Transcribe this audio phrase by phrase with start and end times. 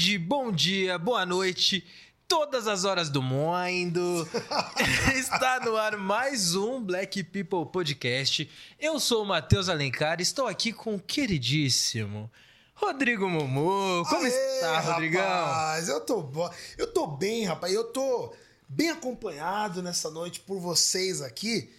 [0.00, 1.84] tarde, bom dia, boa noite,
[2.26, 4.26] todas as horas do mundo.
[5.14, 8.48] Está no ar mais um Black People Podcast.
[8.78, 12.30] Eu sou o Matheus Alencar, estou aqui com o queridíssimo
[12.74, 14.02] Rodrigo Momo.
[14.08, 15.20] Como Aê, está, Rodrigão?
[15.20, 17.74] Rapaz, eu tô, bo- eu tô bem, rapaz.
[17.74, 18.32] Eu tô
[18.66, 21.70] bem acompanhado nessa noite por vocês aqui.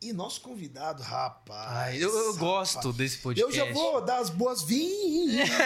[0.00, 1.70] E nosso convidado, rapaz.
[1.70, 2.36] Ai, eu, eu rapaz.
[2.36, 3.56] gosto desse Eu podcast.
[3.56, 5.48] já vou dar as boas-vindas.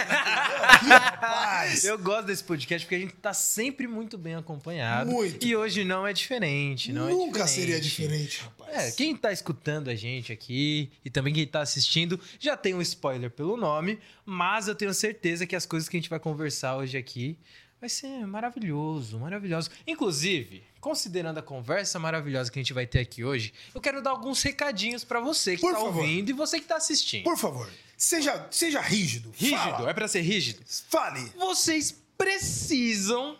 [0.87, 1.83] rapaz.
[1.83, 5.11] Eu gosto desse podcast porque a gente tá sempre muito bem acompanhado.
[5.11, 5.45] Muito.
[5.45, 7.49] E hoje não é diferente, não Nunca é diferente.
[7.49, 8.71] seria diferente, rapaz.
[8.73, 12.81] É, quem tá escutando a gente aqui e também quem tá assistindo já tem um
[12.81, 16.77] spoiler pelo nome, mas eu tenho certeza que as coisas que a gente vai conversar
[16.77, 17.37] hoje aqui
[17.81, 19.69] vai ser maravilhoso, maravilhoso.
[19.87, 24.11] Inclusive, considerando a conversa maravilhosa que a gente vai ter aqui hoje, eu quero dar
[24.11, 25.97] alguns recadinhos pra você que Por tá favor.
[25.97, 27.23] ouvindo e você que tá assistindo.
[27.23, 29.31] Por favor, seja, seja rígido.
[29.35, 29.89] Rígido, Fala.
[29.89, 30.63] é pra ser rígido?
[30.89, 31.21] Fale.
[31.35, 33.35] vocês precisam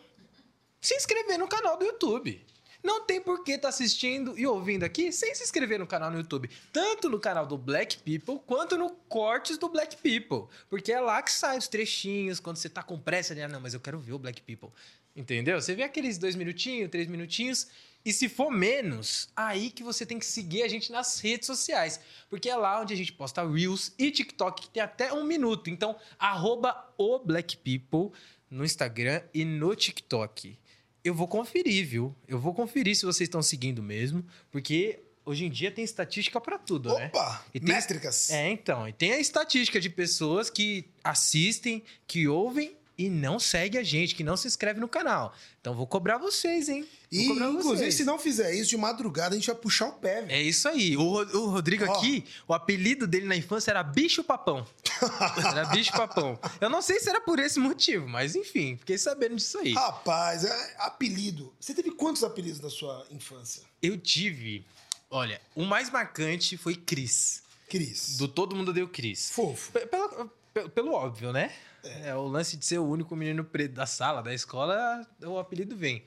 [0.81, 2.44] se inscrever no canal do YouTube.
[2.83, 6.17] Não tem por que estar assistindo e ouvindo aqui sem se inscrever no canal no
[6.17, 6.49] YouTube.
[6.73, 10.47] Tanto no canal do Black People, quanto no Cortes do Black People.
[10.69, 13.47] Porque é lá que saem os trechinhos, quando você tá com pressa, né?
[13.47, 14.69] Não, mas eu quero ver o Black People.
[15.15, 15.61] Entendeu?
[15.61, 17.67] Você vê aqueles dois minutinhos, três minutinhos.
[18.03, 21.99] E se for menos, aí que você tem que seguir a gente nas redes sociais.
[22.29, 25.69] Porque é lá onde a gente posta Reels e TikTok, que tem até um minuto.
[25.69, 28.17] Então, arroba o Black People
[28.49, 30.57] no Instagram e no TikTok.
[31.03, 32.16] Eu vou conferir, viu?
[32.27, 34.23] Eu vou conferir se vocês estão seguindo mesmo.
[34.52, 37.08] Porque hoje em dia tem estatística pra tudo, né?
[37.08, 38.30] Opa, E tem- métricas.
[38.30, 38.88] É, então.
[38.88, 44.13] E tem a estatística de pessoas que assistem, que ouvem e não segue a gente,
[44.16, 45.33] que não se inscreve no canal.
[45.59, 46.81] Então vou cobrar vocês, hein?
[47.11, 47.95] Vou E, cobrar inclusive, vocês.
[47.95, 50.31] se não fizer isso, de madrugada a gente vai puxar o pé, velho.
[50.31, 50.95] É isso aí.
[50.98, 51.93] O, o Rodrigo Ó.
[51.98, 54.65] aqui, o apelido dele na infância era Bicho Papão.
[55.45, 56.39] era Bicho Papão.
[56.59, 59.73] Eu não sei se era por esse motivo, mas enfim, fiquei sabendo disso aí.
[59.73, 61.53] Rapaz, é apelido.
[61.59, 63.64] Você teve quantos apelidos na sua infância?
[63.81, 64.65] Eu tive.
[65.09, 67.43] Olha, o mais marcante foi Cris.
[67.70, 68.17] Cris.
[68.17, 69.30] Do Todo Mundo Deu Cris.
[69.31, 69.71] Fofo.
[69.71, 71.52] Pe- Pelo, pe- pelo óbvio, né?
[71.83, 72.14] É.
[72.15, 76.03] o lance de ser o único menino preto da sala, da escola, o apelido vem.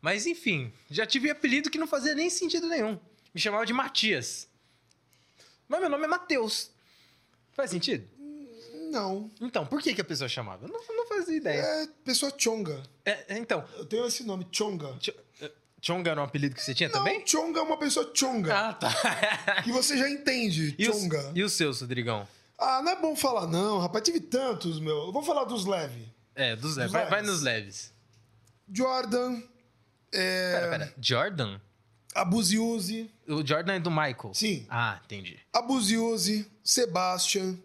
[0.00, 2.98] Mas enfim, já tive apelido que não fazia nem sentido nenhum.
[3.34, 4.48] Me chamava de Matias.
[5.68, 6.70] Mas meu nome é Matheus.
[7.52, 8.08] Faz sentido?
[8.90, 9.30] Não.
[9.40, 10.64] Então, por que, que a pessoa chamava?
[10.66, 11.60] Eu não, não fazia ideia.
[11.60, 12.82] É pessoa chonga.
[13.04, 14.96] É, é, então, Eu tenho esse nome, chonga.
[15.00, 15.52] Ch- eh,
[15.82, 17.22] Chonga era um apelido que você tinha Não, também?
[17.26, 18.56] chonga é uma pessoa chonga.
[18.68, 19.62] Ah, tá.
[19.62, 21.28] Que você já entende, e, chonga.
[21.30, 22.26] os, e o seu, Rodrigão?
[22.58, 24.04] Ah, não é bom falar não, rapaz.
[24.04, 25.06] Tive tantos, meu.
[25.06, 26.06] Eu vou falar dos leves.
[26.34, 26.92] É, dos leves.
[26.92, 27.92] Vai, vai nos leves.
[28.72, 29.40] Jordan,
[30.12, 30.52] é...
[30.52, 30.94] Pera, pera.
[31.00, 31.60] Jordan?
[32.14, 34.32] Abuziuse, O Jordan é do Michael?
[34.34, 34.66] Sim.
[34.68, 35.38] Ah, entendi.
[35.52, 37.56] Abuziuse, Sebastian.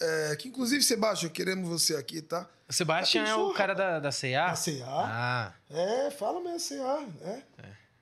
[0.00, 2.48] é, que inclusive, Sebastian, queremos você aqui, tá?
[2.68, 4.48] O Sebastian Já é o cara da, da CA?
[4.50, 4.84] Da CA.
[4.86, 5.52] Ah.
[5.70, 7.04] É, fala mesmo, CA.
[7.22, 7.42] É.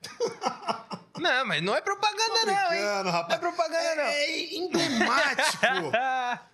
[1.19, 2.79] Não, mas não é propaganda, não, hein?
[2.79, 3.39] Brincando, Não é rapaz.
[3.39, 4.03] propaganda, não.
[4.03, 5.65] É emblemático.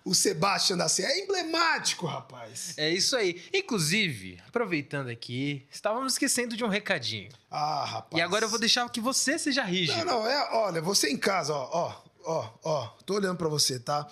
[0.04, 2.72] o Sebastian da CA é emblemático, rapaz.
[2.78, 3.42] É isso aí.
[3.52, 7.30] Inclusive, aproveitando aqui, estávamos esquecendo de um recadinho.
[7.50, 8.18] Ah, rapaz.
[8.18, 9.98] E agora eu vou deixar que você seja rígido.
[9.98, 13.78] Não, não, é, olha, você em casa, ó, ó, ó, ó, tô olhando pra você,
[13.78, 14.08] tá?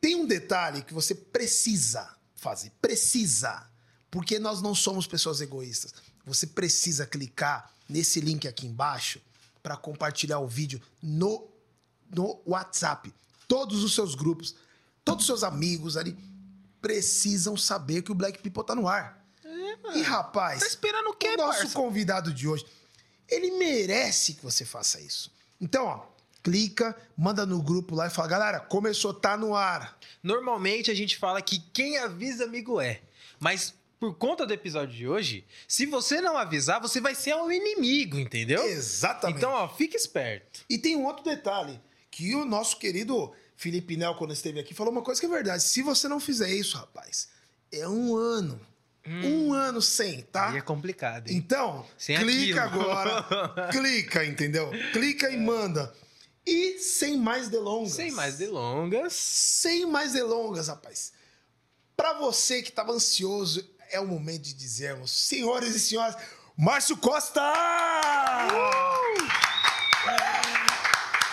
[0.00, 3.66] Tem um detalhe que você precisa fazer, precisa,
[4.10, 5.94] porque nós não somos pessoas egoístas.
[6.26, 9.20] Você precisa clicar nesse link aqui embaixo
[9.62, 11.48] pra compartilhar o vídeo no,
[12.10, 13.12] no WhatsApp.
[13.48, 14.54] Todos os seus grupos,
[15.04, 16.16] todos os seus amigos ali
[16.80, 19.24] precisam saber que o Black People tá no ar.
[19.94, 21.74] e rapaz, Tá esperando o quê, o nosso parça?
[21.74, 22.66] convidado de hoje,
[23.28, 25.32] ele merece que você faça isso.
[25.60, 26.06] Então, ó,
[26.42, 29.98] clica, manda no grupo lá e fala, galera, começou, tá no ar.
[30.22, 33.00] Normalmente a gente fala que quem avisa amigo é.
[33.40, 37.50] Mas por conta do episódio de hoje, se você não avisar, você vai ser um
[37.50, 38.62] inimigo, entendeu?
[38.66, 39.38] Exatamente.
[39.38, 40.60] Então, ó, fica esperto.
[40.68, 41.80] E tem um outro detalhe,
[42.10, 45.62] que o nosso querido Felipe Nel, quando esteve aqui, falou uma coisa que é verdade.
[45.62, 47.28] Se você não fizer isso, rapaz,
[47.72, 48.60] é um ano.
[49.06, 50.48] Um ano sem, tá?
[50.50, 51.36] Aí é complicado, hein?
[51.36, 52.90] Então, Sem clica aquilo.
[52.90, 53.68] agora.
[53.70, 54.70] clica, entendeu?
[54.92, 55.94] Clica e manda.
[56.46, 57.92] E sem mais delongas.
[57.92, 59.12] Sem mais delongas.
[59.12, 61.12] Sem mais delongas, rapaz.
[61.94, 63.62] Pra você que tava ansioso,
[63.94, 66.16] é o momento de dizermos, senhores e senhoras,
[66.58, 67.40] Márcio Costa!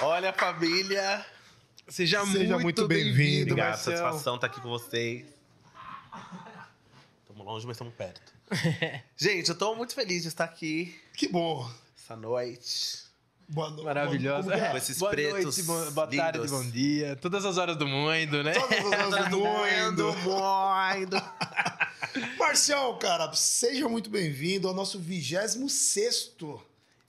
[0.01, 1.25] Olha, família.
[1.87, 3.97] Seja, Seja muito bem-vindo, Obrigado, Marcelo.
[3.97, 5.25] satisfação estar aqui com vocês.
[7.21, 8.31] Estamos longe, mas estamos perto.
[9.17, 11.69] Gente, eu tô muito feliz de estar aqui Que bom.
[11.97, 13.03] essa noite.
[13.51, 13.83] Boa noite.
[13.83, 14.43] Maravilhosa.
[14.43, 14.69] Como que é?
[14.71, 17.15] Com esses boa pretos noite, bo- boa tarde, bom dia.
[17.17, 18.53] Todas as horas do mundo, né?
[18.53, 20.13] Todas as horas do mundo.
[20.13, 21.17] mundo.
[22.39, 26.31] Marcião, cara, seja muito bem-vindo ao nosso 26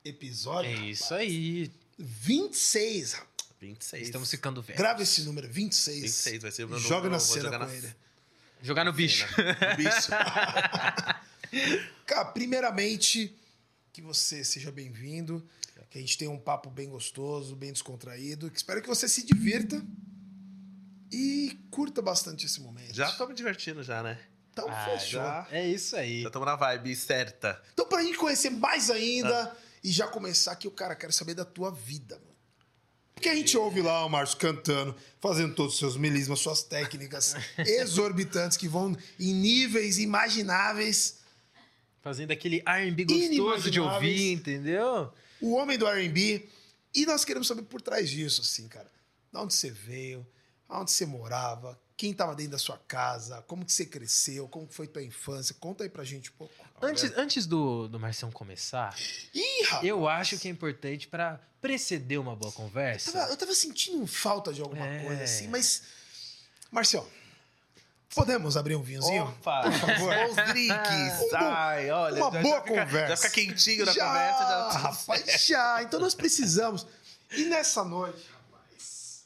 [0.05, 0.71] episódio.
[0.71, 1.71] É isso aí.
[1.99, 3.13] 26.
[3.13, 3.33] rapaz.
[3.61, 4.03] 26.
[4.03, 4.81] Estamos ficando velhos.
[4.81, 6.01] Grava esse número, 26.
[6.03, 7.95] 26 vai ser o meu Joga na cena jogar com na ele.
[8.61, 9.25] Jogar no bicho.
[9.77, 10.11] Bicho.
[12.07, 13.33] Cara, primeiramente,
[13.93, 15.43] que você seja bem-vindo,
[15.93, 18.51] que a gente tenha um papo bem gostoso, bem descontraído.
[18.51, 19.85] que Espero que você se divirta
[21.13, 22.95] e curta bastante esse momento.
[22.95, 24.19] Já tô me divertindo já, né?
[24.51, 25.21] Então, Ah, fechou.
[25.21, 25.47] já.
[25.51, 26.23] É isso aí.
[26.23, 27.61] Já estamos na vibe certa.
[27.75, 29.55] Então, pra gente conhecer mais ainda
[29.85, 32.33] e já começar aqui, o cara, quero saber da tua vida, mano.
[33.15, 37.35] Porque a gente ouve lá o Márcio cantando, fazendo todos os seus melismas, suas técnicas
[37.59, 41.21] exorbitantes que vão em níveis imagináveis.
[42.01, 45.13] Fazendo aquele R&B gostoso de ouvir, entendeu?
[45.43, 46.49] O homem do R&B.
[46.95, 48.91] E nós queremos saber por trás disso, assim, cara.
[49.33, 50.27] De onde você veio,
[50.69, 54.87] aonde você morava, quem tava dentro da sua casa, como que você cresceu, como foi
[54.87, 55.55] tua infância.
[55.59, 56.53] Conta aí pra gente um pouco.
[56.83, 58.95] Antes, antes do, do Marcião começar,
[59.33, 59.87] Ih, rapaz!
[59.89, 63.13] eu acho que é importante pra preceder uma boa Eu conversa.
[63.13, 65.05] tava, eu tava sentindo falta de alguma É.
[65.05, 65.83] coisa assim, mas.
[66.71, 67.09] Marcial,
[68.15, 69.25] podemos abrir um vinhozinho?
[69.25, 69.63] Opa!
[69.63, 70.15] Por favor.
[70.31, 71.33] Os drinks!
[71.33, 72.17] Um Ai, olha.
[72.25, 73.09] uma já- já boa fica- conversa.
[73.09, 74.39] Já fica quentinho na já, conversa.
[74.39, 74.79] Já...
[74.79, 75.83] rapaz, já.
[75.83, 76.87] Então nós precisamos.
[77.31, 79.25] E nessa noite, rapaz.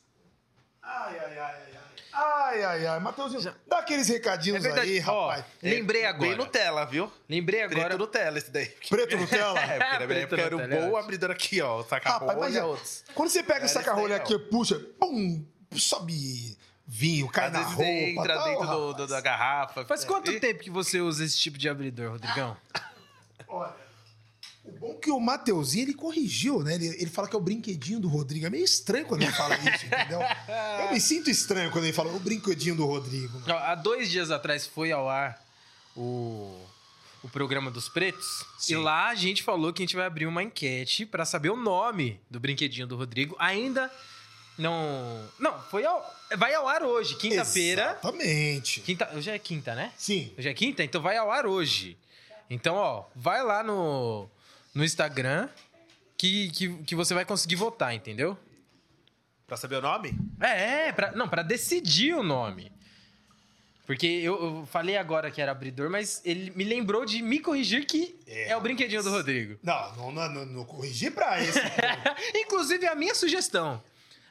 [0.82, 1.76] Ai, ai, ai, ai, ai.
[2.18, 3.00] Ai, ai, ai.
[3.00, 5.44] Mateuzinho, dá aqueles recadinhos aí, Ó, rapaz.
[5.62, 6.28] lembrei agora.
[6.30, 7.12] Bem Nutella, viu?
[7.28, 7.80] Lembrei agora.
[7.88, 8.66] Preto Nutella esse daí.
[8.88, 9.60] Preto Nutella?
[9.60, 11.82] É, porque na minha Preto época era um é bom abridor aqui, ó.
[11.84, 13.04] Saca Rapaz, rolha, mas é- outros.
[13.14, 15.44] quando você pega Era o saca-rolha aqui, puxa, pum,
[15.76, 16.56] sobe
[16.86, 17.90] vinho, cai Às na vezes roupa.
[17.90, 19.84] entra tal, dentro do- do- da garrafa.
[19.84, 22.56] Faz quanto E- tempo que você usa esse tipo de abridor, Rodrigão?
[23.48, 23.74] Olha,
[24.64, 26.74] o bom é que o Mateuzinho, ele corrigiu, né?
[26.74, 28.46] Ele, ele fala que é o brinquedinho do Rodrigo.
[28.46, 30.20] É meio estranho quando ele fala isso, entendeu?
[30.86, 33.40] Eu me sinto estranho quando ele fala o brinquedinho do Rodrigo.
[33.48, 35.40] Ó, Há dois dias atrás foi ao ar
[35.96, 36.60] o,
[37.22, 38.44] o programa dos pretos.
[38.58, 38.74] Sim.
[38.74, 41.56] E lá a gente falou que a gente vai abrir uma enquete pra saber o
[41.56, 43.36] nome do brinquedinho do Rodrigo.
[43.38, 43.90] Ainda
[44.58, 45.28] não.
[45.38, 47.82] Não, foi ao, vai ao ar hoje, quinta-feira.
[47.82, 48.80] Exatamente.
[48.80, 49.92] Quinta, hoje é quinta, né?
[49.96, 50.32] Sim.
[50.38, 51.96] Hoje é quinta, então vai ao ar hoje.
[52.48, 54.28] Então, ó, vai lá no,
[54.74, 55.48] no Instagram
[56.16, 58.38] que, que, que você vai conseguir votar, entendeu?
[59.46, 60.16] Pra saber o nome?
[60.40, 62.72] É, é pra, não, pra decidir o nome.
[63.86, 67.86] Porque eu, eu falei agora que era abridor, mas ele me lembrou de me corrigir
[67.86, 69.56] que é, É, o brinquedinho do Rodrigo.
[69.62, 71.60] Não, não, não, não, não corrigi pra esse.
[72.34, 73.80] Inclusive, a minha sugestão.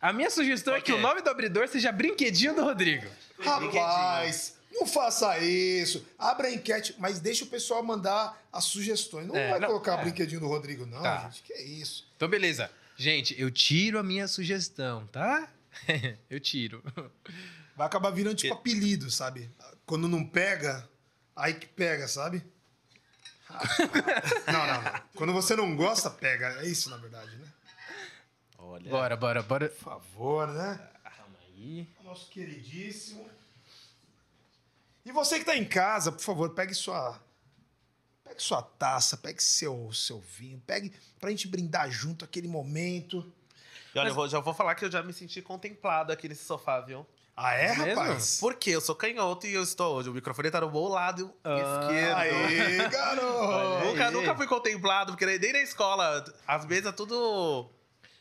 [0.06, 3.08] A minha sugestão é que o nome do abridor seja Brinquedinho do Rodrigo.
[3.40, 6.06] Rapaz, não faça isso.
[6.20, 9.26] Abra a enquete, mas deixa o pessoal mandar as sugestões.
[9.26, 10.04] Não É, vai não, colocar é.
[10.04, 11.22] brinquedinho do Rodrigo, não, Tá.
[11.30, 11.42] gente.
[11.42, 12.08] Que é isso.
[12.16, 12.70] Então, beleza.
[12.96, 15.50] Gente, eu tiro a minha sugestão, tá?
[16.30, 16.84] eu tiro.
[17.76, 19.50] Vai acabar virando tipo apelido, sabe?
[19.88, 20.88] Quando não pega,
[21.36, 22.44] aí que pega, sabe?
[23.50, 25.02] não, não, não.
[25.16, 26.60] Quando você não gosta, pega.
[26.62, 27.45] É isso, na verdade, né?
[28.76, 28.90] Olha.
[28.92, 29.70] Bora, bora, bora.
[29.70, 30.80] Por favor, né?
[31.04, 31.88] Calma aí.
[32.04, 33.26] Nosso queridíssimo.
[35.06, 37.20] E você que tá em casa, por favor, pegue sua.
[38.24, 43.26] Pegue sua taça, pegue seu, seu vinho, pegue pra gente brindar junto aquele momento.
[43.94, 46.44] E olha, eu vou- já vou falar que eu já me senti contemplado aqui nesse
[46.44, 47.06] sofá, viu?
[47.38, 48.02] Ah, é, Mesmo?
[48.02, 48.40] rapaz?
[48.40, 50.10] Porque eu sou canhoto e eu estou hoje.
[50.10, 52.18] O microfone tá no meu lado Ah, esquerdo.
[52.18, 53.86] Aê, garoto!
[53.86, 54.14] Nunca, Aí.
[54.14, 57.70] nunca fui contemplado, porque nem na escola, as mesas tudo.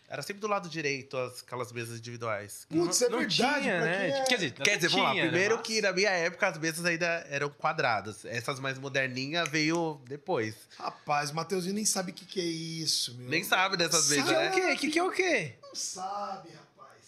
[0.09, 2.67] Era sempre do lado direito, as- aquelas mesas individuais.
[2.69, 3.99] Putz, é não verdade, tinha, pra né?
[4.11, 5.13] quem é- Quer dizer, Quer dizer, vamos lá.
[5.13, 5.31] tinha, né?
[5.31, 8.25] Primeiro que na minha época as mesas ainda eram quadradas.
[8.25, 10.55] Essas mais moderninhas veio depois.
[10.79, 13.31] Rapaz, o Mateuzinho nem sabe o que, que é isso, meu.
[13.31, 14.17] Nem sabe dessas Sabe?
[14.21, 14.51] mesas, Que é né?
[14.51, 14.77] o quê?
[14.77, 15.55] Que que é o quê?
[15.63, 17.01] Não sabe, rapaz.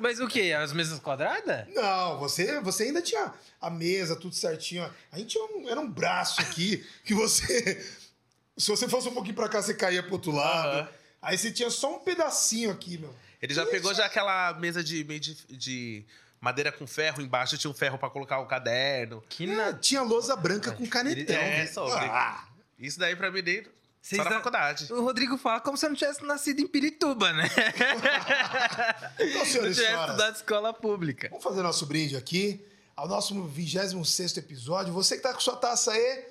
[0.00, 0.52] Mas o quê?
[0.56, 1.66] As mesas quadradas?
[1.74, 4.88] Não, você, você ainda tinha a mesa, tudo certinho.
[5.12, 7.84] A gente tinha um- era um braço aqui que você.
[8.56, 10.88] Se você fosse um pouquinho pra cá, você caía pro outro lado.
[11.24, 13.14] Aí você tinha só um pedacinho aqui, meu.
[13.40, 16.06] Ele já pegou já aquela mesa de, de, de
[16.40, 19.22] madeira com ferro embaixo, tinha um ferro pra colocar o caderno.
[19.28, 19.72] Que É, na...
[19.72, 21.36] tinha lousa branca com canetão.
[21.36, 21.72] É, velho.
[21.72, 22.04] sobre.
[22.06, 22.46] Ah,
[22.78, 23.64] Isso daí pra mim nem
[24.02, 24.92] só na faculdade.
[24.92, 27.48] O Rodrigo fala como se eu não tivesse nascido em Pirituba, né?
[29.18, 31.28] então, Se eu senhores e tivesse estudado escola pública.
[31.30, 32.62] vamos fazer nosso brinde aqui
[32.94, 34.92] ao nosso 26 episódio.
[34.92, 36.26] Você que tá com sua taça aí,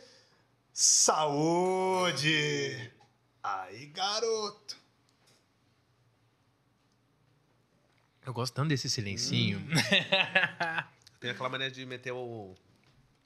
[0.71, 2.91] saúde!
[3.43, 4.82] Aí, garoto!
[8.25, 9.61] Eu gosto tanto desse silencinho.
[11.19, 12.53] Tem aquela maneira de meter o.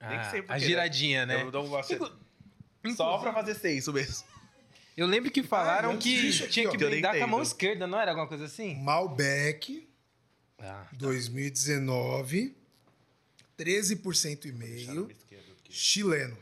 [0.01, 1.42] Nem Ah, sei por a quê, giradinha, né?
[1.42, 1.94] Eu não gosto.
[1.94, 2.16] Inclu-
[2.96, 4.25] Só pra fazer ser isso mesmo.
[4.96, 7.42] Eu lembro que falaram Ah, que aqui, tinha que eu nem brindar com a mão
[7.42, 8.75] esquerda, não era alguma coisa assim?
[8.82, 9.88] Malbec
[10.60, 10.86] Ah.
[10.94, 12.56] 2019,
[13.58, 15.10] 13% e meio.
[15.70, 16.38] chileno.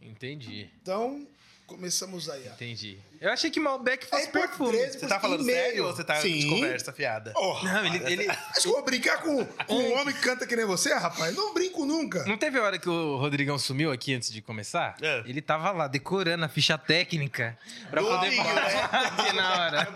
[0.00, 1.26] Entendi, Então,
[1.66, 2.46] começamos aí.
[2.48, 2.98] entendi.
[3.20, 4.70] Eu achei que Malbec fosse É perfume.
[4.78, 6.48] 13, Você tá falando sério ou você tá de Sim.
[6.50, 7.32] conversa fiada?
[7.36, 10.46] Oh, Não, ele, ele- Acho que eu vou brincar com, com um homem que canta
[10.46, 11.34] que nem você, rapaz?
[11.34, 12.24] Não brinco nunca.
[12.26, 14.96] Não teve hora que o Rodrigão sumiu aqui antes de começar?
[15.02, 15.22] É.
[15.26, 17.58] Ele tava lá decorando a ficha técnica
[17.90, 19.86] pra poder falar aqui na hora.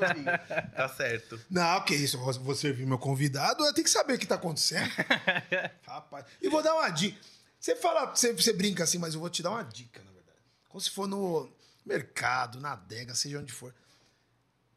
[0.74, 1.40] Tá certo.
[1.50, 2.16] Não, que isso.
[2.16, 4.90] eu Vou servir meu convidado, eu tenho que saber o que tá acontecendo.
[5.86, 6.24] rapaz.
[6.40, 7.18] E vou dar uma dica.
[7.58, 10.38] Você fala, você, você brinca assim, mas eu vou te dar uma dica, na verdade.
[10.68, 11.48] Como se for no
[11.84, 13.74] mercado, na adega, seja onde for.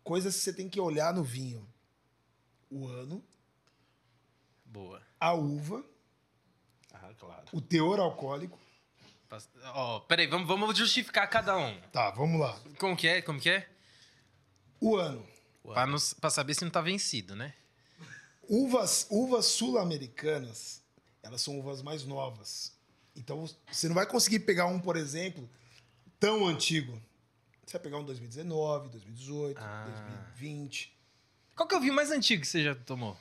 [0.04, 1.68] Coisas que você tem que olhar no vinho.
[2.70, 3.24] O ano,
[4.66, 5.02] Boa.
[5.20, 5.84] a uva,
[6.94, 7.46] Ah, claro.
[7.54, 8.60] o teor alcoólico.
[9.74, 11.80] Ó, peraí, vamos, vamos justificar cada um.
[11.92, 12.60] Tá, vamos lá.
[12.80, 13.22] Como que é?
[13.22, 13.70] Como que é?
[14.80, 15.26] O ano.
[15.64, 17.54] Pra, nos- pra saber se não tá vencido, né?
[18.48, 20.84] Uvas, uvas sul-americanas,
[21.24, 22.74] elas são uvas mais novas.
[23.16, 25.50] Então você não vai conseguir pegar um, por exemplo,
[26.26, 27.02] tão antigo.
[27.66, 29.86] Você vai pegar um 2019, 2018, Ah.
[30.36, 30.92] 2020.
[31.56, 33.18] Qual que é o vinho mais antigo que você já tomou?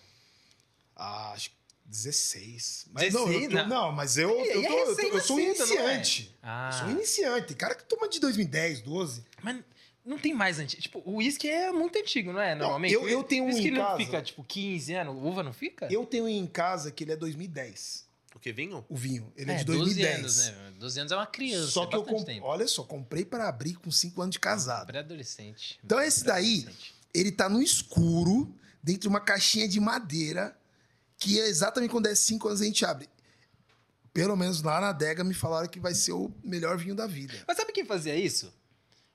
[0.96, 1.56] Ah, acho que
[1.87, 2.87] 16.
[2.92, 3.68] Mas 16, não, eu não.
[3.87, 5.49] não, mas eu, eu, é tô- eu tô- eu sou um não é?
[5.50, 6.34] iniciante.
[6.42, 6.70] Ah.
[6.73, 7.46] Eu sou um iniciante.
[7.49, 9.25] Tem cara que toma de 2010, 12.
[9.42, 9.62] Mas
[10.04, 10.80] não tem mais antigo.
[10.82, 12.54] Tipo, o uísque é muito antigo, não é?
[12.54, 12.92] Normalmente.
[12.94, 13.96] eu- eu tenho um em não casa.
[13.99, 15.14] fica, tipo, 15 anos.
[15.16, 15.87] Uva não fica?
[15.92, 18.03] Eu tenho em casa que ele é 2010.
[18.34, 18.84] O que, vinho?
[18.88, 19.32] O vinho.
[19.36, 20.18] Ele é, é, de 12 2010.
[20.18, 20.72] anos, né?
[20.78, 21.70] 12 anos é uma criança.
[21.70, 22.34] Só é que eu comprei.
[22.34, 22.46] tempo.
[22.46, 24.86] Olha só, comprei para abrir com 5 anos de casado.
[24.86, 25.78] Pré-adolescente.
[25.84, 26.66] Então esse daí,
[27.14, 30.56] ele tá no escuro, dentro de uma caixinha de madeira,
[31.16, 33.08] que é exatamente quando é 5 anos a gente abre.
[34.12, 37.34] Pelo menos lá na adega me falaram que vai ser o melhor vinho da vida.
[37.46, 38.52] Mas sabe quem fazia isso?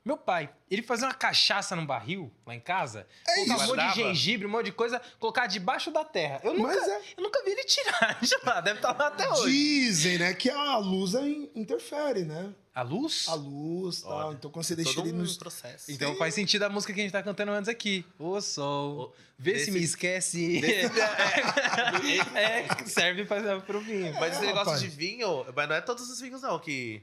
[0.09, 0.49] Meu pai.
[0.71, 3.05] Ele fazia uma cachaça num barril lá em casa.
[3.27, 3.53] É isso.
[3.53, 6.41] um monte de gengibre, um monte de coisa, colocar debaixo da terra.
[6.43, 7.01] Eu nunca, Mas é.
[7.15, 8.59] eu nunca vi ele tirar de lá.
[8.59, 9.51] Deve estar lá até hoje.
[9.51, 12.51] Dizem, né, que a luz in- interfere, né?
[12.73, 13.25] A luz?
[13.27, 14.11] A luz tal.
[14.13, 15.35] Olha, Então quando você deixa Todo ele um no.
[15.35, 15.91] processo.
[15.91, 18.03] Então faz sentido a música que a gente tá cantando antes aqui.
[18.17, 19.13] O sol.
[19.37, 20.61] Vê se desse- me esquece.
[22.35, 24.13] é, serve pra, pro vinho.
[24.19, 24.81] Mas esse negócio rapaz.
[24.81, 27.01] de vinho, mas não é todos os vinhos, não, que.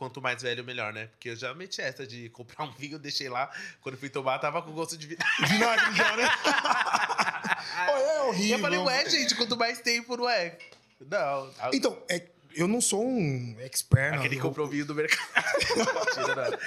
[0.00, 1.08] Quanto mais velho, melhor, né?
[1.08, 3.50] Porque eu já meti essa de comprar um vinho, deixei lá.
[3.82, 5.18] Quando fui tomar, tava com gosto de vinho.
[5.46, 6.24] Vinagre já, né?
[7.84, 8.56] Pô, é E horrível.
[8.56, 10.56] eu falei, ué, gente, quanto mais tempo, não é?
[11.02, 11.52] Não.
[11.58, 14.14] a- Então, é, eu não sou um expert.
[14.14, 15.20] Aquele que comprou vinho do mercado.
[16.16, 16.58] Mentira, não.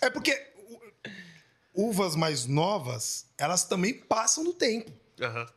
[0.00, 0.46] É porque
[1.74, 4.92] uvas mais novas, elas também passam no tempo.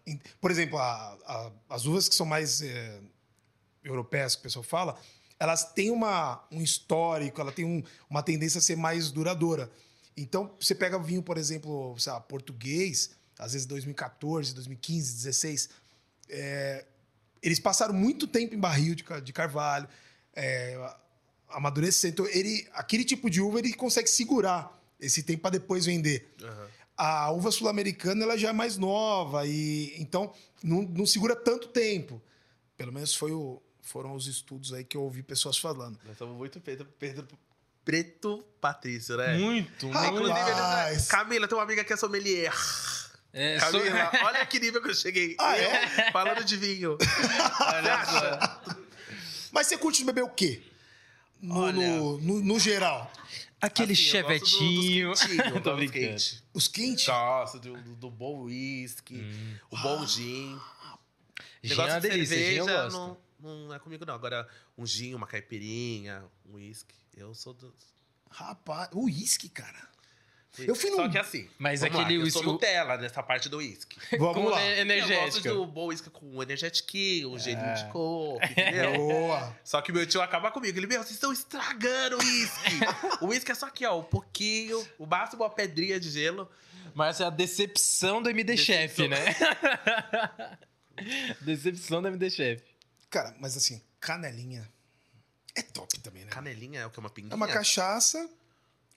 [0.08, 3.00] Em- Por exemplo, a- a- as uvas que são mais é,
[3.84, 5.00] europeias, que o pessoal fala,
[5.39, 9.72] elas têm uma, um histórico, ela tem um- uma tendência a ser mais duradoura.
[10.17, 15.69] Então, você pega vinho, por exemplo, sei lá, português, às vezes 2014, 2015, 16,
[16.27, 16.86] é,
[17.41, 19.88] eles passaram muito tempo em barril de, de carvalho,
[20.36, 20.77] é,
[21.48, 22.12] amadurecer.
[22.12, 26.34] Então, ele, aquele tipo de uva ele consegue segurar esse tempo para depois vender.
[26.43, 26.67] aham.
[27.01, 32.22] A uva sul-americana ela já é mais nova e então não, não segura tanto tempo.
[32.75, 36.00] Pelo menos foi o- foram os estudos aí que eu ouvi pessoas falando.
[36.06, 37.28] Nós somos muito Pedro, Pedro
[37.84, 39.38] Preto Patrício, né?
[39.38, 40.06] Muito, muito.
[40.06, 42.54] Inclusive, ele- Camila, tem uma amiga que é sommelier.
[43.34, 45.36] É, Camila, olha que nível que eu cheguei.
[45.40, 46.12] Ah, é?
[46.12, 46.98] Falando de vinho.
[47.62, 48.76] Olha só.
[49.52, 50.62] Mas você curte beber o quê?
[51.42, 51.74] No, Olha.
[51.74, 53.12] no, no- no geral.
[53.62, 55.14] Aquele Assim, eu gosto do- dos chevetinho.
[55.56, 56.00] eu Tô brincando.
[56.08, 56.44] quentes.
[56.54, 57.06] Os quentes?
[57.06, 59.24] Gosto do, do, do bom whisky,
[59.70, 60.58] o bom gin.
[60.58, 60.60] Gin
[61.64, 62.98] é Negócio uma de delícia, gin eu cerveja gosto.
[62.98, 64.13] não, não é comigo, não.
[64.13, 66.96] Agora, um gin, uma caipirinha, um whisky.
[67.15, 67.74] Eu sou do.
[68.29, 69.88] Rapaz, o uísque, cara.
[70.58, 71.48] Eu fui Só num- que assim.
[71.60, 73.98] Mas vamos lá, aquele Eu sou whisky- Nutella nessa parte do whisky.
[74.17, 74.62] Vamos Com lá.
[74.62, 75.43] e- Eu energético.
[75.43, 76.98] gosto do bom whisky com energético,
[77.29, 77.74] um gelinho Ah.
[77.74, 78.93] de coco, entendeu?
[78.96, 79.55] Boa.
[79.63, 80.77] Só que meu tio acaba comigo.
[80.77, 82.72] Ele, meu, vocês estão estragando o uísque.
[83.22, 86.50] o uísque é só aqui, ó, um pouquinho, o máximo uma pedrinha de gelo.
[86.96, 89.08] Mas essa é a decepção do MD Chef, Decepção.
[89.08, 90.58] né?
[91.41, 92.63] decepção do MD Chef.
[93.10, 94.70] Cara, mas assim, canelinha
[95.56, 96.32] é top também, né?
[96.32, 97.00] Canelinha é o que?
[97.00, 97.34] Uma pinguinha?
[97.34, 98.30] É uma cachaça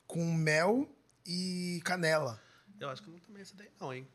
[0.06, 0.88] com mel
[1.26, 2.40] e canela.
[2.78, 4.06] Eu acho que eu não tomei essa daí não, hein?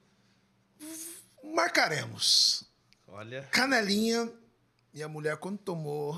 [1.43, 2.63] Marcaremos.
[3.07, 3.43] Olha...
[3.51, 4.31] Canelinha
[4.93, 6.15] e a mulher quando tomou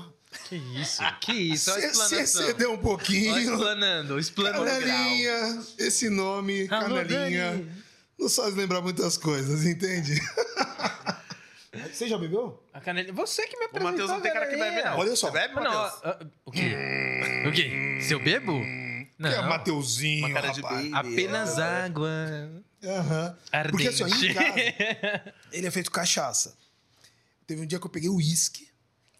[0.48, 1.70] Que isso, que isso.
[1.72, 2.42] Olha a se, se explanação.
[2.42, 3.38] excedeu um Olha pouquinho.
[3.38, 4.80] explanando, explanando o grau.
[4.80, 7.84] Canelinha, esse nome, Alô, canelinha, Dani.
[8.18, 10.20] nos faz lembrar muitas coisas, entende?
[11.92, 12.62] Você já bebeu?
[12.72, 13.12] A canelinha.
[13.14, 13.90] Você que me O apresentou.
[13.92, 14.98] Matheus não tem cara que bebe, não.
[14.98, 15.26] Olha só.
[15.30, 16.00] Você bebe, não, Matheus?
[16.04, 16.76] ah, o quê?
[17.48, 17.98] O quê?
[18.02, 18.52] Se eu bebo?
[18.60, 19.48] Que é Não.
[19.48, 20.90] Mateuzinho, Uma cara de rapaz.
[20.90, 20.94] baby.
[21.12, 21.62] Apenas é.
[21.62, 22.08] água.
[22.82, 23.38] Aham.
[23.52, 23.70] Ardente.
[23.72, 26.56] Porque assim, ó, em casa, ele é feito cachaça.
[27.46, 28.68] Teve um dia que eu peguei o uísque,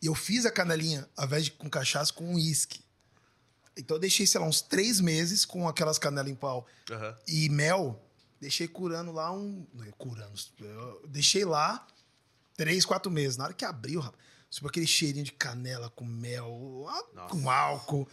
[0.03, 2.81] E eu fiz a canelinha, ao invés de com cachaça, com uísque.
[3.77, 7.17] Então eu deixei, sei lá, uns três meses com aquelas canelas em pau Aham.
[7.29, 8.03] e mel.
[8.41, 9.67] Deixei curando lá um.
[9.75, 10.33] não é Curando.
[10.61, 11.87] eu deixei lá
[12.61, 13.39] três, quatro meses.
[13.39, 17.29] Na hora que abriu, rapaz, subiu aquele cheirinho de canela com mel, Nossa.
[17.35, 18.07] com álcool.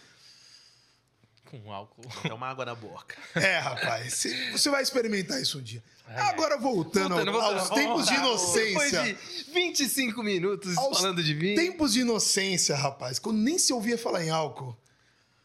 [1.45, 2.01] Com álcool.
[2.19, 3.15] Até uma água na boca.
[3.35, 5.83] É, rapaz, você- você vai experimentar isso um dia.
[6.05, 6.29] Ai.
[6.29, 8.27] Agora voltando, Voltando, voltando, aos tempos de voltar.
[8.29, 9.03] inocência.
[9.03, 11.55] Depois de 25 minutos Aos falando de vinho.
[11.55, 13.19] Tempos de inocência, rapaz.
[13.19, 14.77] Quando nem se ouvia falar em álcool.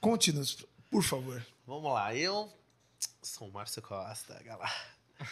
[0.00, 1.44] Conte-nos, por favor.
[1.66, 2.52] Vamos lá, eu
[3.23, 4.73] sou o Márcio Costa, galera.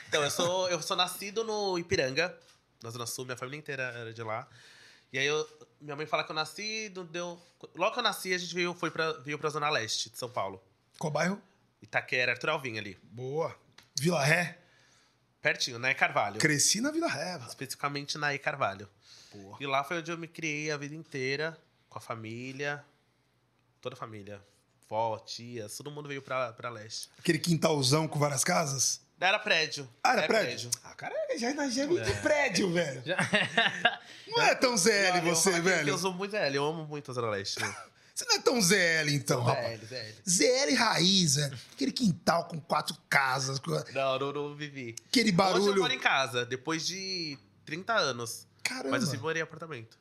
[0.08, 2.36] Então, eu sou, eu sou nascido no Ipiranga,
[2.82, 4.48] na Zona Sul, minha família inteira era de lá.
[5.12, 7.40] E aí, eu, minha mãe fala que eu nasci, não deu...
[7.74, 10.30] Logo que eu nasci, a gente veio, foi pra, veio pra Zona Leste de São
[10.30, 10.62] Paulo.
[10.98, 11.40] Qual bairro?
[11.82, 12.96] Itaquera, Arthur Alvim ali.
[13.02, 13.56] Boa.
[13.98, 14.58] Vila Ré.
[15.42, 16.38] Pertinho, na E Carvalho.
[16.38, 17.32] Cresci na Vila Ré.
[17.32, 17.48] rapaz.
[17.48, 18.88] Especificamente na E Carvalho.
[19.32, 19.56] Boa.
[19.60, 21.58] E lá foi onde eu me criei a vida inteira,
[21.88, 22.84] com a família,
[23.80, 24.40] toda a família.
[24.88, 27.08] Vó, tias, todo mundo veio pra, pra leste.
[27.18, 29.00] Aquele quintalzão com várias casas.
[29.20, 29.88] Era prédio.
[30.02, 30.70] Ah, era prédio?
[30.82, 33.02] Ah, cara, já, já é muito prédio, velho.
[34.26, 35.88] Não é tão ZL eu você, que velho.
[35.90, 37.60] Eu sou muito ZL, eu amo muito a Zona Leste.
[38.12, 39.80] Você não é tão ZL, então, rapaz.
[39.80, 40.30] ZL, ZL.
[40.68, 41.58] ZL raiz, velho.
[41.72, 43.58] Aquele quintal com quatro casas,
[43.94, 44.94] Não, não, não vivi.
[45.08, 45.80] aquele Hoje eu barulho.
[45.80, 48.46] moro em casa, depois de 30 anos.
[48.62, 48.90] Caramba.
[48.90, 49.96] Mas eu sempre morei em apartamento.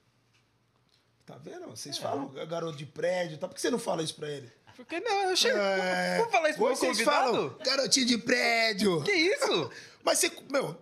[1.30, 1.68] Tá vendo?
[1.68, 3.48] Vocês falam garoto de prédio, tá?
[3.48, 4.52] Por que você não fala isso pra ele?
[4.76, 5.30] Por que não?
[5.30, 5.60] Eu chego.
[5.60, 7.32] É, Vamos falar isso pro meu vocês convidado?
[7.32, 9.04] falam garotinho de prédio.
[9.04, 9.72] Que isso?
[10.04, 10.76] Mas você, meu,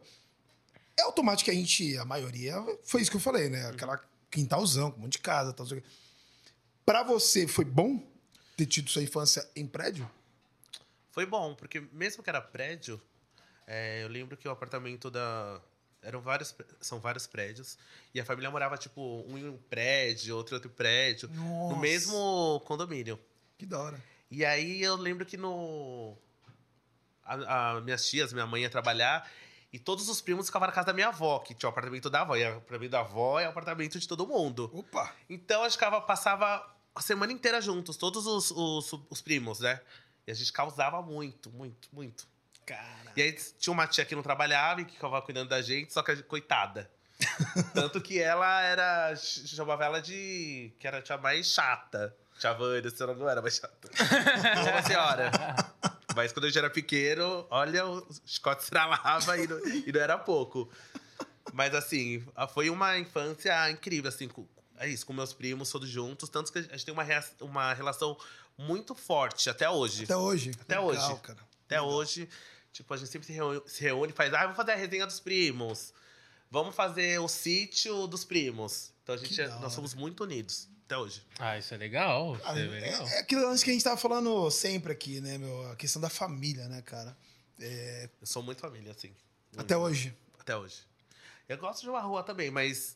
[0.97, 3.67] é automático que a gente, a maioria, foi isso que eu falei, né?
[3.67, 4.01] Aquela
[4.31, 5.65] quintalzão, com um monte de casa, tal.
[5.65, 5.87] não sei o quê.
[6.85, 8.01] Pra você, foi bom
[8.55, 10.09] ter tido sua infância em prédio?
[11.11, 13.01] Foi bom, porque mesmo que era prédio,
[13.65, 15.59] é, eu lembro que o apartamento da.
[16.07, 16.55] Eram vários.
[16.79, 17.77] São vários prédios.
[18.13, 21.27] E a família morava, tipo, um em um prédio, outro em outro prédio.
[21.33, 21.75] Nossa.
[21.75, 23.19] No mesmo condomínio.
[23.57, 24.01] Que da hora.
[24.31, 26.17] E aí eu lembro que no.
[27.25, 29.29] A, a- minhas tias, minha mãe ia trabalhar.
[29.73, 32.21] E todos os primos ficavam na casa da minha avó, que tinha o apartamento da
[32.21, 32.37] avó.
[32.37, 34.71] E o apartamento da avó é o apartamento de todo mundo.
[34.73, 35.13] Opa!
[35.29, 36.65] Então a gente ficava, passava
[36.95, 39.81] a semana inteira juntos, todos os, os, os primos, né?
[40.25, 42.25] E a gente causava muito, muito, muito.
[42.67, 43.11] Cara.
[43.15, 46.03] E aí tinha uma tia que não trabalhava e que ficava cuidando da gente, só
[46.03, 46.87] que a gente- coitada.
[47.73, 49.15] Tanto que ela era.
[49.15, 50.71] ch- chamava ela de.
[50.79, 52.15] que era a tia mais chata.
[52.39, 53.89] Tia Vânia, a senhora não era mais chata.
[54.71, 55.31] Uma senhora.
[56.15, 60.17] Mas quando a gente era pequeno, olha, o chicote estralava e não, e não era
[60.17, 60.69] pouco.
[61.53, 64.45] Mas assim, foi uma infância incrível, assim, com,
[64.77, 66.29] é isso, com meus primos, todos juntos.
[66.29, 68.15] Tanto que a gente tem uma, rea- uma relação
[68.57, 70.03] muito forte até hoje.
[70.03, 70.51] Até hoje.
[70.61, 71.21] Até Legal, hoje.
[71.21, 71.39] Cara.
[71.65, 72.29] Até hoje,
[72.77, 75.05] tipo, a gente sempre se reúne, se reúne e faz, ah, vamos fazer a resenha
[75.05, 75.93] dos primos.
[76.49, 78.91] Vamos fazer o sítio dos primos.
[79.03, 81.21] Então a gente, é- nós somos muito unidos até hoje.
[81.39, 82.35] Ah, isso é legal.
[82.35, 83.07] Isso Ah, é legal.
[83.07, 85.71] É, é aquilo antes que a gente tava falando sempre aqui, né, meu?
[85.71, 87.17] A questão da família, né, cara?
[87.59, 89.11] É, Eu sou muito família, assim.
[89.57, 90.15] até hoje.
[90.39, 90.77] Até hoje.
[91.49, 92.95] Eu gosto de uma rua também, mas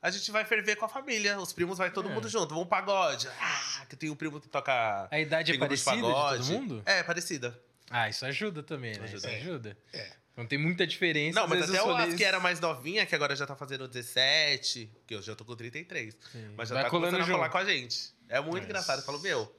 [0.00, 1.38] a gente vai ferver com a família.
[1.38, 2.14] Os primos vai todo É.
[2.14, 2.54] mundo junto.
[2.54, 3.28] Vamos pagode.
[3.40, 5.06] Ah, que tem um primo que toca.
[5.10, 6.82] A idade é parecida de todo mundo?
[6.86, 7.60] É, parecida.
[7.90, 9.04] Ah, isso ajuda também, né?
[9.04, 9.16] Ajuda.
[9.16, 9.78] Isso ajuda.
[9.92, 10.12] É.
[10.36, 11.40] Não tem muita diferença.
[11.40, 13.88] Não, mas até o- as rolês- que era mais novinha, que agora já tá fazendo
[13.88, 16.16] 17, que eu já tô com 33.
[16.32, 16.54] Sim.
[16.56, 18.12] Mas já Vai tá começando a falar com a gente.
[18.28, 18.98] É muito Mas- engraçado.
[19.00, 19.52] Eu falo, meu.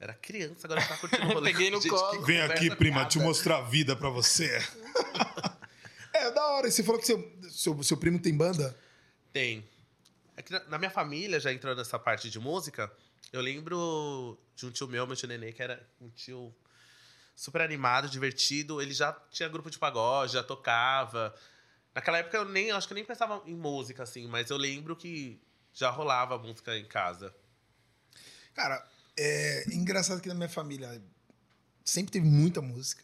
[0.00, 1.52] Era criança, agora tá curtindo o rolê.
[1.52, 2.22] Peguei no gente colo.
[2.22, 3.08] Vem aqui, prima, piada.
[3.10, 4.50] te mostrar a vida pra você.
[6.12, 6.70] é, da hora.
[6.70, 8.76] Você falou que seu, seu, seu primo tem banda?
[9.32, 9.64] Tem.
[10.36, 12.92] É que na, minha família, já entrando nessa parte de música,
[13.32, 16.54] eu lembro de um tio meu, meu tio Nenê, que era um tio
[17.34, 18.80] super animado, divertido.
[18.80, 21.34] Ele já tinha grupo de pagode, já tocava.
[21.94, 24.96] Naquela época eu nem, acho que eu nem pensava em música, assim, mas eu lembro
[24.96, 25.40] que
[25.72, 27.34] já rolava música em casa.
[28.54, 28.84] Cara,
[29.16, 31.02] é engraçado que na minha família
[31.84, 33.02] sempre teve muita música.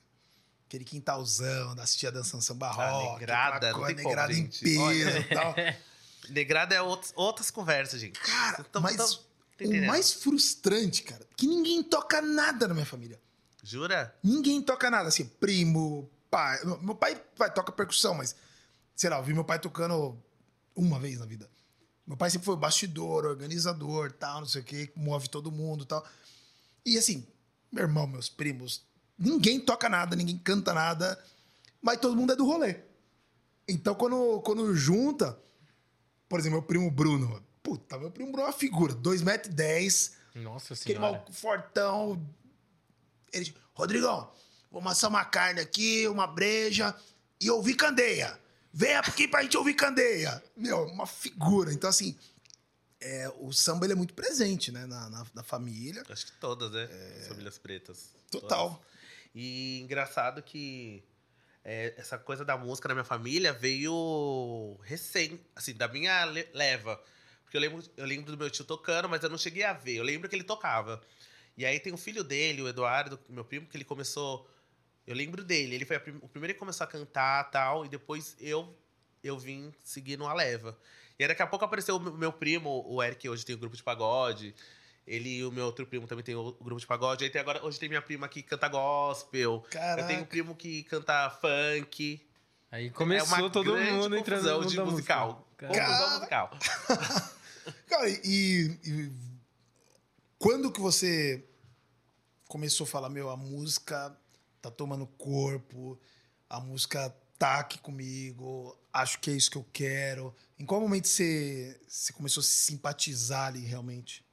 [0.67, 3.21] Aquele quintalzão, da tia dançando samba rock.
[3.21, 4.63] negrada, coisa, tem como, negrada em gente.
[4.63, 5.19] peso Olha.
[5.19, 5.55] e tal.
[6.31, 8.21] Negrada é outros, outras conversas, gente.
[8.21, 13.21] Cara, tão- mas tão- o mais frustrante, cara, que ninguém toca nada na minha família.
[13.63, 14.15] Jura?
[14.23, 16.59] Ninguém toca nada, assim, primo, pai.
[16.81, 18.35] Meu pai vai, toca percussão, mas,
[18.95, 20.19] sei lá, eu vi meu pai tocando
[20.75, 21.49] uma vez na vida.
[22.07, 26.05] Meu pai sempre foi bastidor, organizador, tal, não sei o quê, move todo mundo tal.
[26.85, 27.27] E assim,
[27.71, 28.83] meu irmão, meus primos,
[29.19, 31.23] ninguém toca nada, ninguém canta nada,
[31.81, 32.81] mas todo mundo é do rolê.
[33.69, 35.39] Então, quando, quando junta,
[36.29, 40.99] por exemplo, meu primo Bruno, puta, meu primo Bruno é uma figura, 2,10m, Nossa Aquele
[40.99, 41.19] senhora.
[41.19, 42.21] mal fortão.
[43.33, 44.31] Ele disse, Rodrigão,
[44.71, 46.95] vou amassar uma carne aqui, uma breja
[47.41, 48.39] e ouvir candeia.
[48.73, 50.43] Venha aqui pra gente ouvir candeia.
[50.57, 51.73] Meu, uma figura.
[51.73, 52.17] Então, assim,
[53.01, 54.87] é, o samba ele é muito presente, né?
[54.87, 56.05] Na, na, na família.
[56.09, 56.89] Acho que todas, né?
[57.21, 58.11] As famílias pretas.
[58.31, 58.71] Total.
[58.71, 58.91] Todas.
[59.35, 61.03] E engraçado que
[61.65, 67.01] é, essa coisa da música na minha família veio recém, assim, da minha le- leva.
[67.43, 69.97] Porque eu lembro, eu lembro do meu tio tocando, mas eu não cheguei a ver.
[69.97, 71.01] Eu lembro que ele tocava.
[71.57, 74.49] E aí tem o filho dele, o Eduardo, meu primo, que ele começou.
[75.07, 75.75] Eu lembro dele.
[75.75, 77.85] Ele foi prim- o primeiro que começou a cantar tal.
[77.85, 78.75] E depois eu
[79.23, 80.79] eu vim seguindo a leva.
[81.19, 83.59] E aí daqui a pouco apareceu o meu- primo, o Eric, que hoje tem o
[83.59, 84.55] grupo de pagode.
[85.07, 87.25] Ele e o meu outro primo também tem o grupo de pagode.
[87.25, 89.63] Aí tem agora, hoje tem minha prima que canta gospel.
[89.71, 90.03] Caraca.
[90.03, 92.27] Eu tenho um primo que canta funk.
[92.71, 95.29] Aí é começou uma todo mundo entrando no mundo musical.
[95.59, 95.69] música.
[95.69, 95.75] Cara.
[95.87, 96.51] Confusão musical.
[97.89, 99.13] Cara, e, e
[100.41, 101.45] quando que você
[102.49, 104.19] começou a falar, meu, a música
[104.63, 106.01] tá tomando corpo,
[106.49, 110.35] a música tá aqui comigo, acho que é isso que eu quero.
[110.59, 114.25] Em qual momento você, você começou a se simpatizar ali realmente?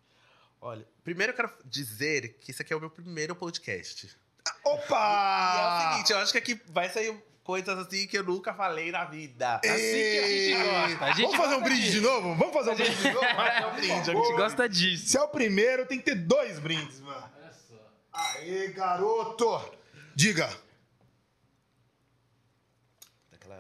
[0.62, 4.10] Olha, primeiro eu quero dizer que esse aqui é o meu primeiro podcast.
[4.64, 5.56] Opa!
[5.56, 8.54] E é o seguinte, eu acho que aqui vai sair coisas assim que eu nunca
[8.54, 9.56] falei na vida.
[9.56, 11.06] Assim que a gente gosta.
[11.06, 12.36] A gente Vamos fazer um brinde de novo?
[12.36, 13.26] Vamos fazer um brinde de novo?
[13.26, 15.08] É um brinde, A gente gosta disso.
[15.08, 17.24] Se é o primeiro, tem que ter dois brindes, mano.
[17.40, 17.76] Olha só.
[18.12, 19.72] Aê, garoto!
[20.14, 20.50] Diga.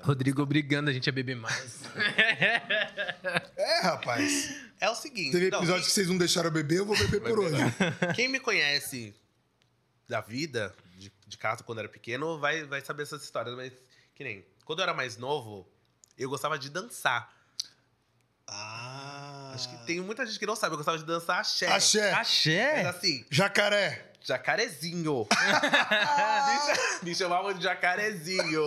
[0.02, 1.80] Rodrigo obrigando a gente a beber mais.
[3.58, 4.56] É, rapaz.
[4.80, 5.32] É o seguinte.
[5.32, 7.56] Teve não, episódio que vocês não deixaram eu beber, eu vou beber por hoje.
[8.16, 9.14] Quem me conhece
[10.08, 10.74] da vida,
[11.28, 13.56] de, casa, quando era pequeno, vai, vai saber essas histórias.
[13.56, 13.74] Mas,
[14.16, 15.68] que nem, quando eu era mais novo,
[16.18, 17.36] eu gostava de dançar.
[18.48, 19.52] Ah.
[19.54, 21.68] Acho que tem muita gente que não sabe, eu gostava de dançar axé.
[21.68, 22.12] Axé.
[22.14, 22.76] Axé?
[22.76, 24.14] Mas assim, Jacaré.
[24.24, 25.28] jacarezinho.
[27.04, 28.66] me, me chamavam de jacarezinho.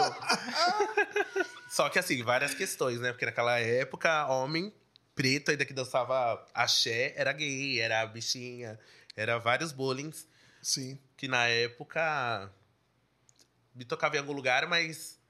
[1.71, 3.13] Só que assim, várias questões, né?
[3.13, 4.75] Porque naquela época, homem
[5.15, 8.79] preto ainda que dançava axé era gay, era bichinha,
[9.17, 10.13] era vários bullying
[10.63, 10.99] Sim.
[11.21, 12.51] Que na época
[13.75, 15.21] me tocava em algum lugar, mas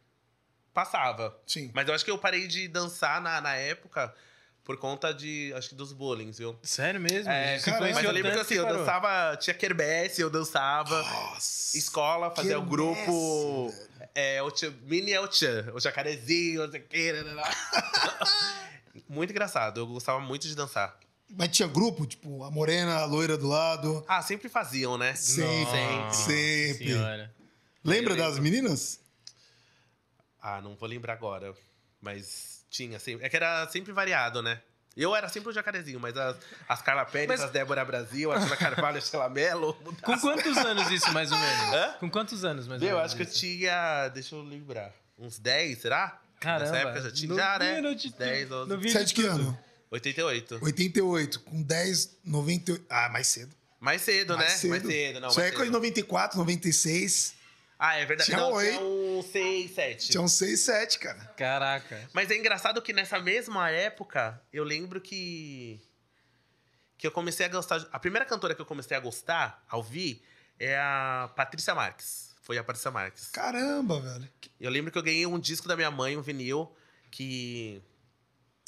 [0.72, 1.36] passava.
[1.44, 1.68] Sim.
[1.74, 4.14] Mas eu acho que eu parei de dançar na, na época
[4.62, 6.56] por conta de, acho que dos bullying, viu?
[6.62, 7.28] Sério mesmo?
[7.28, 8.78] É, Isso caramba, mas eu lembro que assim, eu parou.
[8.78, 11.76] dançava, tinha quermesse, eu dançava, Nossa.
[11.76, 13.74] escola, fazia o grupo,
[14.14, 17.14] é, o tchan, mini El Tchan, o jacarezinho, não sei o que.
[19.10, 20.96] Muito engraçado, eu gostava muito de dançar.
[21.36, 24.04] Mas tinha grupo, tipo, a morena, a loira do lado.
[24.08, 25.14] Ah, sempre faziam, né?
[25.14, 25.70] Sempre.
[25.70, 26.14] Sempre.
[26.16, 26.86] Sempre.
[26.88, 27.34] Senhora.
[27.84, 29.00] Lembra das meninas?
[30.42, 31.54] Ah, não vou lembrar agora.
[32.00, 33.24] Mas tinha sempre.
[33.24, 34.60] É que era sempre variado, né?
[34.96, 36.36] Eu era sempre o jacarezinho, mas as,
[36.68, 39.72] as Carla Pérez, Mas- as Débora Brasil, a Tina Carvalho, a Sheila Mello.
[40.02, 41.72] Com quantos anos isso, mais ou menos?
[41.74, 41.92] Hã?
[42.00, 43.12] Com quantos anos, mais ou Meu, eu menos?
[43.12, 44.08] acho que eu tinha.
[44.08, 44.92] Deixa eu lembrar.
[45.16, 46.20] Uns 10, será?
[46.40, 46.64] Caramba.
[46.72, 47.34] Nessa época já tinha.
[47.34, 47.80] Já, né?
[47.94, 48.68] De- 10, 11.
[48.68, 49.34] novinho Você é de que tudo.
[49.34, 49.58] ano?
[49.90, 50.60] 88.
[50.62, 51.40] 88.
[51.40, 52.86] Com 10, 98.
[52.88, 53.54] Ah, mais cedo.
[53.80, 54.56] Mais cedo, mais né?
[54.56, 54.70] cedo.
[54.70, 55.28] Mais cedo, não.
[55.28, 55.72] Isso é coisa de cedo.
[55.72, 57.34] 94, 96.
[57.78, 58.26] Ah, é verdade.
[58.26, 58.76] Tinha não, oito.
[58.76, 60.08] tinha um 6, 7.
[60.10, 61.18] Tinha uns 6, 7, cara.
[61.36, 62.10] Caraca.
[62.12, 65.80] Mas é engraçado que nessa mesma época, eu lembro que.
[66.98, 67.88] Que eu comecei a gostar.
[67.90, 70.22] A primeira cantora que eu comecei a gostar, a ouvir,
[70.58, 72.34] é a Patrícia Marques.
[72.42, 73.28] Foi a Patrícia Marques.
[73.28, 74.28] Caramba, velho.
[74.60, 76.70] Eu lembro que eu ganhei um disco da minha mãe, um vinil,
[77.10, 77.80] que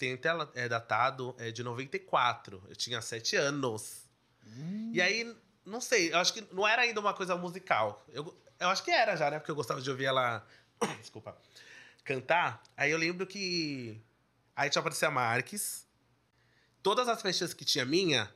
[0.02, 0.30] tem até
[0.64, 2.60] é datado, é de 94.
[2.68, 4.02] Eu tinha 7 anos.
[4.92, 5.32] E aí,
[5.64, 8.04] não sei, eu acho que não era ainda uma coisa musical.
[8.08, 9.38] Eu, eu acho que era já, né?
[9.38, 10.44] Porque eu gostava de ouvir ela.
[11.00, 11.36] Desculpa.
[12.04, 12.60] Cantar.
[12.76, 14.02] Aí eu lembro que.
[14.56, 15.86] Aí tinha a Patrícia Marques.
[16.82, 18.28] Todas as festas que tinha minha,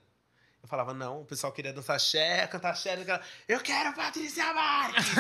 [0.67, 2.99] eu falava, não, o pessoal queria dançar axé, cantar axé.
[3.47, 5.07] Eu quero Patrícia Marques!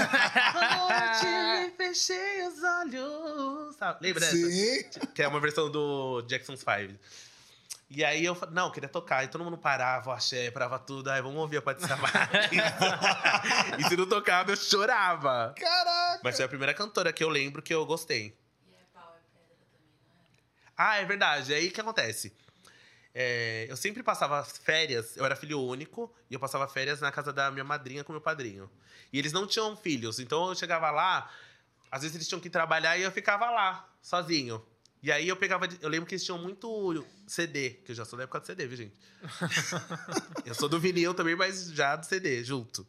[0.52, 3.76] Quando eu te fechei os olhos.
[3.76, 3.98] Sabe?
[4.02, 4.36] Lembra dessa?
[4.36, 4.90] Sim.
[5.14, 6.98] Que é uma versão do Jackson's Five.
[7.88, 9.22] E aí eu falei, não, eu queria tocar.
[9.22, 11.08] E todo mundo parava, o axé, parava tudo.
[11.08, 12.50] Aí vamos ouvir a Patrícia Marques.
[13.78, 15.54] e se não tocava, eu chorava.
[15.56, 16.20] Caraca.
[16.24, 18.36] Mas foi a primeira cantora que eu lembro que eu gostei.
[18.66, 20.26] E é pau é pedra também, não é?
[20.76, 21.54] Ah, é verdade.
[21.54, 22.34] Aí o que acontece?
[23.18, 27.32] É, eu sempre passava férias, eu era filho único, e eu passava férias na casa
[27.32, 28.70] da minha madrinha com meu padrinho.
[29.10, 31.30] E eles não tinham filhos, então eu chegava lá,
[31.90, 34.62] às vezes eles tinham que trabalhar e eu ficava lá, sozinho.
[35.02, 35.66] E aí eu pegava.
[35.80, 38.66] Eu lembro que eles tinham muito CD, que eu já sou da época do CD,
[38.66, 38.94] viu, gente?
[40.44, 42.86] eu sou do vinil também, mas já do CD, junto.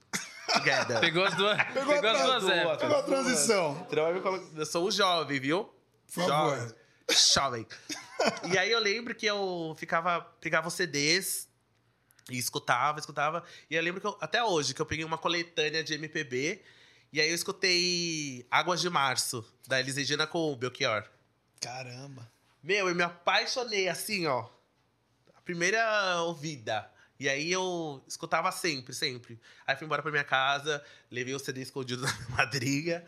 [0.52, 1.00] Together.
[1.00, 2.80] Pegou as duas, pegou, a as duas tra- épocas.
[2.82, 3.88] Pegou a transição.
[3.90, 5.74] Então eu sou o jovem, viu?
[6.13, 6.58] Por favor.
[6.58, 6.76] Jovem.
[7.34, 7.68] Jovem.
[8.51, 11.47] E aí eu lembro que eu ficava, pegava os CDs
[12.30, 13.43] e escutava, escutava.
[13.69, 16.62] E eu lembro que eu- até hoje que eu peguei uma coletânea de MPB
[17.13, 21.03] e aí eu escutei Águas de Março, da Elis Regina com o Belchior.
[21.62, 22.30] Caramba.
[22.62, 24.47] Meu, eu me apaixonei assim, ó.
[25.45, 26.91] primeira ouvida.
[27.19, 29.39] E aí eu escutava sempre, sempre.
[29.65, 33.06] Aí fui embora pra minha casa, levei o CD escondido da minha madrinha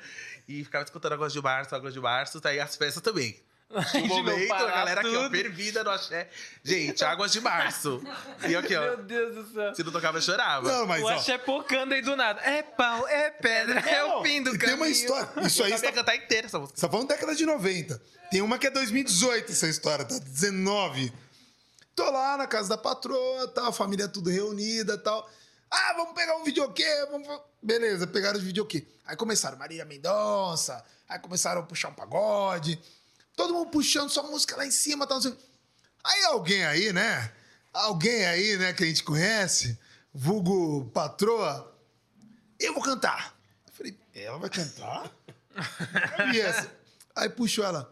[0.48, 3.40] e ficava escutando Águas de Março, Águas de Março, tá aí as festas também.
[3.72, 6.28] Um momento, a galera aqui, ó, fervida no axé.
[6.64, 8.02] Gente, Águas de Março.
[8.48, 9.76] E aqui, ó, Meu Deus do céu.
[9.76, 10.68] se não tocava, eu chorava.
[10.68, 12.42] Não, mas o ó, axé pocando aí do nada.
[12.42, 14.60] É pau, é pedra, é o fim do e caminho.
[14.60, 15.30] tem uma história.
[15.46, 16.80] Isso aí eu você sabia tá, cantar inteira essa música.
[16.80, 18.02] você tá falando década de 90.
[18.32, 20.18] Tem uma que é 2018 essa história, tá?
[20.18, 21.14] 19.
[21.96, 25.30] Tô lá na casa da patroa, tal, a família tudo reunida tal.
[25.70, 27.28] Ah, vamos pegar um videokê, vamos...
[27.62, 28.88] Beleza, pegaram os videokê.
[29.06, 32.82] Aí começaram Marília Mendonça, aí começaram a puxar um pagode.
[33.40, 35.34] Todo mundo puxando sua música lá em cima, quê.
[36.04, 37.32] Aí alguém aí, né?
[37.72, 39.80] Alguém aí, né, que a gente conhece,
[40.14, 41.74] vulgo patroa,
[42.60, 43.34] eu vou cantar.
[43.66, 45.10] Eu falei, ela vai cantar?
[46.36, 46.70] e essa?
[47.16, 47.90] Aí puxou ela.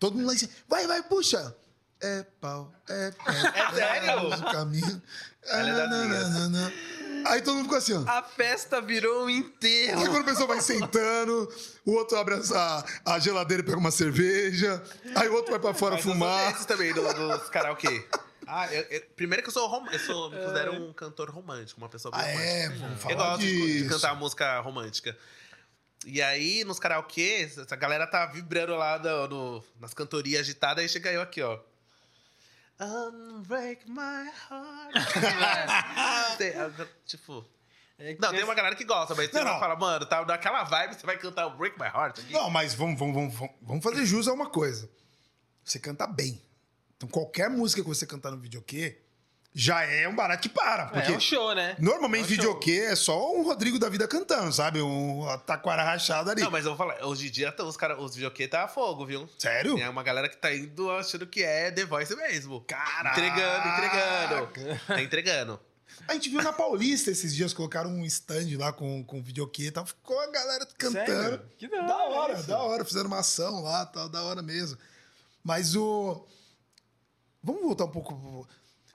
[0.00, 0.50] Todo mundo lá em cima.
[0.66, 1.56] Vai, vai, puxa.
[2.00, 3.32] É pau, é pau.
[3.32, 4.26] É sério?
[4.26, 5.02] o caminho.
[5.44, 6.30] Ela é minhas.
[6.30, 6.72] Nananana.
[7.26, 8.02] Aí todo mundo ficou assim, ó.
[8.10, 10.00] A festa virou um Aí enterro.
[10.06, 11.52] quando a pessoa vai sentando,
[11.84, 14.82] o outro abre a, a geladeira e pega uma cerveja.
[15.14, 16.50] Aí o outro vai pra fora Mas eu fumar.
[16.52, 18.06] desses também, do, dos karaokê.
[18.46, 21.80] Ah, eu- eu- primeiro que eu sou, rom, eu sou, me considero um cantor romântico,
[21.80, 22.42] uma pessoa Ah, romântica.
[22.42, 25.16] é, vamos Eu falar gosto de, de cantar música romântica.
[26.06, 30.88] E aí, nos karaokês, essa galera tá vibrando lá no, no- nas cantorias agitadas, aí
[30.88, 31.58] chega eu aqui, ó.
[32.80, 34.94] Unbreak my heart.
[36.38, 37.44] Tem- eu- tipo.
[37.98, 39.60] É Não, tem uma galera que gosta, mas Não, uma não.
[39.60, 42.32] fala, mano, tá naquela vibe, você vai cantar o Break My Heart aqui.
[42.32, 44.88] Não, mas vamos, vamos, vamos, vamos- vamos fazer jus a uma coisa.
[45.62, 46.40] Você canta bem.
[46.96, 49.02] Então qualquer música que você cantar no videokê
[49.52, 50.86] já é um barato que para.
[50.86, 51.74] Porque É um show, né?
[51.78, 54.80] normalmente É um videokê é só um Rodrigo da vida cantando, sabe?
[54.80, 56.42] Um taquara rachado ali.
[56.42, 58.68] Não, mas eu vou falar, hoje em dia tá- os, cara, os videokê tá a
[58.68, 59.28] fogo, viu?
[59.38, 59.74] Sério?
[59.74, 62.60] Tem uma galera que tá indo achando que é The Voice mesmo.
[62.62, 63.18] Caraca!
[63.20, 64.80] Entregando, entregando.
[64.86, 65.60] Tá entregando.
[66.08, 69.70] A gente viu na Paulista esses dias, colocaram um stand lá com, com videokê e
[69.70, 69.84] tal.
[69.84, 71.06] Ficou a galera cantando.
[71.06, 71.42] Sério?
[71.58, 72.46] Que da hora Da hora, isso.
[72.48, 72.84] da hora.
[72.84, 74.78] Fizeram uma ação lá, tal, da hora mesmo.
[75.44, 76.24] Mas o.
[77.42, 78.48] Vamos voltar um pouco.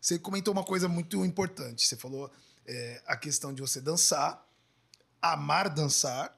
[0.05, 1.87] Você comentou uma coisa muito importante.
[1.87, 2.31] Você falou
[2.63, 4.47] é, a questão de você dançar,
[5.19, 6.37] amar dançar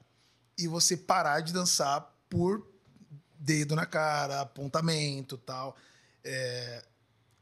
[0.57, 1.99] e você parar de dançar
[2.29, 2.65] por
[3.37, 5.75] dedo na cara, apontamento tal.
[6.23, 6.81] É,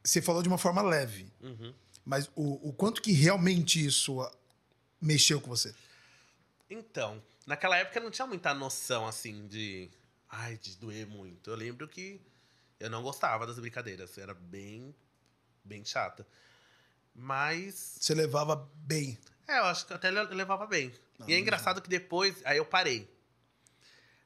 [0.04, 1.32] você falou de uma forma leve.
[1.44, 1.72] Uhum.
[2.04, 4.36] Mas o, o quanto que realmente isso ah,
[5.00, 5.76] mexeu com você?
[6.68, 9.92] Então, naquela época eu não tinha muita noção, assim, de...
[10.28, 11.52] Ai, de doer muito.
[11.52, 12.20] Eu lembro que
[12.80, 14.18] eu não gostava das brincadeiras.
[14.18, 14.92] Era bem,
[15.66, 16.26] bem chata.
[17.14, 17.98] Mas...
[18.00, 19.18] Você levava bem.
[19.48, 20.94] É, eu acho que até le- levava bem.
[21.28, 23.10] e é engraçado que depois, aí eu parei.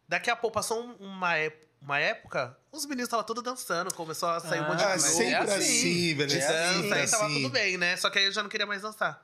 [0.07, 4.29] Daqui a pouco passou um- uma, ép- uma época, os meninos estavam todos dançando, começou
[4.29, 6.15] a sair um monte de Ah, Ah, grupo sempre é assim, assim.
[6.15, 6.29] velho.
[6.29, 7.33] de é dança, assim, aí tava assim.
[7.43, 7.95] tudo bem, né?
[7.97, 9.23] Só que aí eu já não queria mais dançar.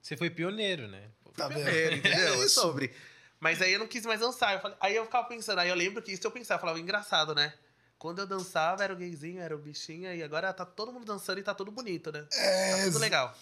[0.00, 1.08] Você foi pioneiro, né?
[1.36, 1.62] Tá vendo?
[1.64, 2.40] Primeiro, entendeu?
[2.40, 2.94] É É sobre.
[3.38, 4.52] Mas aí eu não quis mais dançar.
[4.54, 6.78] Eu falei- aí eu ficava pensando, aí eu lembro que isso eu pensava, eu falava,
[6.78, 7.54] engraçado, né?
[8.00, 11.38] Quando eu dançava, era o gayzinho, era o bichinho, e agora tá todo mundo dançando
[11.38, 12.26] e tá tudo bonito, né?
[12.32, 13.38] É, Tá tudo legal.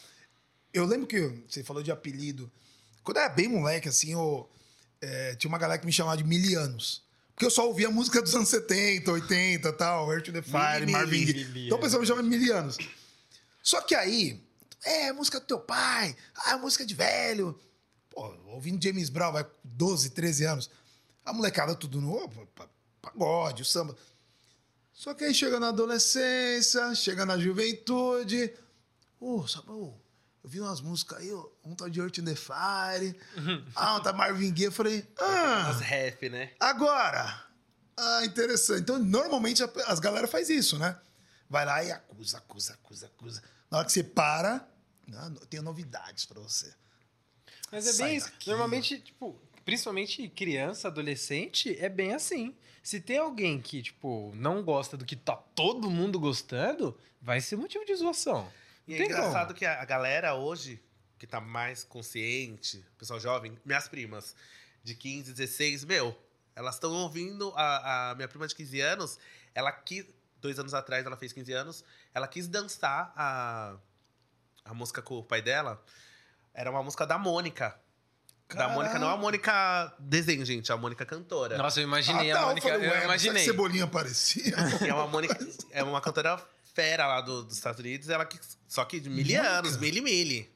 [0.74, 2.50] Eu lembro que você falou de apelido.
[3.04, 4.50] Quando eu era bem moleque, assim, eu,
[5.00, 7.04] é, tinha uma galera que me chamava de Milianos.
[7.36, 10.90] Porque eu só ouvia música dos anos 70, 80 tal, Earth to the Fire, Mili,
[10.90, 11.66] Marvin Gaye.
[11.66, 11.84] Então o é.
[11.84, 12.76] pessoal me chama de Milianos.
[13.62, 14.42] Só que aí,
[14.82, 17.56] é, música do teu pai, ah, música de velho.
[18.10, 20.68] Pô, ouvindo James Brown, vai com 12, 13 anos.
[21.24, 22.68] A molecada tudo no pa- pa-
[23.00, 23.96] pagode, o samba.
[24.98, 28.52] Só que aí chega na adolescência, chega na juventude.
[29.20, 29.94] Ô, sabe, ô,
[30.42, 33.16] eu vi umas músicas aí, ó, um tá de Earth in the Fire,
[33.76, 34.64] ah, um tá Marvin Gaye.
[34.64, 36.50] Eu falei, ah, As rap, né?
[36.58, 37.44] agora.
[37.96, 38.80] Ah, interessante.
[38.80, 40.98] Então, normalmente as galera faz isso, né?
[41.48, 43.42] Vai lá e acusa, acusa, acusa, acusa.
[43.70, 44.68] Na hora que você para,
[45.14, 46.74] ah, eu tenho novidades pra você.
[47.70, 48.26] Mas é Sai bem isso.
[48.32, 52.56] daqui, Normalmente, tipo, principalmente criança, adolescente, é bem assim.
[52.82, 57.56] Se tem alguém que, tipo, não gosta do que tá todo mundo gostando, vai ser
[57.56, 58.50] motivo de zoação.
[58.86, 60.82] E é engraçado que a galera hoje,
[61.18, 64.34] que tá mais consciente, pessoal jovem, minhas primas
[64.82, 66.18] de 15, 16, meu,
[66.56, 69.18] elas estão ouvindo a, a minha prima de 15 anos,
[69.54, 70.06] ela quis,
[70.40, 73.76] dois anos atrás ela fez 15 anos, ela quis dançar a,
[74.64, 75.84] a música com o pai dela,
[76.54, 77.78] era uma música da Mônica.
[78.48, 78.74] Da Caraca.
[78.74, 81.58] Mônica, não a Mônica desenho, gente, a Mônica cantora.
[81.58, 82.68] Nossa, eu imaginei Ah, tá, a eu Mônica.
[82.68, 83.44] falei, Eu, ué, mas será que imaginei.
[83.44, 84.54] Cebolinha aparecia?
[84.82, 85.36] E é uma Mônica,
[85.70, 86.40] é uma cantora
[86.74, 90.00] fera lá do- dos Estados Unidos, ela que, só que de mil anos, mil e
[90.00, 90.46] mil.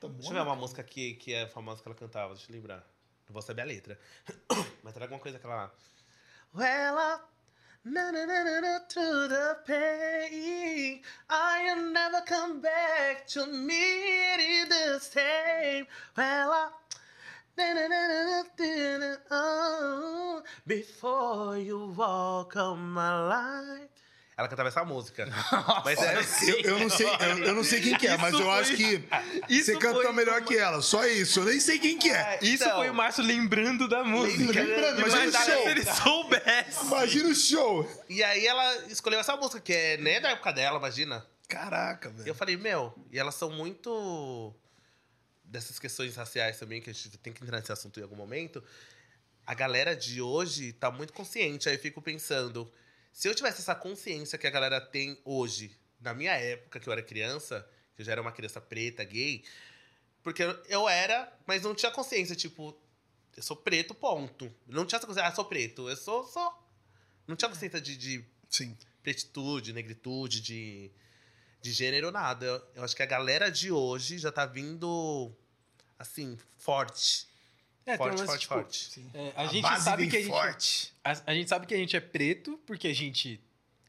[0.00, 2.54] Tá Deixa eu ver uma música que, que é famosa que ela cantava, deixa eu
[2.56, 2.78] lembrar.
[3.28, 3.98] Não vou saber a letra.
[4.82, 5.72] Mas era alguma coisa que ela.
[6.54, 7.20] Well,
[7.84, 14.98] Na, na, na, na, na, through the pain, I'll never come back to it the
[14.98, 15.86] same.
[16.16, 16.70] Well, I...
[20.66, 23.88] before you walk on my life.
[24.38, 25.26] Ela cantava essa música.
[25.82, 25.98] Mas.
[26.46, 28.76] Eu, eu não sei, eu, eu não sei quem que é, mas Isso eu acho
[28.76, 29.08] foi- que
[29.48, 30.82] isso você canta foi melhor que ela.
[30.82, 31.40] Só isso.
[31.40, 32.38] Eu nem sei quem que é.
[32.42, 32.76] Isso Então.
[32.76, 34.60] foi o Márcio lembrando da música.
[34.60, 35.62] Lembrando, imagina o show.
[35.62, 36.84] se ele soubesse.
[36.84, 38.04] Imagina o show.
[38.10, 41.24] E aí ela escolheu essa música, que é nem da época dela, imagina.
[41.48, 42.34] Caraca, E eu velho.
[42.34, 44.52] falei, meu, e elas são muito
[45.56, 48.62] dessas questões raciais também, que a gente tem que entrar nesse assunto em algum momento.
[49.46, 51.68] A galera de hoje tá muito consciente.
[51.68, 52.70] Aí eu fico pensando,
[53.12, 56.92] se eu tivesse essa consciência que a galera tem hoje, na minha época, que eu
[56.92, 59.42] era criança, que eu já era uma criança preta, gay,
[60.22, 62.76] porque eu- era, mas não tinha consciência, tipo,
[63.36, 64.52] eu sou preto, ponto.
[64.66, 66.52] Não tinha essa consciência, ah, sou preto, eu sou, sou.
[67.26, 68.76] Não tinha consciência de- de Sim.
[69.02, 70.90] pretitude, negritude, de,
[71.62, 72.44] de gênero, nada.
[72.44, 75.32] Eu, eu acho que a galera de hoje já tá vindo,
[75.98, 77.26] assim, forte.
[77.84, 79.06] É, forte, lance, forte, tipo, forte.
[79.14, 80.92] é, a, A gente base sabe que a gente, forte.
[81.04, 83.40] a, a gente sabe que a gente é preto, porque a gente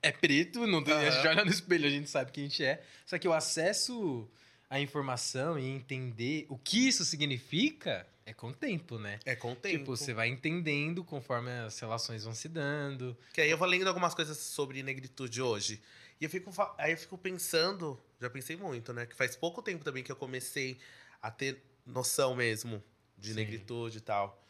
[0.03, 2.63] é preto, não tem- a gente olha no espelho, a gente sabe que a gente
[2.63, 2.83] é.
[3.07, 4.29] Só que o acesso
[4.69, 9.19] à informação e entender o que isso significa é com o tempo, né?
[9.25, 9.77] É com o tempo.
[9.79, 13.17] Tipo, você vai entendendo conforme as relações vão se dando.
[13.33, 15.81] Que aí eu vou lendo algumas coisas sobre negritude hoje.
[16.21, 19.05] E eu fico, aí eu fico pensando, já pensei muito, né?
[19.07, 20.77] Que faz pouco tempo também que eu comecei
[21.21, 22.83] a ter noção mesmo
[23.17, 23.35] de Sim.
[23.35, 24.43] negritude e tal.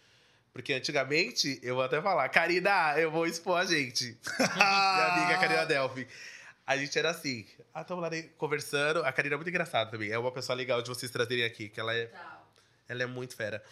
[0.52, 4.18] Porque antigamente, eu vou até falar, Karina, eu vou expor a gente.
[4.56, 6.08] Minha amiga Karina Delphi.
[6.66, 9.06] A gente era assim, ah, tamo lá conversando.
[9.06, 10.10] A Karina é muito engraçada também.
[10.10, 12.12] É uma pessoa legal de vocês trazerem aqui, que ela é
[12.88, 13.64] ela é muito fera.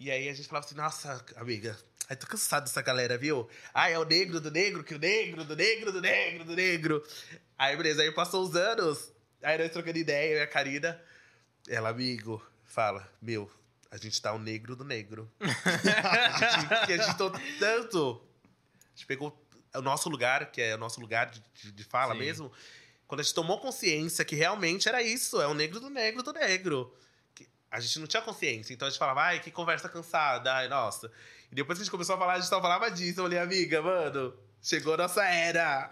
[0.00, 1.76] E aí a gente falava assim, nossa, amiga,
[2.08, 3.48] ai, tô cansado dessa galera, viu?
[3.72, 7.06] Ai, é o negro do negro, que o negro do negro do negro do negro.
[7.56, 11.00] Aí, beleza, aí passou os anos, aí nós trocando ideia, eu e a Karina,
[11.68, 13.50] ela, amigo, fala, meu,
[13.90, 15.30] a gente tá o negro do negro.
[15.40, 18.22] a gente, que a gente tô tanto...
[18.84, 19.38] A gente pegou
[19.74, 22.20] o nosso lugar, que é o nosso lugar de, de- de fala Sim.
[22.20, 22.52] mesmo,
[23.06, 26.32] quando a gente tomou consciência que realmente era isso, é o negro do negro do
[26.32, 26.94] negro.
[27.34, 30.68] Que A gente não tinha consciência, então a gente falava, ai, que conversa cansada, ai,
[30.68, 31.10] nossa.
[31.50, 33.20] E depois que a gente começou a falar, a gente só falava disso.
[33.20, 35.90] Eu falei, amiga, mano, chegou nossa era.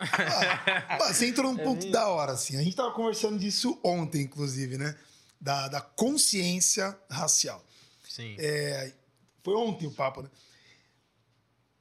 [0.98, 2.56] Mas você entrou num ponto da hora, assim.
[2.56, 4.96] A gente tava conversando disso ontem, inclusive, né?
[5.40, 7.64] Da, da consciência racial.
[8.08, 8.36] Sim.
[8.38, 8.92] É,
[9.42, 10.30] foi ontem o papo, né?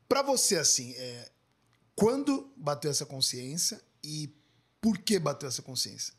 [0.08, 1.30] Pra você, assim, é,
[1.95, 4.34] quando bateu essa consciência e
[4.80, 6.13] por que bateu essa consciência?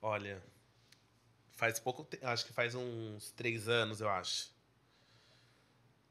[0.00, 0.42] Olha,
[1.52, 4.50] faz pouco tempo, acho que faz uns três anos, eu acho.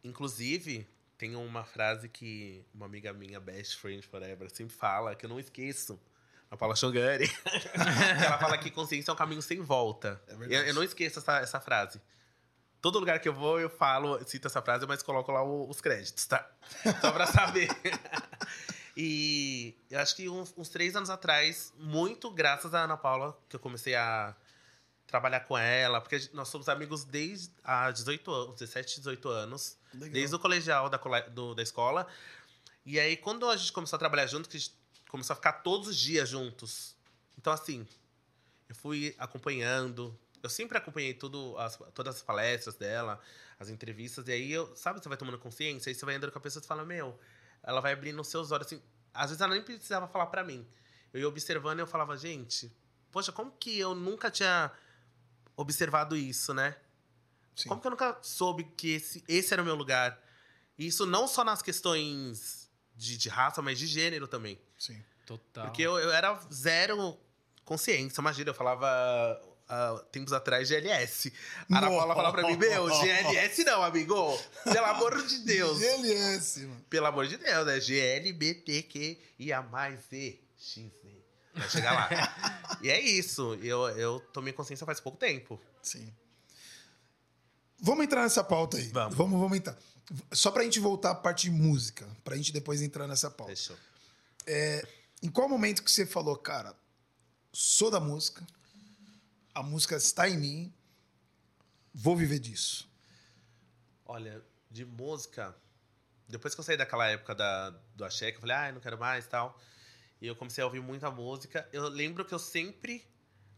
[0.04, 5.30] Inclusive, tem uma frase que uma amiga minha, best friend forever, sempre fala, que eu
[5.30, 6.00] não esqueço.
[6.52, 7.28] A Paula Chongani.
[7.32, 10.22] que ela fala que consciência é um caminho sem volta.
[10.28, 12.02] É eu, eu não esqueço essa, essa frase.
[12.82, 15.80] Todo lugar que eu vou, eu falo, cito essa frase, mas coloco lá o- os
[15.80, 16.50] créditos, tá?
[17.00, 17.70] Só pra saber.
[18.98, 23.56] e eu acho que uns, uns três anos atrás, muito graças à Ana Paula, que
[23.56, 24.36] eu comecei a
[25.08, 30.36] trabalhar com ela, porque nós somos amigos desde há 18 anos, 17, 18 anos, desde
[30.36, 30.98] o colegial da,
[31.30, 32.08] do- da escola.
[32.86, 34.74] E aí, quando a gente começou a trabalhar junto, que a gente
[35.12, 36.96] começou a ficar todos os dias juntos.
[37.38, 37.86] Então, assim,
[38.70, 40.18] eu fui acompanhando.
[40.42, 43.20] Eu sempre acompanhei tudo, as- todas as palestras dela,
[43.60, 44.26] as entrevistas.
[44.30, 46.64] E aí, eu, sabe, você vai tomando consciência, aí você vai andando com a pessoa
[46.64, 47.20] e fala, meu,
[47.62, 48.82] ela vai abrindo os seus olhos, assim.
[49.14, 50.66] Às vezes ela nem precisava falar pra mim.
[51.14, 52.72] Eu ia observando e eu falava, gente,
[53.12, 54.72] poxa, como que eu nunca tinha
[55.58, 56.78] observado isso, né?
[57.54, 57.68] Sim.
[57.68, 60.18] Como que eu nunca soube que esse, esse era o meu lugar?
[60.78, 64.58] E isso não só nas questões de, de raça, mas de gênero também.
[64.82, 65.00] Sim.
[65.28, 65.66] Total.
[65.66, 67.16] Porque eu, eu era zero
[67.64, 68.20] consciência.
[68.20, 68.88] Imagina, eu falava
[69.70, 71.32] ah, tempos atrás GLS.
[71.72, 71.88] A Ana.
[71.88, 74.16] Paula falava pra mim, meu, GLS não, amigo.
[74.64, 75.78] Pelo amor de Deus.
[75.78, 76.86] GLS, mano.
[76.90, 77.80] Pelo amor de Deus, né?
[77.80, 80.42] GLBTQIA mais E.
[80.58, 80.90] XZ.
[81.54, 82.80] Vai chegar lá.
[82.82, 83.54] e é isso.
[83.62, 85.62] Eu, eu tomei consciência faz pouco tempo.
[85.84, 86.12] Sim.
[87.80, 88.88] Vamos entrar nessa pauta aí.
[88.88, 89.16] Vamos.
[89.16, 89.78] Vamos, vamos entrar.
[90.32, 93.56] Só pra gente voltar à parte de música, pra gente depois entrar nessa pauta.
[93.56, 93.78] Fechou.
[95.22, 96.76] Em qual momento que você falou, cara,
[97.54, 98.46] sou da música,
[99.54, 100.74] a música está em mim,
[101.94, 102.90] vou viver disso?
[104.06, 105.56] Olha, de música,
[106.28, 108.98] depois que eu saí daquela época da, do axé, que eu falei, ah, não quero
[108.98, 109.60] mais e tal,
[110.20, 113.06] e eu comecei a ouvir muita música, eu lembro que eu sempre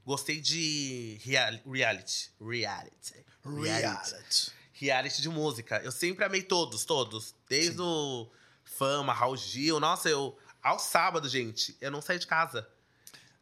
[0.05, 2.31] gostei de reali- reality.
[2.41, 3.25] Reality.
[3.45, 4.51] Reality.
[4.73, 5.77] Reality de música.
[5.83, 7.33] Eu sempre amei todos, todos.
[7.47, 8.29] Desde o
[8.63, 9.79] Fama, Raul Gil.
[9.79, 10.37] Nossa, eu.
[10.63, 12.67] Ao sábado, gente, eu não saí de casa.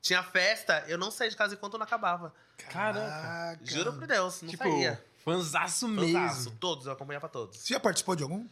[0.02, 2.34] Tinha festa, eu não saí de casa enquanto não acabava.
[2.70, 3.60] Caraca.
[3.64, 5.04] Juro por Deus, não Tipo, saía.
[5.24, 6.52] fanzaço Fanzaço, mesmo.
[6.60, 7.60] Todos, eu acompanhava todos.
[7.60, 8.48] Você já participou de algum?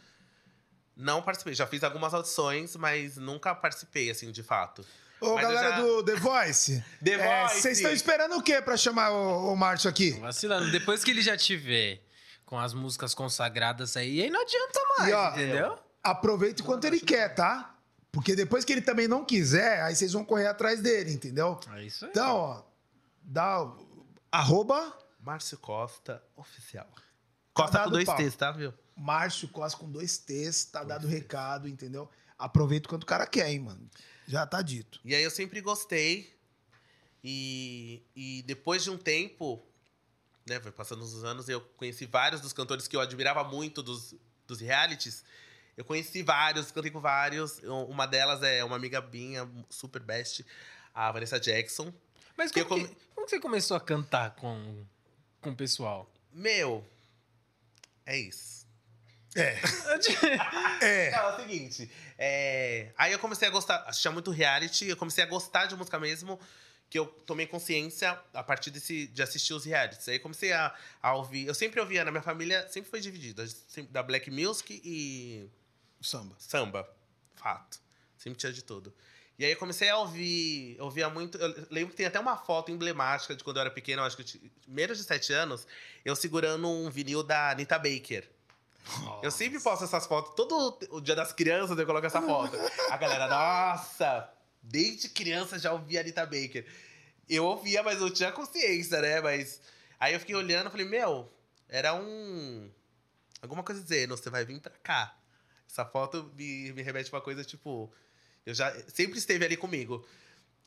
[0.95, 4.86] Não participei, já fiz algumas audições, mas nunca participei, assim, de fato.
[5.22, 6.84] Ô, Mas galera já- do The Voice.
[7.03, 7.61] The é, Voice.
[7.61, 10.11] Vocês estão esperando o quê pra chamar o, o Márcio aqui?
[10.11, 10.72] Vacilando.
[10.72, 12.01] Depois que ele já tiver
[12.45, 15.80] com as músicas consagradas aí, aí não adianta mais, E, ó, entendeu?
[16.03, 17.76] Aproveita o quanto ele quer, tá?
[18.12, 21.60] Porque depois que ele também não quiser, aí vocês vão correr atrás dele, entendeu?
[21.76, 22.12] É isso aí.
[22.12, 22.64] Então, ó,
[23.22, 23.72] dá
[24.32, 26.89] arroba Márcio Costa, oficial.
[27.53, 28.10] Costa dado com dois.
[28.10, 28.74] T's, tá, viu?
[28.95, 32.10] Márcio Costa com dois T's, tá dado o recado, entendeu?
[32.38, 33.89] Aproveita o quanto o cara quer, hein, mano.
[34.28, 34.99] Já tá dito.
[35.03, 36.38] E aí eu sempre gostei.
[37.24, 39.62] E, e depois de um tempo,
[40.47, 44.16] né, foi passando os anos, eu conheci vários dos cantores que eu admirava muito dos,
[44.47, 45.24] dos realities.
[45.80, 47.59] Eu conheci vários, cantei com vários.
[47.88, 50.45] Uma delas é uma amiga minha, super best,
[50.93, 51.93] a Vanessa Jackson.
[52.36, 54.84] Mas como, eu que, como que você começou a cantar com,
[55.39, 56.11] com o pessoal?
[56.34, 56.86] Meu,
[58.05, 58.67] é isso.
[59.34, 59.57] É.
[60.82, 61.11] É.
[61.11, 61.89] Não, é o seguinte.
[62.17, 65.97] é, Aí eu comecei a gostar, assistia muito reality, eu comecei a gostar de música
[65.97, 66.38] mesmo,
[66.89, 70.09] que eu tomei consciência a partir desse, de assistir os realities.
[70.09, 71.47] Aí eu comecei a, a ouvir.
[71.47, 73.45] Eu sempre ouvia, na minha família sempre foi dividida,
[73.91, 75.49] da Black Music e
[76.01, 76.35] Samba.
[76.37, 76.89] samba.
[77.35, 77.79] Fato.
[78.17, 78.93] Sempre tinha de tudo.
[79.37, 81.37] E aí eu comecei a ouvir, ouvia muito.
[81.37, 84.17] Eu lembro que tem até uma foto emblemática de quando eu era pequeno, eu acho
[84.17, 85.65] que eu tinha menos de 7 anos,
[86.03, 88.29] eu segurando um vinil da Anita Baker.
[89.21, 90.33] Eu sempre posto essas fotos.
[90.35, 92.57] Todo o dia das crianças eu coloco essa foto.
[92.89, 94.29] A galera, nossa!
[94.61, 96.65] Desde criança já ouvia Anita Baker.
[97.29, 99.21] Eu ouvia, mas não tinha consciência, né?
[99.21, 99.61] Mas.
[99.99, 101.31] Aí eu fiquei olhando e falei, meu,
[101.69, 102.69] era um.
[103.41, 105.18] Alguma coisa dizendo, você vai vir pra cá.
[105.70, 107.93] Essa foto me, me remete pra uma coisa tipo.
[108.45, 108.74] Eu já.
[108.89, 110.05] Sempre esteve ali comigo.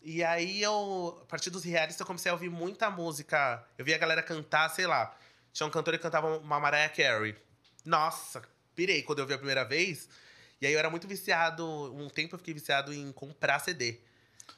[0.00, 3.64] E aí eu, a partir dos realities, eu comecei a ouvir muita música.
[3.76, 5.16] Eu via a galera cantar, sei lá.
[5.52, 7.36] Tinha um cantor que cantava uma Mariah Carey.
[7.84, 8.42] Nossa,
[8.74, 10.08] pirei quando eu vi a primeira vez.
[10.60, 11.66] E aí eu era muito viciado.
[11.94, 14.00] Um tempo eu fiquei viciado em comprar CD.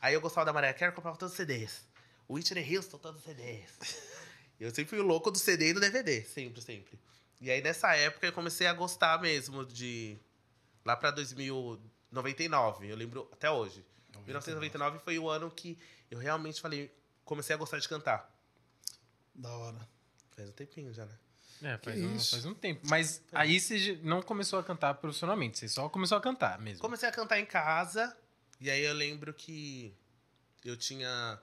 [0.01, 1.83] Aí eu gostava da Mariah Carey, comprava todos os CDs.
[2.29, 3.71] Whitney Houston, todos os CDs.
[4.59, 6.23] Eu sempre fui o louco do CD e do DVD.
[6.23, 6.99] Sempre, sempre.
[7.41, 10.17] E aí nessa época eu comecei a gostar mesmo de.
[10.85, 12.89] Lá pra 2099.
[12.89, 13.85] Eu lembro até hoje.
[14.27, 15.79] 1999 foi o ano que
[16.11, 16.95] eu realmente falei.
[17.25, 18.31] Comecei a gostar de cantar.
[19.35, 19.89] Da hora.
[20.37, 21.19] Faz um tempinho já, né?
[21.63, 22.87] É, faz, um, faz um tempo.
[22.89, 26.81] Mas aí você não começou a cantar profissionalmente, você só começou a cantar mesmo.
[26.81, 28.15] Comecei a cantar em casa.
[28.61, 29.95] E aí eu lembro que
[30.65, 31.41] eu tinha.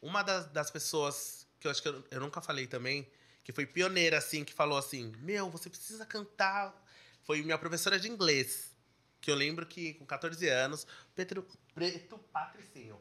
[0.00, 3.08] Uma das, das pessoas que eu acho que eu, eu nunca falei também,
[3.42, 6.74] que foi pioneira, assim, que falou assim: Meu, você precisa cantar.
[7.22, 8.73] Foi minha professora de inglês.
[9.24, 13.00] Que eu lembro que com 14 anos, Petro, Preto Patricinho.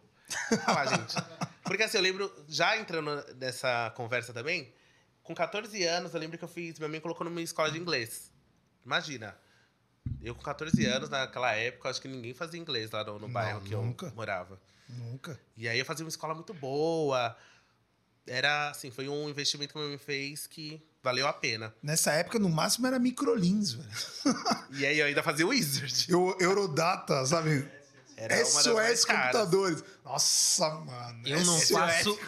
[0.66, 1.16] Lá, gente.
[1.64, 4.74] Porque assim, eu lembro, já entrando nessa conversa também,
[5.22, 6.80] com 14 anos, eu lembro que eu fiz.
[6.80, 8.32] Minha mãe colocou numa escola de inglês.
[8.86, 9.38] Imagina.
[10.22, 13.30] Eu com 14 anos, naquela época, acho que ninguém fazia inglês lá no, no Não,
[13.30, 14.06] bairro que nunca.
[14.06, 14.62] eu morava.
[14.88, 15.38] Nunca.
[15.58, 17.36] E aí eu fazia uma escola muito boa.
[18.28, 21.74] Era, assim, foi um investimento que minha mãe fez que valeu a pena.
[21.84, 23.90] Nessa época, no máximo, era microlins, velho.
[24.72, 26.06] E aí eu ainda fazia o Wizard.
[26.10, 27.68] Eu, Eurodata, sabe?
[28.16, 29.06] Era SOS caras.
[29.06, 29.84] Computadores.
[30.06, 31.28] Nossa, mano.
[31.28, 31.70] Eu não SOS.
[31.72, 32.20] faço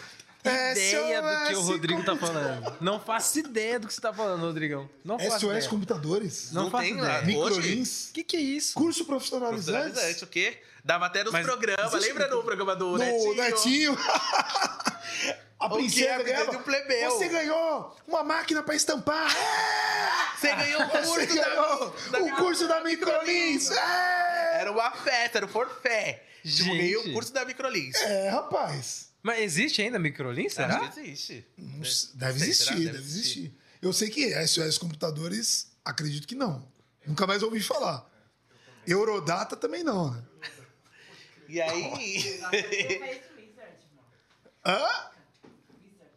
[0.43, 2.77] ideia do que o SOS Rodrigo tá falando.
[2.81, 4.89] Não faço ideia do que você tá falando, Rodrigão.
[5.03, 5.69] Não faço SOS ideia.
[5.69, 6.51] Computadores?
[6.51, 7.21] Não, Não faço tem ideia.
[7.21, 8.09] Microlins?
[8.09, 8.73] O que, que é isso?
[8.73, 9.79] Curso profissionalizante?
[9.79, 10.59] Profissionalizante, o quê?
[10.83, 11.93] Dava até nos Mas programas.
[11.93, 13.35] Lembra no programa do No Netinho?
[13.35, 13.97] Netinho.
[15.65, 16.51] A O que princesa é ganhava.
[16.57, 17.11] um plebeu?
[17.11, 19.35] Você ganhou uma máquina pra estampar.
[19.35, 20.37] É!
[20.37, 23.71] Você ganhou o Você curso ganhou da, da o curso da Microlins.
[23.71, 24.61] É!
[24.61, 26.23] Era uma festa, era o forfé.
[26.43, 26.77] Tipo, Gente.
[26.77, 27.95] ganhei o curso da Microlins.
[27.95, 29.09] É, rapaz.
[29.23, 30.77] Mas existe ainda microlins, será?
[30.77, 31.47] Acho que existe.
[32.13, 32.75] Deve Sei, existir, será?
[32.91, 33.53] deve, existir.
[33.81, 36.67] Eu sei que SOS Computadores, acredito que não.
[37.07, 38.07] Nunca mais ouvi falar.
[38.85, 40.23] Eurodata também não, né?
[41.49, 42.39] E aí...
[44.65, 44.87] Hã?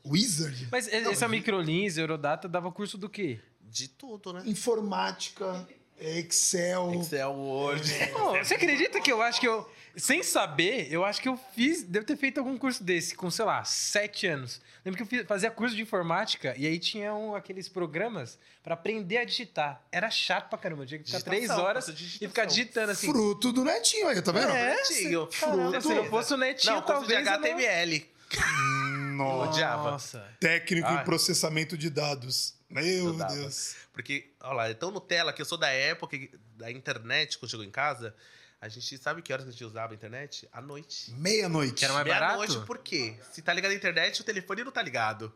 [0.07, 0.69] Wizard?
[0.71, 3.39] Mas e- essa microlins, Eurodata, dava curso do quê?
[3.63, 4.43] De tudo, né?
[4.47, 5.67] Informática,
[6.01, 6.95] Excel.
[6.95, 7.93] Excel, Word.
[8.13, 9.69] Pô, você acredita que eu acho que eu.
[9.97, 11.83] Sem saber, eu acho que eu fiz.
[11.83, 14.61] Devo ter feito algum curso desse, com, sei lá, sete anos.
[14.85, 19.19] Lembro que eu fiz- fazia curso de informática e aí tinham aqueles programas pra aprender
[19.19, 19.83] a digitar.
[19.91, 20.85] Era chato pra caramba.
[20.85, 23.09] Eu tinha que ficar Digitação, três horas e ficar digitando assim.
[23.09, 24.51] Fruto do netinho aí, tá vendo?
[24.53, 25.27] É, Netinho.
[25.27, 27.27] Caramba, se não fosse o netinho, Não, curso de talvez.
[27.27, 28.07] eu não- HTML.
[28.31, 28.39] Eu
[29.25, 29.51] Nossa.
[29.51, 29.91] odiava.
[29.91, 30.29] Nossa.
[30.41, 31.03] Técnico Ai.
[31.03, 32.55] em processamento de dados.
[32.69, 33.35] Meu Estudava.
[33.35, 33.77] Deus.
[33.93, 36.19] Porque, olha lá, é tão Nutella que eu sou da época
[36.57, 38.15] da internet, quando chegou em casa.
[38.61, 40.49] A gente sabe que horas que a gente usava a internet?
[40.53, 41.13] À noite.
[41.13, 41.75] Meia-noite.
[41.75, 42.39] Que era mais barato?
[42.41, 43.17] Meia-noite, por quê?
[43.33, 45.33] Se tá ligado a internet, o telefone não tá ligado.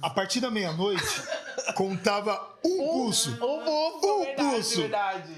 [0.00, 1.04] A partir da meia-noite,
[1.76, 3.30] contava um pulso.
[3.42, 4.82] Um Um pulso.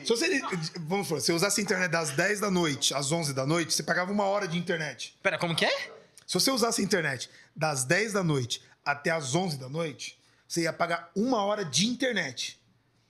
[0.05, 0.41] Se você,
[0.81, 3.73] vamos falar, se você usasse a internet das 10 da noite às 11 da noite,
[3.73, 5.17] você pagava uma hora de internet.
[5.23, 5.96] Pera, como que é?
[6.27, 10.63] Se você usasse a internet das 10 da noite até às 11 da noite, você
[10.63, 12.61] ia pagar uma hora de internet.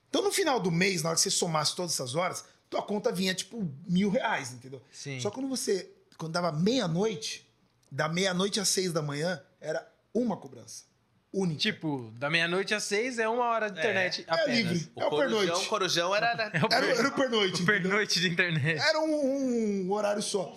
[0.08, 3.12] Então, no final do mês, na hora que você somasse todas essas horas, tua conta
[3.12, 4.82] vinha, tipo, mil reais, entendeu?
[4.90, 5.20] Sim.
[5.20, 7.46] Só quando você, quando dava meia-noite,
[7.90, 10.84] da meia-noite às seis da manhã, era uma cobrança.
[11.32, 11.60] Única.
[11.60, 14.58] Tipo, da meia-noite às seis é uma hora de internet é apenas.
[14.58, 14.90] livre.
[14.94, 15.68] O É o corujão, pernoite.
[15.68, 16.26] corujão era...
[16.54, 17.62] É o Era, o pernoite.
[17.62, 18.80] o pernoite de internet.
[18.80, 20.56] Era um, um horário só.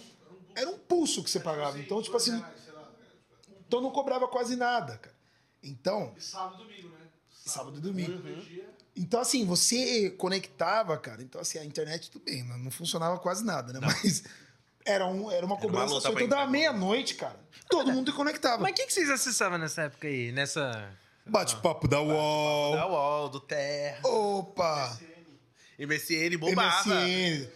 [0.59, 1.79] Era um pulso que você pagava.
[1.79, 2.43] Então, tipo assim.
[3.65, 5.15] Então não cobrava quase nada, cara.
[5.63, 6.13] Então.
[6.17, 7.07] Sábado e domingo, né?
[7.45, 8.11] Sábado e domingo.
[8.11, 8.65] Uhum.
[8.95, 11.21] Então, assim, você conectava, cara.
[11.21, 13.79] Então, assim, a internet, tudo bem, não não funcionava quase nada, né?
[13.81, 14.23] Mas
[14.85, 16.13] era, um, era uma uma cobrança luta só.
[16.13, 17.39] pra Então, meia-noite, cara.
[17.69, 18.61] Todo mundo conectava.
[18.61, 20.31] Mas o que, que vocês acessavam nessa época aí?
[20.33, 20.91] Nessa.
[21.25, 22.75] Bate-papo da UOL.
[22.75, 24.99] Da UOL, do Terra, Opa!
[25.79, 26.89] MSN, bombava.
[26.89, 27.49] MSN.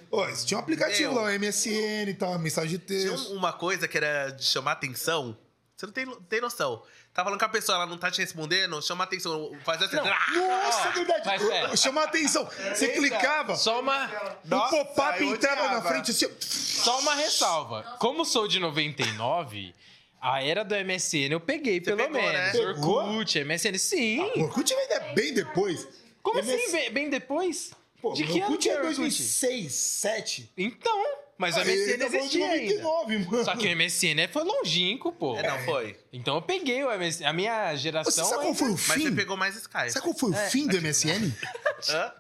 [0.46, 1.22] Tinham um aplicativo Meu.
[1.22, 3.34] lá, o MSN e tal, mensagem de Tinha texto.
[3.34, 5.38] um- uma coisa que era de chamar atenção.
[5.76, 6.82] Você não tem, tem noção.
[7.14, 9.98] Tá falando com a pessoa, ela não tá te respondendo, chama atenção, faz assim.
[9.98, 10.06] Não.
[10.08, 10.26] Ah!
[10.34, 11.22] Nossa, é verdade.
[11.26, 11.76] Mas, pera.
[11.78, 12.50] Chamar a atenção.
[12.74, 14.06] Você clicava, Só uma,
[14.46, 16.28] o pop-up entrava na frente assim.
[16.40, 17.84] só uma ressalva.
[18.00, 19.76] Como sou de 99,
[20.22, 22.54] a era do MSN eu peguei, pelo pegou, menos.
[22.54, 22.66] né?
[22.68, 24.20] Orkut, MSN, sim.
[24.38, 25.88] O Orkut vem de- bem depois.
[26.24, 27.72] Como MS assim, bem, bem depois?
[28.04, 28.96] Pô, de o que ano que é é Orkut?
[28.98, 30.52] 2006, 2007.
[30.58, 31.04] Então,
[31.38, 32.84] mas o Ah, MSN tá existia ainda.
[32.84, 33.46] 99, mano.
[33.46, 35.38] Só que o MSN foi longínquo, pô.
[35.38, 35.98] É, não, foi.
[36.12, 37.26] Então eu peguei o MSN.
[37.26, 38.26] A minha Você geração.
[38.26, 39.02] sabe qual ainda- foi o Mas fim?
[39.04, 39.90] você pegou mais Skype.
[39.92, 40.50] Sabe qual foi o É.
[40.50, 41.34] fim do MSN?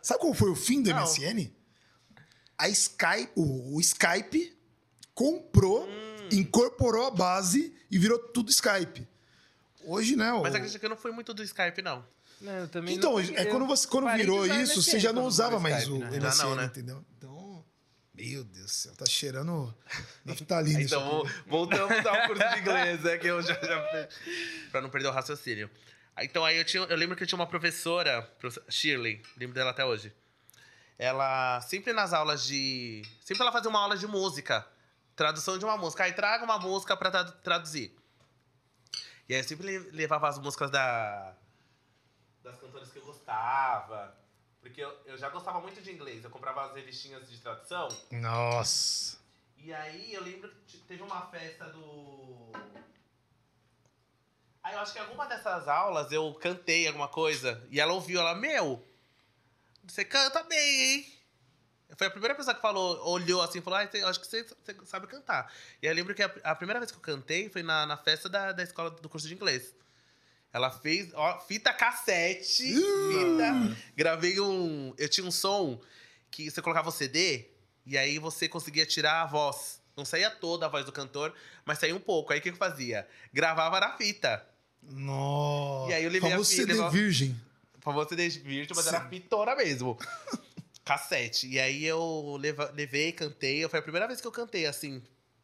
[0.01, 0.97] Sabe qual foi o fim do Não.
[1.03, 1.51] MSN?
[2.57, 4.57] A Skype, o, o Skype
[5.13, 6.29] comprou, Hum.
[6.31, 9.05] incorporou a base e virou tudo Skype.
[9.86, 10.31] Hoje, né?
[10.31, 12.05] o- Mas acredito que eu não fui muito do Skype, não.
[12.43, 15.13] Não, também Então, não- é eu quando você quando parei virou isso, MSN você já
[15.13, 16.17] não usava mais Skype, o né?
[16.17, 16.65] MSN, não, né?
[16.65, 17.05] entendeu?
[17.17, 17.65] Então,
[18.13, 19.73] meu Deus do céu, tá cheirando
[20.25, 23.17] naftalina Então, voltamos ao curso de inglês, né?
[23.17, 24.07] Que eu já, já
[24.71, 25.69] Pra não perder o raciocínio.
[26.21, 28.29] Então, aí eu, tinha, eu lembro que eu tinha uma professora,
[28.69, 30.13] Shirley, lembro dela até hoje.
[30.99, 33.01] Ela, sempre nas aulas de.
[33.21, 34.65] Sempre ela fazia uma aula de música.
[35.15, 36.03] Tradução de uma música.
[36.03, 37.95] Aí traga uma música pra tradu- traduzir.
[39.27, 41.35] E aí eu sempre le- levava as músicas da.
[42.43, 44.15] Das cantoras que eu gostava.
[44.61, 46.23] Porque eu, eu já gostava muito de inglês.
[46.23, 47.87] Eu comprava as revistinhas de tradução.
[48.11, 49.17] Nossa.
[49.57, 52.51] E aí eu lembro que te- teve uma festa do.
[54.61, 58.33] Aí eu acho que alguma dessas aulas eu cantei alguma coisa e ela ouviu, ela,
[58.33, 58.81] meu,
[59.83, 61.13] você canta bem, hein?
[61.97, 64.85] Foi a primeira pessoa que falou, olhou assim e falou, ah, acho que você, você
[64.85, 65.53] sabe cantar.
[65.81, 67.97] E aí eu lembro que a, a primeira vez que eu cantei foi na, na
[67.97, 69.75] festa da, da escola do curso de inglês.
[70.53, 73.77] Ela fez, ó, fita cassete, fita.
[73.97, 74.93] Gravei um.
[74.97, 75.81] Eu tinha um som
[76.29, 77.45] que você colocava o CD
[77.85, 79.81] e aí você conseguia tirar a voz.
[79.97, 81.33] Não saía toda a voz do cantor,
[81.65, 82.31] mas saía um pouco.
[82.33, 83.07] Aí o que eu fazia?
[83.33, 84.45] Gravava na fita.
[84.81, 85.91] Nossa.
[85.91, 87.41] E aí eu levei a Famoso filha, CD levava- virgem.
[87.79, 89.97] Famoso CD virtual, mas era fitona mesmo.
[90.85, 91.47] Cassete.
[91.47, 93.67] E aí eu leva- levei, cantei.
[93.69, 95.01] Foi a primeira vez que eu cantei, assim,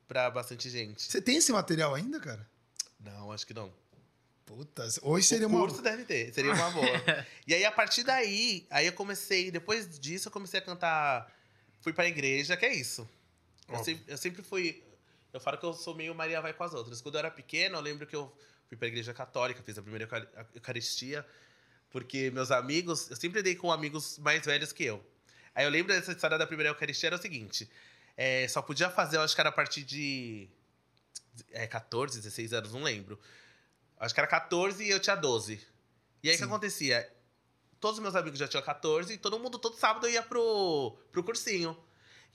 [0.07, 1.01] pra bastante gente.
[1.01, 2.47] Você tem esse material ainda, cara?
[2.99, 3.71] Não, acho que não.
[4.49, 5.59] Puta, hoje seria o uma.
[5.59, 6.87] curso deve ter, seria uma boa.
[7.45, 11.31] e aí, a partir daí, aí eu comecei, depois disso, eu comecei a cantar.
[11.81, 13.07] Fui pra igreja, que é isso.
[13.71, 14.83] Eu sempre, eu sempre fui.
[15.31, 16.99] Eu falo que eu sou meio Maria vai com as outras.
[16.99, 18.35] Quando eu era pequeno, eu lembro que eu
[18.67, 20.09] fui pra igreja católica, fiz a primeira
[20.55, 21.23] Eucaristia,
[21.91, 25.05] porque meus amigos, eu sempre dei com amigos mais velhos que eu.
[25.53, 27.69] Aí eu lembro dessa história da primeira Eucaristia, era o seguinte:
[28.17, 30.49] é, só podia fazer, eu acho que era a partir de
[31.51, 33.19] é, 14, 16 anos, não lembro.
[33.99, 35.59] Acho que era 14 e eu tinha 12.
[36.23, 37.11] E aí o que acontecia?
[37.79, 40.97] Todos os meus amigos já tinham 14 e todo mundo, todo sábado, eu ia pro,
[41.11, 41.77] pro cursinho.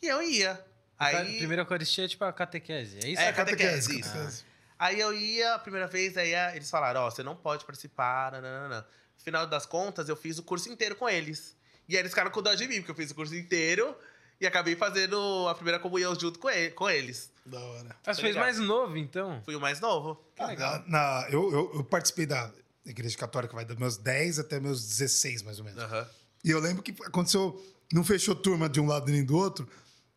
[0.02, 0.62] E eu ia.
[0.98, 3.20] Aí, Primeira Eucaristia é tipo a catequese, é isso?
[3.20, 4.12] É, Ah, catequese, catequese, isso.
[4.12, 4.44] catequese.
[4.78, 8.32] aí eu ia a primeira vez, aí a- eles falaram, ó, você não pode participar,
[8.32, 8.86] nananana.
[9.18, 11.56] No final das contas, eu fiz o curso inteiro com eles.
[11.88, 13.96] E aí eles ficaram com dó de mim, porque eu fiz o curso inteiro
[14.40, 17.30] e acabei fazendo a primeira comunhão junto com, ele- com eles.
[17.46, 17.96] Da hora.
[18.06, 19.42] Ah, você fez mais novo, então?
[19.44, 20.18] Fui o mais novo.
[20.38, 22.50] Na, na- eu, eu, eu participei da
[22.86, 25.82] igreja católica, vai dos meus 10 até meus 16, mais ou menos.
[25.82, 26.06] Aham.
[26.42, 29.68] E eu lembro que aconteceu, não fechou turma de um lado nem do outro.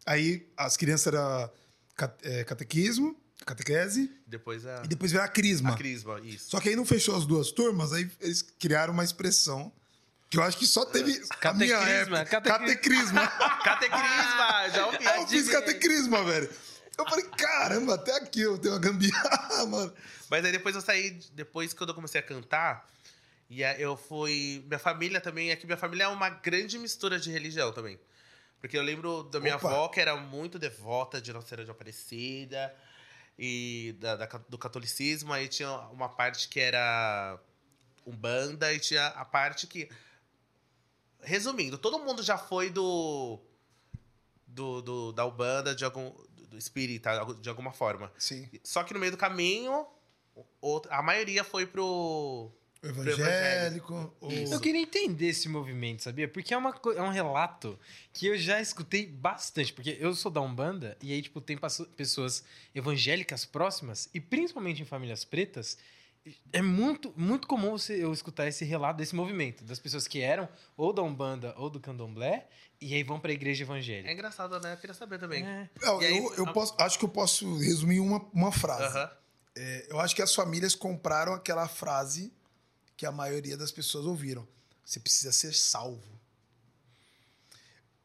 [0.05, 1.51] Aí as crianças eram
[2.23, 3.15] é, catequismo,
[3.45, 4.11] Catequese.
[4.25, 5.71] Depois a, E depois veio a crisma.
[5.73, 6.49] a crisma, isso.
[6.49, 9.71] Só que aí não fechou as duas turmas, aí eles criaram uma expressão
[10.29, 11.11] que eu acho que só teve
[11.41, 12.41] a minha Catecrisma, época.
[12.41, 13.27] catecrisma.
[13.63, 13.63] Catecrisma.
[13.63, 15.05] Catecrisma, já ouvi.
[15.05, 16.49] Eu fiz catecrisma, velho.
[16.97, 19.93] Eu falei, caramba, até aqui eu tenho uma gambiarra, mano.
[20.29, 22.87] Mas aí depois eu saí, depois quando eu comecei a cantar,
[23.49, 24.63] e eu fui.
[24.67, 27.97] Minha família também, é que minha família é uma grande mistura de religião também.
[28.59, 29.69] Porque eu lembro da minha Opa.
[29.69, 32.75] avó, que era muito devota de Nossa Senhora de Aparecida
[33.37, 35.31] e da, da do catolicismo.
[35.31, 37.39] Aí tinha uma parte que era
[38.05, 39.89] Umbanda e tinha a parte que.
[41.21, 43.39] Resumindo, todo mundo já foi do.
[44.45, 46.13] do, do da Umbanda, de algum.
[46.49, 48.11] Do espírita, de alguma forma.
[48.17, 48.47] Sim.
[48.63, 49.85] Só que no meio do caminho,
[50.89, 52.51] a maioria foi pro.
[52.83, 54.13] Evangélico.
[54.21, 56.27] o- Eu queria entender esse movimento, sabia?
[56.27, 57.77] Porque é, uma, é um relato
[58.13, 59.73] que eu já escutei bastante.
[59.73, 61.57] Porque eu sou da Umbanda e aí, tipo, tem
[61.95, 62.43] pessoas
[62.73, 65.77] evangélicas próximas, e principalmente em famílias pretas,
[66.53, 69.63] é muito, muito comum você, eu escutar esse relato desse movimento.
[69.63, 72.47] Das pessoas que eram ou da Umbanda ou do Candomblé,
[72.79, 74.11] e aí vão pra igreja É evangélica.
[74.11, 74.73] engraçado, né?
[74.73, 75.45] Eu queria saber também.
[75.45, 75.69] É.
[75.81, 79.09] Não, E aí- eu, eu posso, acho que eu posso resumir uma, uma frase.
[79.55, 82.31] É, eu acho que as famílias compraram aquela frase
[82.95, 84.47] que a maioria das pessoas ouviram.
[84.85, 86.17] Você precisa ser salvo.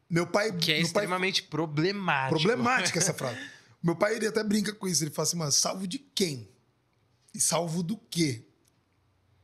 [0.09, 0.51] Meu pai.
[0.57, 2.39] Que é meu pai extremamente problemático.
[2.41, 3.39] Problemática essa frase.
[3.83, 5.03] Meu pai, ele até brinca com isso.
[5.03, 6.47] Ele fala assim, mano, salvo de quem?
[7.33, 8.45] E salvo do quê?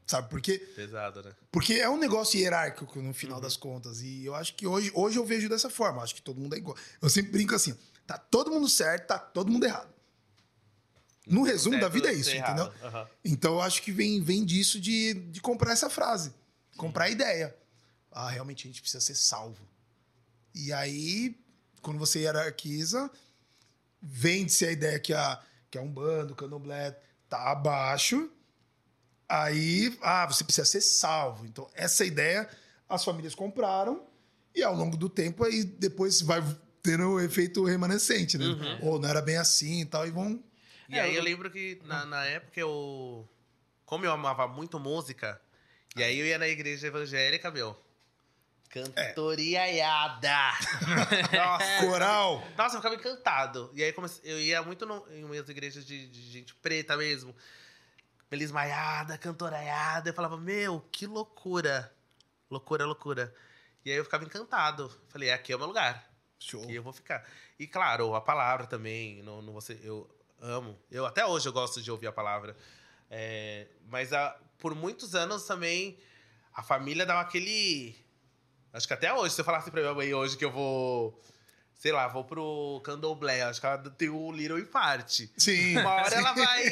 [0.06, 0.58] Sabe por quê?
[0.76, 1.36] Pesado, né?
[1.52, 4.02] Porque é um negócio hierárquico no final das contas.
[4.02, 6.02] E eu acho que hoje, hoje eu vejo dessa forma.
[6.02, 6.76] Acho que todo mundo é igual.
[7.00, 7.78] Eu sempre brinco assim,
[8.08, 9.94] tá todo mundo certo, tá todo mundo errado.
[11.28, 12.74] No resumo da vida é isso, entendeu?
[12.82, 13.08] Aham.
[13.24, 16.34] Então eu acho que vem, vem disso de, de comprar essa frase.
[16.76, 17.56] Comprar a ideia.
[18.12, 19.62] Ah, realmente a gente precisa ser salvo.
[20.56, 21.40] E aí,
[21.84, 23.12] quando você hierarquiza,
[24.02, 26.98] vende-se a ideia que a, que a Umbanda, o Candomblé
[27.30, 28.30] tá abaixo.
[29.28, 31.46] Aí, ah, você precisa ser salvo.
[31.46, 32.50] Então, essa ideia
[32.88, 34.04] as famílias compraram
[34.56, 36.42] e ao longo do tempo aí depois vai
[36.82, 38.46] tendo o efeito remanescente, né?
[38.82, 40.44] Ou não era bem assim e tal, e vão
[40.88, 43.28] E É, aí eu- eu lembro que na, na época eu.
[43.86, 45.40] Como eu amava muito música,
[45.96, 47.80] e aí eu ia na igreja evangélica, meu.
[48.70, 50.38] Cantoriaiada!
[51.36, 51.86] Nossa!
[51.86, 52.44] Coral!
[52.58, 53.72] Nossa, eu ficava encantado.
[53.74, 57.36] E aí comece- eu ia muito no, em umas igrejas de, de gente preta mesmo.
[58.32, 60.10] Melismaiada, cantoraiada.
[60.10, 61.92] Eu falava, meu, que loucura.
[62.50, 63.34] Loucura, loucura.
[63.84, 64.92] E aí eu ficava encantado.
[65.10, 66.08] Falei, aqui é o meu lugar.
[66.40, 66.64] Show.
[66.64, 67.26] Aqui eu vou ficar.
[67.58, 69.22] E claro, a palavra também.
[69.24, 70.08] Não, não você, eu
[70.40, 70.78] amo.
[70.92, 72.56] Eu até hoje eu gosto de ouvir a palavra.
[73.10, 75.98] É, mas a- por muitos anos também
[76.54, 77.96] a família dava aquele.
[78.74, 81.20] Acho que até hoje, se eu falasse pra minha mãe hoje que eu vou.
[81.76, 85.32] Sei lá, vou pro candomblé, acho que ela tem o little infarte.
[85.38, 85.78] Sim.
[85.78, 86.64] Uma hora ela vai.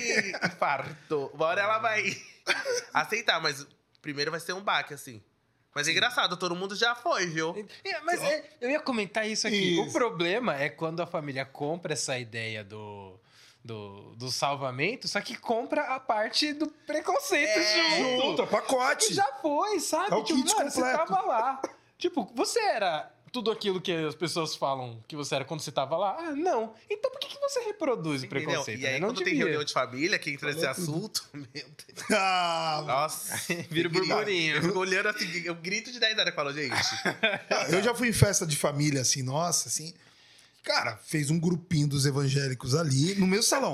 [0.46, 1.32] Infarto.
[1.34, 2.04] Uma hora ela vai
[2.94, 3.66] aceitar, mas
[4.02, 5.22] primeiro vai ser um baque, assim.
[5.74, 7.56] Mas é engraçado, todo mundo já foi, viu?
[7.86, 9.78] É, mas é, eu ia comentar isso aqui.
[9.80, 9.94] O Isso.
[9.94, 13.20] problema é quando a família compra essa ideia do,
[13.64, 17.98] do, do salvamento, só que compra a parte do preconceito É.
[18.00, 18.22] junto.
[18.26, 19.14] Junto, é pacote.
[19.14, 20.12] Já foi, sabe?
[20.14, 20.98] É o tipo, kit mano, você completo.
[21.14, 21.62] tava lá.
[21.98, 25.98] Tipo, você era tudo aquilo que as pessoas falam que você era quando você tava
[25.98, 26.16] lá?
[26.18, 26.74] Ah, não.
[26.90, 28.46] Então por que, que você reproduz o Entendeu?
[28.48, 28.82] preconceito?
[28.82, 29.00] E aí, né?
[29.00, 29.40] Não quando tem devia.
[29.44, 30.70] reunião de família, que entra nesse tudo.
[30.70, 32.12] assunto, meu Deus.
[32.12, 33.36] Ah, Nossa.
[33.70, 34.56] Vira burburinho.
[34.56, 36.74] Eu fico olhando assim, eu grito de 10 anos e falo, gente.
[37.70, 39.94] eu já fui em festa de família, assim, nossa, assim.
[40.64, 43.74] Cara, fez um grupinho dos evangélicos ali no meu salão.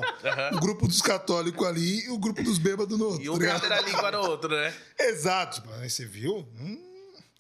[0.52, 3.22] O grupo dos católicos ali e o grupo dos bêbados no outro.
[3.24, 3.62] E tá um ligado?
[3.62, 4.72] cadeira a língua no outro, né?
[5.00, 5.62] Exato.
[5.62, 6.48] Tipo, aí você viu?
[6.60, 6.93] Hum.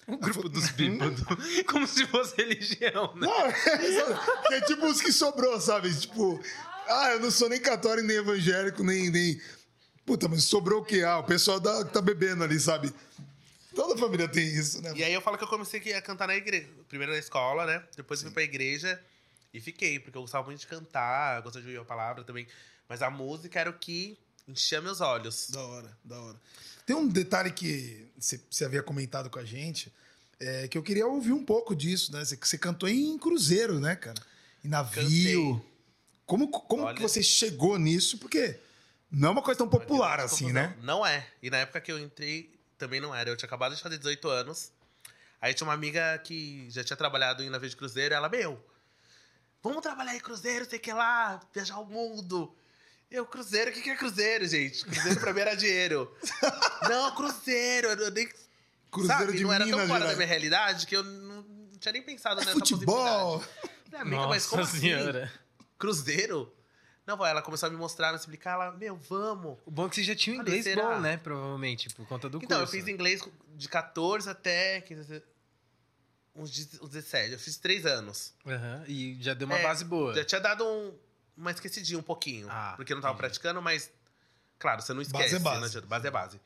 [0.07, 1.23] O grupo dos bêbados.
[1.67, 3.27] Como se fosse religião, né?
[3.27, 5.93] Não, é, é tipo os que sobrou, sabe?
[5.97, 6.41] Tipo,
[6.87, 9.09] ah, eu não sou nem católico, nem evangélico, nem.
[9.09, 9.41] nem...
[10.05, 11.03] Puta, mas sobrou o quê?
[11.03, 12.93] Ah, o pessoal da, que tá bebendo ali, sabe?
[13.73, 14.93] Toda família tem isso, né?
[14.95, 16.67] E aí eu falo que eu comecei a cantar na igreja.
[16.87, 17.83] Primeiro na escola, né?
[17.95, 19.01] Depois fui pra igreja
[19.53, 22.47] e fiquei, porque eu gostava muito de cantar, gostava de ouvir a palavra também.
[22.87, 24.17] Mas a música era o que
[24.47, 25.49] enchia meus olhos.
[25.49, 26.41] Da hora, da hora.
[26.85, 29.91] Tem um detalhe que você, havia comentado com a gente,
[30.39, 32.23] é, que eu queria ouvir um pouco disso, né?
[32.25, 34.21] Você, cantou em cruzeiro, né, cara?
[34.63, 35.55] Em navio.
[35.55, 35.73] Cantei.
[36.25, 38.17] Como, como Olha- que você chegou nisso?
[38.17, 38.57] Porque
[39.11, 40.75] não é uma coisa tão popular assim, né?
[40.81, 41.27] Não é.
[41.41, 43.29] E na época que eu entrei, também não era.
[43.29, 44.71] Eu tinha acabado de fazer 18 anos.
[45.41, 48.15] Aí tinha uma amiga que já tinha trabalhado em navio de cruzeiro.
[48.15, 48.63] Ela, meu,
[49.61, 52.53] vamos trabalhar em cruzeiro, sei que lá, viajar o mundo.
[53.13, 54.83] Eu, cruzeiro, o que que é cruzeiro, gente?
[54.83, 56.11] Cruzeiro pra mim era dinheiro.
[56.89, 58.27] não, cruzeiro, eu nem.
[58.89, 60.11] Cruzeiro sabe, de não era tão Minas fora Gerais.
[60.11, 61.45] da minha realidade que eu não,
[61.79, 63.39] tinha nem pensado É nessa futebol.
[63.39, 63.69] possibilidade.
[63.85, 64.79] Falei, amiga, mas Nossa como assim?
[64.79, 65.31] senhora.
[65.77, 66.51] Cruzeiro?
[67.05, 69.59] Não, vó, ela começou a me mostrar, me explicar, ela, meu, vamos.
[69.65, 70.95] O bom é que você já tinha um Falei, inglês será?
[70.95, 71.17] bom, né?
[71.17, 72.71] Provavelmente, por conta do então, eu curso.
[72.79, 73.21] fiz inglês
[73.55, 75.21] de 14 até 15,
[76.35, 77.33] uns 10 uns 17.
[77.33, 78.33] Eu fiz três anos.
[78.47, 80.15] Aham, E já deu uma É, base boa.
[80.15, 80.93] Já tinha dado um,
[81.37, 82.47] uma esquecidinha um pouquinho.
[82.49, 83.27] Ah, porque eu não tava entendi.
[83.27, 83.91] praticando, mas.
[84.59, 85.23] Claro, você não esquece.
[85.23, 85.59] Base é base.
[85.59, 86.41] Não adianta, base é base.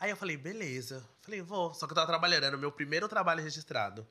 [0.00, 1.04] Aí eu falei, beleza.
[1.22, 1.74] Falei, vou.
[1.74, 4.06] Só que eu tava trabalhando, era o meu primeiro trabalho registrado.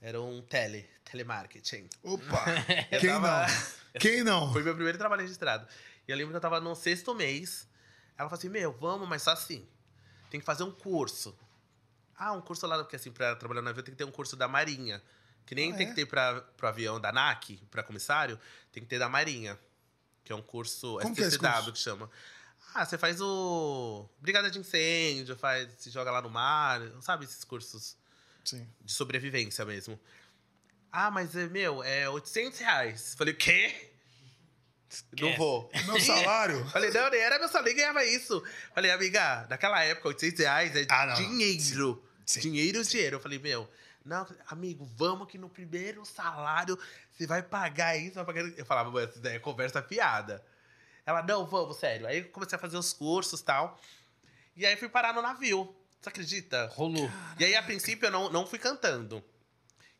[0.00, 1.88] Era um tele, telemarketing.
[2.02, 2.44] Opa!
[2.90, 3.54] Eu Quem tava- não?
[4.00, 4.52] Quem não?
[4.52, 5.66] Foi meu primeiro trabalho registrado.
[6.08, 7.68] E eu lembro que eu tava no sexto mês.
[8.16, 9.68] Ela falou assim: Meu, vamos, mas só assim.
[10.30, 11.36] Tem que fazer um curso.
[12.16, 14.36] Ah, um curso lá, porque assim, pra trabalhar no navio tem que ter um curso
[14.36, 15.02] da Marinha.
[15.46, 15.88] Que nem Ah, tem é?
[15.90, 18.38] que ter pra, pro avião da ANAC, pra comissário,
[18.72, 19.58] tem que ter da Marinha.
[20.24, 22.10] Que é um curso Como que é STCW que chama.
[22.74, 24.08] Ah, você faz o.
[24.20, 27.96] Brigada de incêndio, faz, se joga lá no mar, sabe esses cursos
[28.44, 28.64] Sim.
[28.80, 29.98] de sobrevivência mesmo.
[30.92, 33.14] Ah, mas, é, meu, é 800 reais.
[33.16, 33.90] Falei, o quê?
[35.20, 35.70] Não vou.
[35.86, 36.64] Meu salário?
[36.70, 38.42] Falei, não, nem era meu salário, nem ganhava isso.
[38.74, 41.28] Falei, amiga, naquela época, 800 reais é Ah, não, não.
[41.28, 42.04] dinheiro.
[42.26, 42.40] Sim.
[42.40, 43.16] Dinheiro, dinheiro.
[43.16, 43.68] Eu falei, meu,
[44.04, 46.78] não, amigo, vamos que no primeiro salário
[47.12, 48.14] você vai pagar isso.
[48.14, 48.42] Vai pagar...
[48.56, 50.44] Eu falava, mano, isso daí é conversa piada.
[51.04, 52.06] Ela, não, vamos, sério.
[52.06, 53.78] Aí eu comecei a fazer os cursos e tal.
[54.56, 55.74] E aí fui parar no navio.
[56.00, 56.66] Você acredita?
[56.74, 57.10] Rolou.
[57.38, 59.22] E aí, a princípio, eu não, não fui cantando.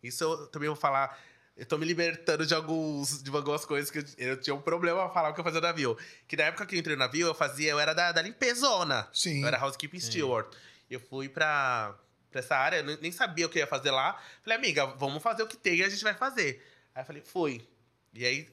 [0.02, 1.18] Isso eu também vou falar.
[1.56, 5.04] Eu tô me libertando de, alguns, de algumas coisas que eu, eu tinha um problema
[5.04, 5.98] a falar o que eu fazia no navio.
[6.26, 9.06] Que na época que eu entrei no navio, eu fazia, eu era da, da limpezona.
[9.12, 9.42] Sim.
[9.42, 10.48] Eu era housekeeping steward.
[10.88, 11.94] Eu fui pra,
[12.30, 14.20] pra essa área, eu nem- sabia o que ia fazer lá.
[14.42, 16.64] Falei, amiga, vamos fazer o que tem e a gente vai fazer.
[16.94, 17.68] Aí eu falei, fui.
[18.14, 18.48] E aí,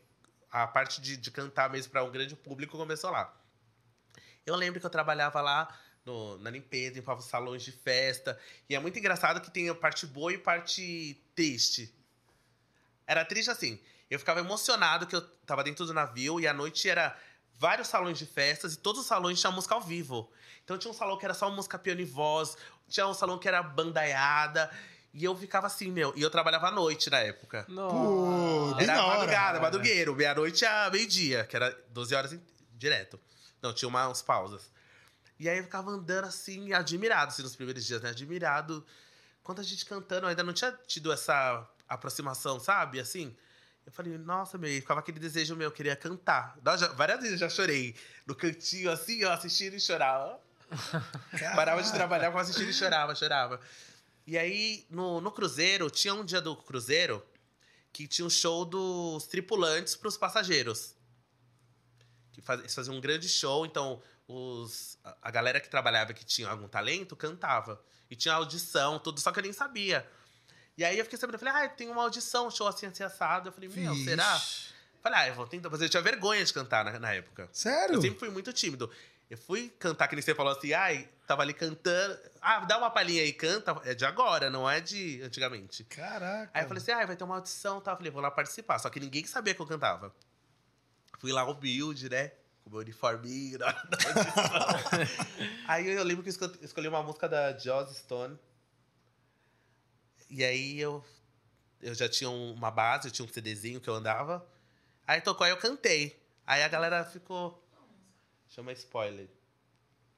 [0.52, 3.34] a parte de, de cantar mesmo pra um grande público começou lá.
[4.46, 5.68] Eu lembro que eu trabalhava lá
[6.06, 8.40] no- na limpeza, limpava os salões de festa.
[8.70, 11.94] E é muito engraçado que tem a parte boa e parte triste.
[13.06, 13.80] Era triste assim.
[14.10, 17.18] Eu ficava emocionado que eu tava dentro do navio e à noite era
[17.60, 20.32] vários salões de festas e todos os salões tinham música ao vivo.
[20.64, 22.58] Então tinha um salão que era só música piano e voz,
[22.90, 24.70] tinha um salão que era bandaiada.
[25.14, 26.14] E eu ficava assim, meu.
[26.16, 27.66] E eu trabalhava à noite na época.
[28.76, 29.18] Bem Era hora.
[29.18, 32.42] madrugada, madrugueiro, meia-noite a meio-dia, que era 12 horas em-
[32.74, 33.20] direto.
[33.62, 34.70] Não, tinha uma- umas pausas.
[35.40, 38.10] E aí eu ficava andando assim, admirado, assim, nos primeiros dias, né?
[38.10, 38.86] Admirado.
[39.44, 43.00] Quanta gente cantando, eu ainda não tinha tido essa aproximação, sabe?
[43.00, 43.36] Assim.
[43.86, 46.58] Eu falei, nossa, meu, e ficava aquele desejo meu, eu queria cantar.
[46.62, 47.96] Nossa, várias vezes eu já chorei.
[48.26, 50.38] No cantinho, assim, ó, assistindo e chorava.
[51.56, 53.60] Parava de trabalhar, ficava assistindo e chorava, chorava.
[54.26, 57.26] E aí, no, no cruzeiro, tinha um dia do cruzeiro
[57.94, 60.94] que tinha um show dos tripulantes para os passageiros.
[62.34, 66.50] Que faz, eles faziam um grande show, então os, a, galera que trabalhava que tinha
[66.50, 67.82] algum talento cantava.
[68.10, 70.08] E tinha audição, tudo, só que eu nem sabia.
[70.78, 73.50] E aí eu fiquei sabendo, eu falei, ah, tem uma audição, show assim, assim, assado.
[73.50, 74.06] Eu falei, meu, Vixe.
[74.06, 74.42] será?
[75.02, 75.86] Falei, ah, eu vou tentar fazer.
[75.86, 77.50] Eu tinha vergonha de cantar na, na época.
[77.52, 77.96] Sério?
[77.96, 78.92] Eu sempre fui muito tímido.
[79.30, 82.18] Eu fui cantar, que nem você falou assim, ai, tava ali cantando.
[82.42, 83.76] Ah, dá uma palhinha aí, canta.
[83.84, 85.84] É de agora, não é de antigamente.
[85.84, 86.50] Caraca.
[86.54, 87.92] Aí eu falei assim, ah, vai ter uma audição, tá?
[87.92, 88.80] Eu falei, vou lá participar.
[88.80, 90.16] Só que ninguém sabia que eu cantava.
[91.20, 92.32] Fui lá humilde, né?
[92.64, 95.26] Com meu uniforminho na hora da audição.
[95.68, 98.38] aí eu lembro que eu esco- escolhi uma música da Joss Stone.
[100.30, 101.04] E aí eu,
[101.82, 104.46] eu já tinha um- uma base, eu tinha um CDzinho que eu andava.
[105.06, 106.18] Aí tocou, aí eu cantei.
[106.46, 107.62] Aí a galera ficou...
[108.50, 109.28] Chama spoiler.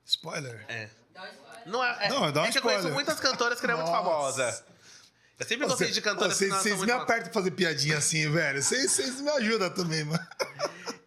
[0.06, 0.66] Spoiler.
[0.68, 0.90] É.
[1.14, 1.68] Dá um spoiler.
[1.68, 3.78] Não, é, é, Não, dá um é que eu conheço muitas cantoras que não é
[3.78, 4.66] muito famosa.
[5.40, 7.98] Eu sempre gostei de cantoras que Vocês não são vocês me apertam pra fazer piadinha
[7.98, 8.62] assim, velho.
[8.62, 10.28] Vocês vocês me ajudam também, mano.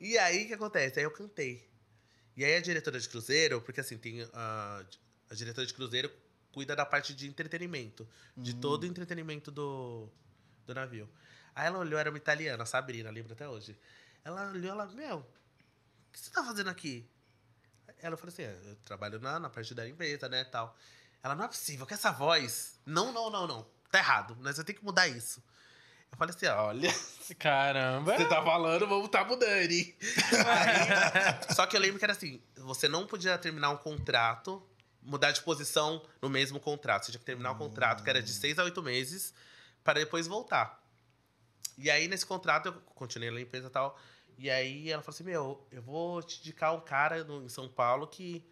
[0.01, 0.99] E aí, o que acontece?
[0.99, 1.68] Aí eu cantei.
[2.37, 4.83] E aí a diretora de cruzeiro, porque assim, tem a,
[5.31, 6.11] a diretora de cruzeiro
[6.51, 8.09] cuida da parte de entretenimento.
[8.37, 10.09] De todo o entretenimento do,
[10.66, 11.09] do navio.
[11.55, 13.77] Aí ela olhou, era uma italiana, a Sabrina, lembro até hoje.
[14.25, 15.27] Ela olhou, ela, meu,
[16.12, 17.08] que você tá fazendo aqui?
[18.00, 20.76] Ela falou assim, "É, eu trabalho na, na parte da empresa, né, tal.
[21.22, 22.80] Ela, não é possível, que essa voz...
[22.84, 23.66] Não, não, não, não.
[23.90, 25.42] Tá errado, mas eu tenho que mudar isso.
[26.10, 26.90] Eu falei assim, olha...
[27.38, 28.16] Caramba.
[28.16, 29.96] Você tá falando, vamos tá mudando, hein?
[30.46, 34.62] Aí, só que eu lembro que era assim: você não podia terminar um contrato,
[35.00, 37.06] mudar de posição no mesmo contrato.
[37.06, 39.32] Você tinha que terminar um contrato que era de seis a oito meses
[39.84, 40.82] para depois voltar.
[41.78, 43.98] E aí, nesse contrato, eu continuei na empresa e tal.
[44.43, 47.68] E aí ela falou assim: Meu, eu vou te indicar um cara no- em São
[47.68, 48.45] Paulo que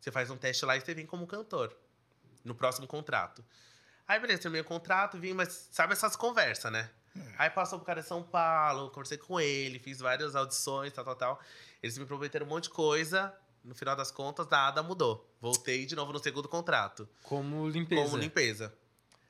[0.00, 1.76] você faz um teste lá e você vem como cantor
[2.44, 3.44] no próximo contrato.
[4.08, 6.90] Aí, beleza, terminei o contrato, vim, mas sabe essas conversas, né?
[7.38, 11.16] Aí passou pro cara de São Paulo, conversei com ele, fiz várias audições, tal, tal,
[11.16, 11.40] tal.
[11.82, 13.32] Eles me prometeram um monte de coisa.
[13.64, 15.28] No final das contas, nada mudou.
[15.40, 18.02] Voltei de novo no segundo contrato, Como limpeza.
[18.02, 18.72] como limpeza.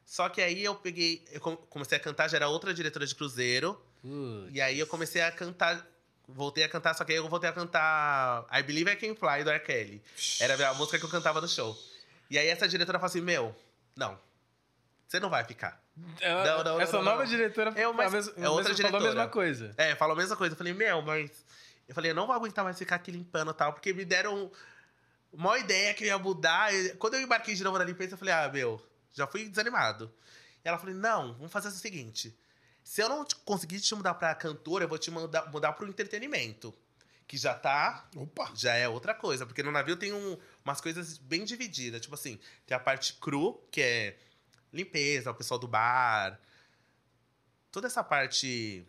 [0.04, 3.14] Só que aí eu peguei, eu com- comecei a cantar, já era outra diretora de
[3.14, 3.74] cruzeiro.
[4.02, 4.54] Putz.
[4.54, 5.86] E aí eu comecei a cantar
[6.28, 9.44] voltei a cantar, só que aí eu voltei a cantar I Believe I Can Fly,
[9.44, 9.60] do R.
[9.60, 10.02] Kelly.
[10.40, 11.76] Era a música que eu cantava no show.
[12.30, 13.54] E aí essa diretora falou assim, meu,
[13.94, 14.18] não,
[15.06, 15.80] você não vai ficar.
[16.20, 17.30] Ela- Não, não, Essa não, nova não.
[17.30, 19.28] diretora É uma- a mesma- é outra mesma- falou a mesma diretora.
[19.28, 19.74] coisa.
[19.78, 20.52] É, falou a mesma coisa.
[20.54, 21.30] Eu falei, meu, mas.
[21.88, 24.50] Eu falei, eu não vou aguentar mais ficar aqui limpando e tal, porque me deram
[25.32, 26.68] uma ideia que eu ia mudar.
[26.98, 30.12] Quando eu embarquei de novo na limpeza, eu falei, ah, meu, já fui desanimado.
[30.64, 32.36] E ela falou, não, vamos fazer o seguinte.
[32.88, 35.88] Se eu não te- conseguir te mudar pra cantora, eu vou te mudar, mudar pro
[35.88, 36.72] entretenimento.
[37.26, 38.52] Que já tá Opa!
[38.54, 39.44] já é outra coisa.
[39.44, 42.00] Porque no navio tem um- umas coisas bem divididas.
[42.00, 44.16] Tipo assim, tem a parte cru, que é
[44.72, 46.38] limpeza, o pessoal do bar.
[47.72, 48.86] Toda essa parte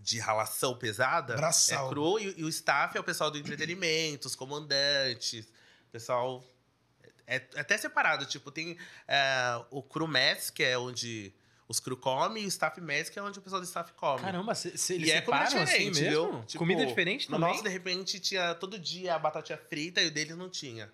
[0.00, 1.86] de ralação pesada Braçal.
[1.86, 2.18] é cru.
[2.18, 5.46] E, e o staff é o pessoal do entretenimento, os comandantes.
[5.88, 6.44] O pessoal...
[7.26, 8.26] É, é até separado.
[8.26, 8.76] Tipo, tem
[9.08, 11.32] é, o crew mess, que é onde
[11.72, 12.44] os crew comem.
[12.44, 14.20] E o staff mess, que é onde o pessoal do staff come.
[14.20, 16.10] Caramba, se, se eles E é comida assim diferente, mesmo?
[16.32, 16.44] viu?
[16.44, 17.50] Tipo, comida diferente No também?
[17.50, 20.92] nosso, de repente, tinha todo dia a batatinha frita e o deles não tinha.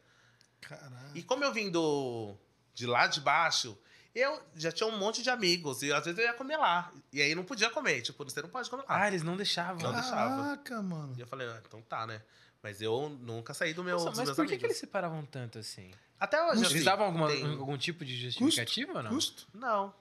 [0.60, 1.10] Caralho.
[1.14, 2.34] E como eu vim do,
[2.74, 3.78] de lá de baixo,
[4.14, 5.82] eu já tinha um monte de amigos.
[5.82, 6.92] E às vezes eu ia comer lá.
[7.12, 8.00] E aí não podia comer.
[8.02, 9.02] Tipo, você não pode comer lá.
[9.02, 9.80] Ah, eles não deixavam.
[9.82, 10.42] Não deixava.
[10.42, 11.14] Caraca, mano.
[11.16, 12.20] E eu falei, ah, então tá, né?
[12.62, 14.60] Mas eu nunca saí do meu, Nossa, dos mas meus por que, amigos.
[14.62, 15.92] que eles separavam tanto assim?
[16.18, 19.10] Até hoje, Eles assim, davam alguma, tem- algum tipo de justificativa ou não?
[19.12, 19.46] Custo?
[19.54, 19.94] Não.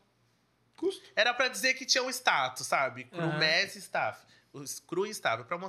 [0.77, 1.03] Custo.
[1.15, 3.05] Era pra dizer que tinha um status, sabe?
[3.05, 3.39] Cru Aham.
[3.39, 4.25] MES e staff.
[4.53, 5.43] Os cru e staff.
[5.43, 5.59] Pra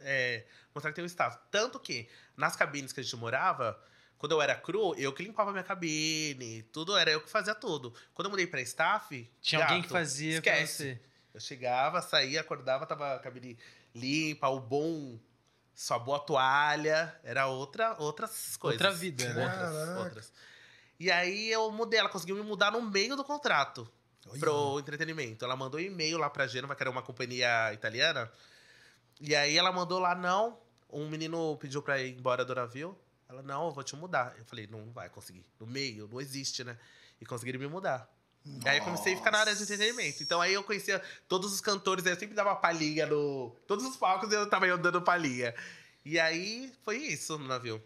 [0.00, 0.44] é,
[0.74, 1.38] mostrar que tem um staff.
[1.50, 3.80] Tanto que, nas cabines que a gente morava,
[4.18, 6.62] quando eu era cru, eu que limpava minha cabine.
[6.64, 7.94] Tudo era eu que fazia tudo.
[8.12, 9.30] Quando eu mudei pra staff...
[9.40, 10.76] Tinha alguém gato, que fazia Esquece.
[10.76, 11.00] você.
[11.32, 13.56] Eu chegava, saía, acordava, tava a cabine
[13.94, 15.18] limpa, o bom...
[15.72, 17.16] Sua boa toalha.
[17.22, 18.80] Era outra, outras coisas.
[18.80, 19.44] Outra vida, né?
[19.44, 20.32] Outras, outras.
[20.98, 22.00] E aí eu mudei.
[22.00, 23.88] Ela conseguiu me mudar no meio do contrato
[24.26, 24.40] Olha.
[24.40, 25.44] pro entretenimento.
[25.44, 28.30] Ela mandou um e-mail lá pra Genova, que era uma companhia italiana.
[29.20, 30.58] E aí ela mandou lá, não.
[30.90, 32.98] Um menino pediu pra ir embora do navio.
[33.28, 34.34] Ela, não, eu vou te mudar.
[34.38, 35.44] Eu falei, não vai conseguir.
[35.60, 36.78] No meio, não existe, né?
[37.20, 38.08] E conseguiram me mudar.
[38.64, 40.22] E aí eu comecei a ficar na área de entretenimento.
[40.22, 43.54] Então aí eu conhecia todos os cantores, aí eu sempre dava palhinha no.
[43.66, 45.54] Todos os palcos eu tava eu dando palhinha.
[46.04, 47.82] E aí foi isso no navio.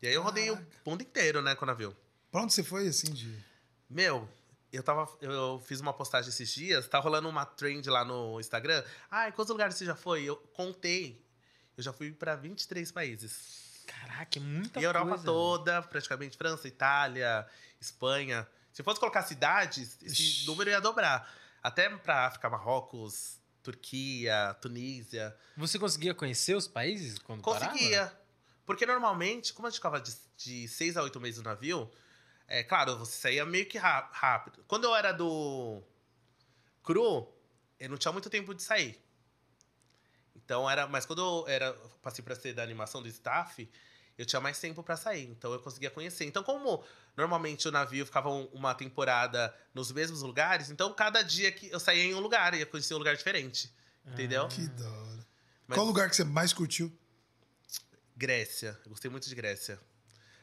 [0.00, 1.94] E aí eu rodei o mundo inteiro, né, com o navio.
[2.30, 3.34] Pra onde você foi, assim, de...
[3.88, 4.28] Meu,
[4.72, 5.08] eu tava.
[5.20, 8.82] Eu fiz uma postagem esses dias, tá rolando uma trend lá no Instagram.
[9.28, 10.24] Em quantos lugares você já foi?
[10.24, 11.24] Eu contei.
[11.76, 13.84] Eu já fui pra 23 países.
[13.86, 17.46] Caraca, é muita e a Europa toda, praticamente França, Itália,
[17.80, 18.46] Espanha.
[18.72, 20.46] Se fosse colocar cidades, esse Ixi.
[20.46, 21.30] número ia dobrar.
[21.62, 25.36] Até pra África, Marrocos, Turquia, Tunísia.
[25.56, 27.98] Você conseguia conhecer os países quando Conseguia.
[28.06, 28.20] parava?
[28.64, 31.90] Porque normalmente, como a gente ficava de, de seis a oito meses no navio,
[32.48, 34.64] é claro, você saía meio que rápido.
[34.68, 35.82] Quando eu era do
[36.82, 37.32] cru,
[37.80, 39.00] eu não tinha muito tempo de sair.
[40.34, 40.86] Então era.
[40.86, 41.72] Mas quando eu era,
[42.02, 43.68] passei pra ser da animação do staff,
[44.16, 45.24] eu tinha mais tempo pra sair.
[45.28, 46.24] Então eu conseguia conhecer.
[46.24, 46.84] Então, como
[47.16, 51.80] normalmente o navio ficava um- uma temporada nos mesmos lugares, então cada dia que eu
[51.80, 53.72] saía em um lugar, ia conhecer um lugar diferente.
[54.06, 54.46] Entendeu?
[54.48, 55.26] Que da hora.
[55.66, 56.96] Mas- Qual lugar que você mais curtiu?
[58.16, 58.78] Grécia.
[58.84, 59.80] Eu gostei muito de Grécia.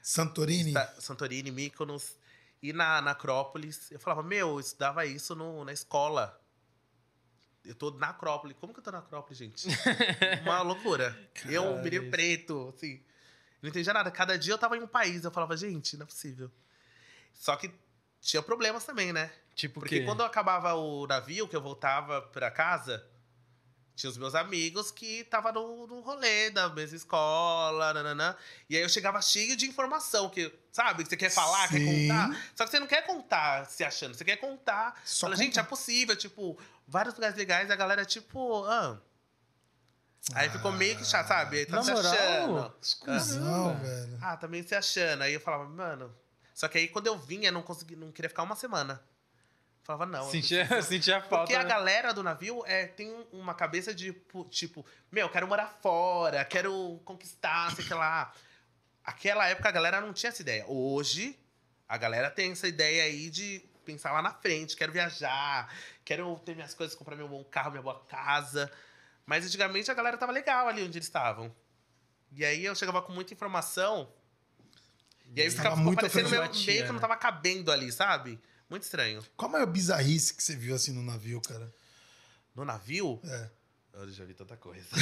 [0.03, 0.73] Santorini?
[0.73, 2.17] Sa- Santorini, Mykonos.
[2.61, 6.39] E na, na Acrópolis, eu falava, meu, eu estudava isso no, na escola.
[7.65, 8.55] Eu tô na Acrópolis.
[8.59, 9.67] Como que eu tô na Acrópolis, gente?
[10.43, 11.17] Uma loucura.
[11.49, 13.01] eu, um menino preto, assim.
[13.61, 14.11] Não entendia nada.
[14.11, 15.23] Cada dia eu tava em um país.
[15.23, 16.51] Eu falava, gente, não é possível.
[17.33, 17.71] Só que
[18.21, 19.31] tinha problemas também, né?
[19.55, 20.05] Tipo Porque que...
[20.05, 23.05] quando acabava o navio, que eu voltava pra casa,
[23.95, 28.35] tinha os meus amigos que estavam no, no rolê da mesma escola, nananã.
[28.69, 31.77] E aí eu chegava cheio de informação, que, sabe, que você quer falar, Sim.
[31.77, 32.43] quer contar.
[32.55, 34.99] Só que você não quer contar se achando, você quer contar.
[35.05, 38.99] Só Fala, gente, é possível, tipo, vários lugares legais, a galera, tipo, ah.
[40.33, 41.65] Aí ficou meio que chato, sabe?
[41.65, 42.73] Tá Na se achando.
[43.01, 43.73] Cusão, Caramba.
[43.83, 44.19] velho.
[44.21, 45.21] Ah, também se achando.
[45.21, 46.15] Aí eu falava, mano.
[46.53, 49.03] Só que aí quando eu vinha, não consegui, não queria ficar uma semana.
[49.83, 50.29] Falava, não.
[50.31, 51.37] Sentia, preciso- sentia falta.
[51.45, 51.69] Porque a né?
[51.69, 54.15] galera do navio é, tem um- uma cabeça de,
[54.49, 58.33] tipo, meu, quero morar fora, quero conquistar, sei que lá.
[59.03, 60.65] Aquela época a galera não tinha essa ideia.
[60.67, 61.37] Hoje,
[61.87, 65.69] a galera tem essa ideia aí de pensar lá na frente, quero viajar,
[66.05, 68.71] quero ter minhas coisas, comprar meu bom carro, minha boa casa.
[69.25, 71.53] Mas antigamente a galera tava legal ali onde eles estavam.
[72.31, 74.09] E aí eu chegava com muita informação.
[75.35, 76.91] E aí ficava, muito parecendo meio, meio que né?
[76.91, 78.39] não tava cabendo ali, sabe?
[78.73, 79.23] Muito estranho.
[79.37, 81.71] Qual a maior bizarrice que você viu assim no navio, cara?
[82.55, 83.47] No navio, É.
[83.93, 84.87] Eu já vi tanta coisa.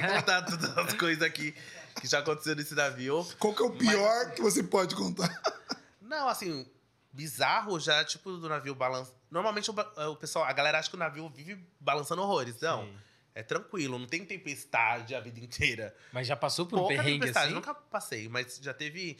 [0.00, 1.52] não contar todas as coisas aqui
[2.00, 3.26] que já aconteceu nesse navio.
[3.40, 5.28] Qual que é o pior que você pode contar?
[6.00, 6.64] Não, assim,
[7.12, 9.12] bizarro já, tipo, do navio balança.
[9.28, 12.60] Normalmente o, ba- o pessoal, a galera acha que o navio vive balançando horrores.
[12.60, 12.84] Não.
[12.84, 12.96] Sim.
[13.34, 15.92] É tranquilo, não tem tempestade a vida inteira.
[16.12, 17.54] Mas já passou por um perrengue tempestade, assim?
[17.56, 19.18] nunca passei, mas já teve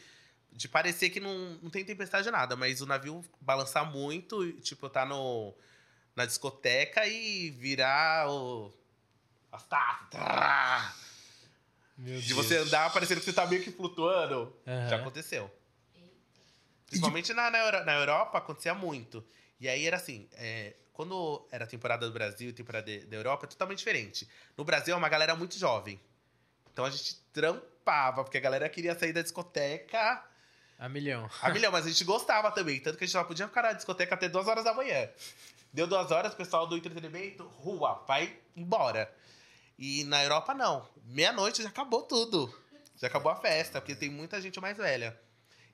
[0.52, 5.04] de parecer que não, não tem tempestade nada, mas o navio balançar muito, tipo, tá
[5.06, 5.54] no,
[6.14, 8.72] na discoteca e virar o.
[9.52, 9.64] As
[10.10, 10.94] trá.
[11.96, 14.56] Meu De você andar parecendo que você tá meio que flutuando.
[14.66, 14.88] Aham.
[14.88, 15.50] Já aconteceu.
[16.86, 19.24] Principalmente na, na, na Europa acontecia muito.
[19.60, 23.44] E aí era assim, é, quando era temporada do Brasil e temporada de- da Europa,
[23.46, 24.28] é totalmente diferente.
[24.56, 26.00] No Brasil é uma galera muito jovem.
[26.72, 30.24] Então a gente trampava, porque a galera queria sair da discoteca
[30.80, 31.28] A milhão.
[31.42, 32.80] a milhão, mas a gente gostava também.
[32.80, 35.10] Tanto que a gente só podia ficar na discoteca até duas horas da manhã.
[35.70, 39.14] Deu duas horas, o pessoal do entretenimento, rua, vai embora.
[39.78, 40.88] E na Europa, não.
[41.04, 42.52] Meia-noite já acabou tudo.
[42.96, 45.20] Já acabou a festa, porque tem muita gente mais velha.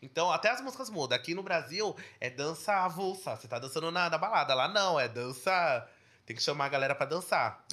[0.02, 1.16] Então, até as músicas mudam.
[1.16, 3.36] Aqui no Brasil, é dança avulsa.
[3.36, 4.54] Você tá dançando na, na balada.
[4.54, 5.88] Lá não, é dança...
[6.26, 7.64] Tem que chamar a galera pra dançar.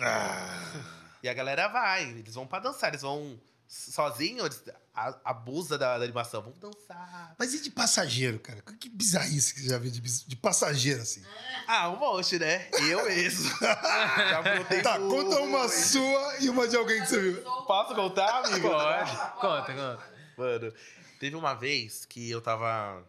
[1.24, 2.04] E a galera vai.
[2.04, 2.92] Eles vão pra dançar.
[2.92, 3.40] Eles vão
[3.74, 4.64] sozinhos, eles
[4.94, 6.42] a- abusa da, da animação.
[6.42, 7.36] Vamos dançar.
[7.40, 8.62] Mas e de passageiro, cara?
[8.80, 11.24] Que bizarrice que você já viu de, de passageiro, assim?
[11.68, 12.68] Ah, um monte, né?
[12.88, 13.50] Eu mesmo.
[13.60, 15.16] Já brotei Tá, muito.
[15.26, 17.42] conta uma sua e uma de alguém que você viu.
[17.42, 18.70] Posso contar, amigo?
[18.70, 19.12] Pode.
[19.40, 20.00] Conta, conta.
[20.38, 20.74] Mano,
[21.20, 23.04] teve uma vez que eu tava.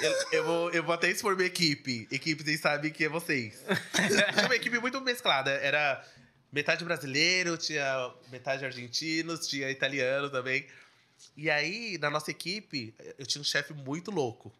[0.00, 2.06] Eu, eu vou, eu vou até expor minha equipe.
[2.10, 3.62] Equipe, vocês sabem que é vocês.
[4.34, 5.50] Tinha uma equipe muito mesclada.
[5.50, 6.04] Era
[6.52, 10.66] metade brasileiro, tinha metade argentinos, tinha italiano também.
[11.36, 14.52] E aí, na nossa equipe, eu tinha um chefe muito louco.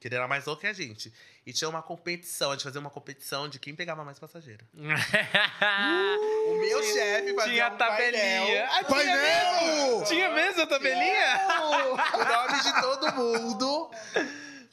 [0.00, 1.10] Que ele era mais louco que a gente.
[1.46, 4.64] E tinha uma competição, a gente fazia uma competição de quem pegava mais passageiro.
[6.46, 8.20] O meu chefe fazia Tinha um tabelinha.
[8.20, 8.64] painel.
[8.66, 9.86] Ah, tinha Painel!
[9.88, 10.04] mesmo?
[10.04, 11.40] Tinha mesmo a tabelinha?
[12.12, 13.90] o nome de todo mundo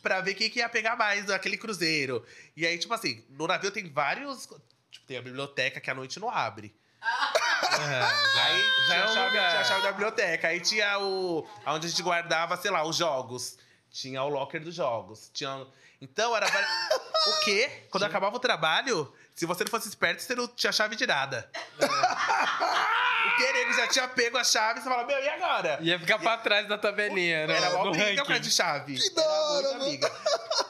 [0.02, 2.26] pra ver quem que ia pegar mais daquele cruzeiro.
[2.58, 4.48] E aí, tipo assim, no navio tem vários.
[4.92, 6.76] Tipo, tem a biblioteca que à noite não abre.
[7.02, 9.50] Aí já tinha, é a um chave, lugar.
[9.50, 10.48] tinha a chave da biblioteca.
[10.50, 11.48] Aí tinha o.
[11.66, 13.58] onde a gente guardava, sei lá, os jogos.
[13.90, 15.32] Tinha o locker dos jogos.
[15.34, 15.66] Tinha.
[16.02, 16.46] Então era.
[17.28, 17.88] o quê?
[17.90, 21.50] Quando acabava o trabalho, se você não fosse esperto, você não tinha chave de nada.
[23.22, 23.54] O?
[23.54, 25.78] Nego já tinha pego a chave e você fala, meu, e agora?
[25.82, 27.58] Ia ficar pra trás da tabelinha, né?
[27.58, 28.98] Era mal briga de chave.
[28.98, 30.12] Que da hora, amiga.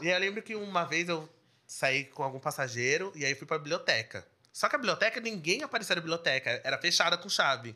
[0.01, 1.27] E eu lembro que uma vez eu
[1.71, 4.27] saí com algum passageiro e aí fui pra biblioteca.
[4.51, 6.59] Só que a biblioteca, ninguém aparecia na biblioteca.
[6.65, 7.73] Era fechada com chave.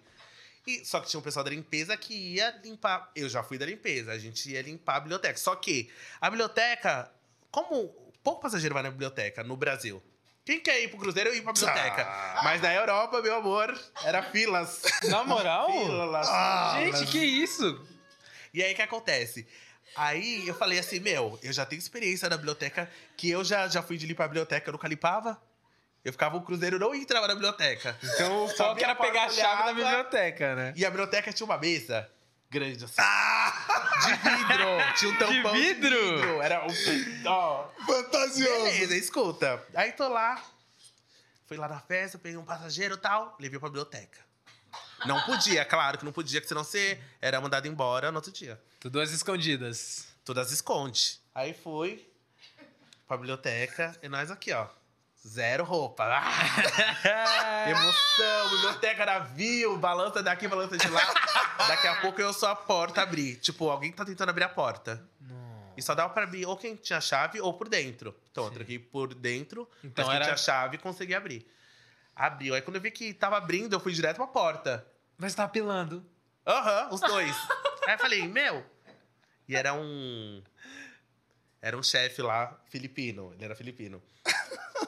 [0.68, 3.10] E, só que tinha um pessoal da limpeza que ia limpar.
[3.16, 5.38] Eu já fui da limpeza, a gente ia limpar a biblioteca.
[5.38, 5.90] Só que
[6.20, 7.10] a biblioteca,
[7.50, 7.88] como
[8.22, 10.04] pouco passageiro vai na biblioteca no Brasil.
[10.44, 12.04] Quem quer ir pro cruzeiro ir pra biblioteca?
[12.04, 12.42] Ah.
[12.44, 14.82] Mas na Europa, meu amor, era filas.
[15.04, 15.72] Na moral?
[15.72, 16.28] Filas.
[16.30, 17.88] Ah, Gente, mas- que isso?
[18.54, 19.48] E aí, o que acontece?
[19.96, 23.82] Aí, eu falei assim, meu, eu já tenho experiência na biblioteca, que eu já, já
[23.82, 25.42] fui de limpar a biblioteca, eu nunca limpava.
[26.04, 27.98] Eu ficava, o cruzeiro não entrava na biblioteca.
[28.04, 30.74] Então Só abria era pegar a chave da biblioteca, né?
[30.76, 32.10] E a biblioteca tinha uma mesa
[32.50, 33.02] grande assim.
[34.06, 34.66] De vidro.
[34.98, 35.90] Tinha um tampão de vidro?
[35.90, 36.42] vidro.
[36.42, 36.70] Era um...
[37.26, 38.64] Ó, Fantasioso.
[38.64, 39.64] beleza, escuta.
[39.74, 40.42] Aí tô lá,
[41.48, 44.24] fui lá na festa, peguei um passageiro e tal, levei pra biblioteca.
[45.06, 48.62] Não podia, claro que não podia, que senão você era mandado embora no outro dia.
[48.86, 50.06] Tudo às escondidas.
[50.24, 51.20] Todas esconde.
[51.34, 52.08] Aí fui
[53.08, 54.68] pra biblioteca e nós aqui, ó.
[55.28, 56.04] Zero roupa.
[56.08, 61.02] Ah, emoção, biblioteca navio, balança daqui, balança de lá.
[61.68, 63.38] Daqui a pouco eu só a porta abrir.
[63.38, 65.04] Tipo, alguém tá tentando abrir a porta.
[65.76, 68.16] E só dava pra abrir ou quem tinha chave ou por dentro.
[68.30, 71.44] Então, eu troquei por dentro, Então mas quem era- tinha chave consegui abrir.
[72.16, 72.54] Abriu.
[72.54, 74.86] Aí quando eu vi que tava abrindo, eu fui direto pra porta.
[75.18, 76.06] Mas tá apelando.
[76.46, 77.36] Aham, os dois.
[77.88, 78.75] Aí eu falei, meu.
[79.48, 80.42] E era um.
[81.62, 83.34] Era um chefe lá, filipino.
[83.34, 84.02] Ele era filipino.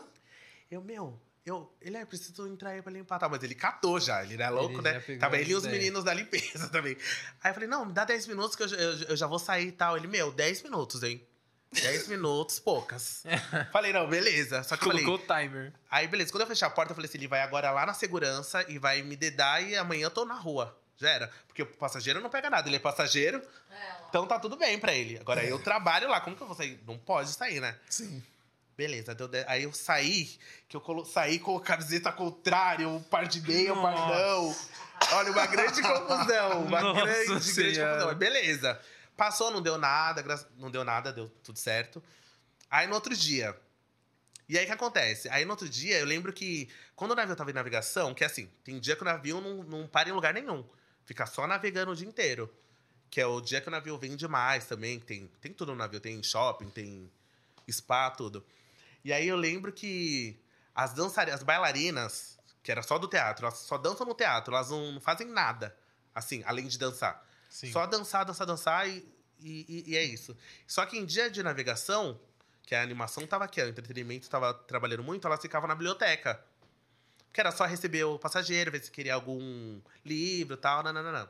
[0.69, 1.73] Eu, meu, eu.
[1.81, 3.17] Ele é, preciso entrar aí pra limpar.
[3.19, 4.99] Tá, mas ele catou já, ele era louco, Ele né?
[5.17, 6.97] Tava ele e os meninos da limpeza também.
[7.41, 9.39] Aí eu falei, não, me dá 10 minutos que eu, já- eu, eu já vou
[9.39, 9.95] sair e tal.
[9.95, 11.25] Ele, meu, 10 minutos, hein?
[11.71, 13.23] 10 minutos, poucas.
[13.71, 14.61] falei, não, beleza.
[14.63, 15.73] Só que eu falei, Colocou o timer.
[15.89, 17.93] Aí, beleza, quando eu fechar a porta, eu falei assim: ele vai agora lá na
[17.93, 20.77] segurança e vai me dedar e amanhã eu tô na rua.
[20.97, 21.31] Já era.
[21.47, 23.41] Porque o passageiro não pega nada, ele é passageiro,
[23.71, 23.75] É,
[24.09, 25.17] então tá tudo bem pra ele.
[25.19, 26.79] Agora eu trabalho lá, como que eu vou sair?
[26.87, 27.77] Não pode sair, né?
[27.89, 28.23] Sim.
[28.75, 30.37] Beleza, deu de- aí eu saí,
[30.69, 31.03] que eu colo...
[31.05, 33.97] saí com a camiseta contrária, um par de meia, um Nossa.
[33.97, 34.55] pardão.
[35.13, 37.89] Olha, uma grande confusão, uma Nossa grande, grande Senhora.
[37.91, 38.07] confusão.
[38.09, 38.81] Mas Beleza.
[39.15, 42.03] Passou, não deu nada, gra- não deu nada, deu tudo certo.
[42.69, 43.55] Aí no outro dia.
[44.47, 45.27] E aí o que acontece?
[45.29, 48.27] Aí no outro dia, eu lembro que quando o navio tava em navegação, que é
[48.27, 50.63] assim, tem dia que o navio não, não para em lugar nenhum.
[51.07, 52.53] Fica só navegando o dia inteiro.
[53.09, 54.99] Que é o dia que o navio vende mais também.
[54.99, 55.99] Tem, tem tudo no navio.
[55.99, 57.09] Tem shopping, tem
[57.71, 58.45] spa, tudo.
[59.03, 60.37] E aí eu lembro que
[60.75, 63.45] as dançarinas, as bailarinas, que era só do teatro.
[63.45, 65.75] Elas só dançam no teatro, elas não, fazem nada,
[66.13, 67.25] assim, além de dançar.
[67.49, 67.71] Sim.
[67.71, 69.07] Só dançar, dançar, dançar e,
[69.39, 70.35] e, e- e é isso.
[70.67, 72.19] Só que em dia de navegação,
[72.63, 76.43] que a animação tava aqui, o entretenimento tava trabalhando muito, elas ficavam na biblioteca.
[77.33, 81.29] Que era só receber o passageiro, ver se queria algum livro e tal, nananana.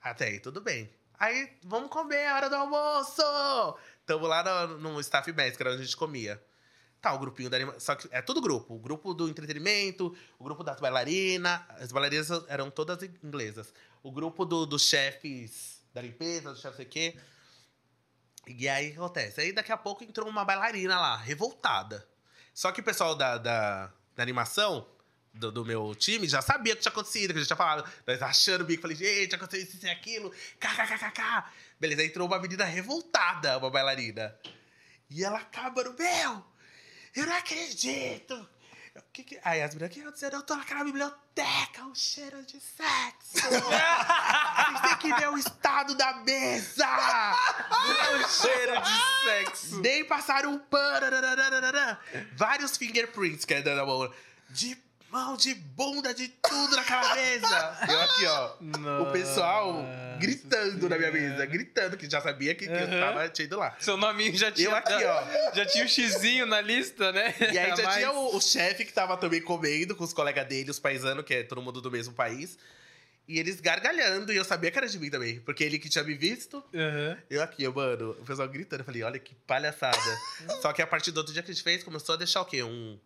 [0.00, 0.90] Até aí, tudo bem.
[1.18, 3.22] Aí, vamos comer, é hora do almoço!
[4.06, 6.42] Tamo lá no, no staff mess, que era onde a gente comia.
[7.00, 7.58] Tá, o grupinho da.
[7.78, 8.74] Só que é tudo grupo.
[8.74, 11.60] O grupo do entretenimento, o grupo das bailarinas.
[11.78, 13.72] As bailarinas eram todas inglesas.
[14.02, 17.16] O grupo do- dos chefes da limpeza, do chefe sei o quê.
[18.46, 19.40] E aí o que acontece?
[19.40, 22.06] Aí daqui a pouco entrou uma bailarina lá, revoltada.
[22.52, 24.86] Só que o pessoal da, da, da animação,
[25.32, 27.88] do, do meu time, já sabia que tinha acontecido, que eu já tinha falado.
[28.06, 30.30] Nós achando o bico, falei, gente, aconteceu isso e aquilo.
[30.58, 31.44] KKKKK.
[31.78, 34.36] Beleza, entrou uma menina revoltada, uma bailarina.
[35.08, 36.44] E ela acaba no meu!
[37.16, 38.48] Eu não acredito!
[38.96, 39.40] O que que...
[39.44, 40.30] Aí as meninas, o que aconteceu?
[40.30, 43.48] Eu tô naquela biblioteca, um cheiro de sexo!
[43.48, 46.86] Vocês têm que ver o estado da mesa!
[48.14, 49.80] O cheiro de sexo.
[49.80, 51.06] Nem passaram um pano.
[52.34, 54.12] Vários fingerprints que é da mão.
[54.48, 54.76] De
[55.10, 57.78] mão, de bunda, de tudo naquela mesa.
[57.88, 59.02] Eu aqui, ó.
[59.02, 59.84] O pessoal
[60.18, 61.46] gritando na minha mesa.
[61.46, 63.00] Gritando, que já sabia que, que eu Aham.
[63.00, 63.76] tava tinha ido lá.
[63.80, 64.68] Seu nominho já tinha.
[64.68, 65.54] Eu aqui, ó.
[65.54, 67.34] Já tinha o xizinho na lista, né?
[67.40, 67.96] E aí já mais.
[67.96, 71.34] tinha o, o chefe que tava também comendo com os colegas dele, os paisanos, que
[71.34, 72.58] é todo mundo do mesmo país.
[73.26, 75.38] E eles gargalhando, e eu sabia que era de mim também.
[75.40, 77.16] Porque ele que tinha me visto, Aham.
[77.30, 78.80] eu aqui, eu, mano, o pessoal gritando.
[78.80, 80.18] Eu falei, olha que palhaçada.
[80.60, 82.44] Só que a partir do outro dia que a gente fez, começou a deixar o
[82.44, 82.62] quê?
[82.62, 82.98] Um.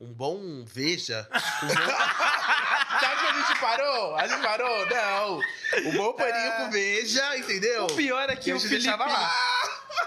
[0.00, 1.28] Um bom veja.
[1.62, 1.74] Um bom...
[3.00, 4.16] Sabe que a gente parou?
[4.16, 4.86] A gente parou?
[4.86, 5.40] Não.
[5.90, 7.84] Um bom paninho com veja, entendeu?
[7.86, 8.94] O pior é que o Felipe,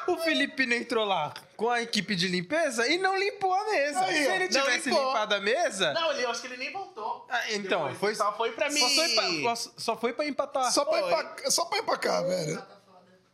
[0.08, 4.00] o Felipe não entrou lá com a equipe de limpeza e não limpou a mesa.
[4.06, 5.08] Aí, Se ele Não tivesse limpou.
[5.08, 7.26] limpado a mesa, Não, ele, eu acho que ele nem voltou.
[7.30, 8.80] Ah, então, Depois, foi- só foi pra mim.
[8.80, 10.72] só foi, pra, só- só foi pra empatar.
[10.72, 11.12] Só pra, Foi.
[11.12, 12.64] empacar, só pra empacar, velho.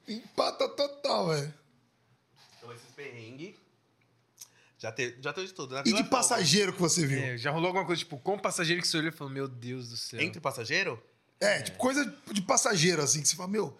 [0.08, 1.53] Empata total, velho.
[2.58, 3.56] Então, esses perrengues.
[4.78, 5.76] Já teve, já teve de tudo.
[5.76, 5.84] né?
[5.86, 7.20] E de passageiro que você viu?
[7.20, 9.90] É, já rolou alguma coisa, tipo, com passageiro que você olhou e falou, meu Deus
[9.90, 10.20] do céu.
[10.22, 11.02] Entre passageiro?
[11.40, 13.78] É, tipo, coisa de passageiro, assim, que você fala, meu,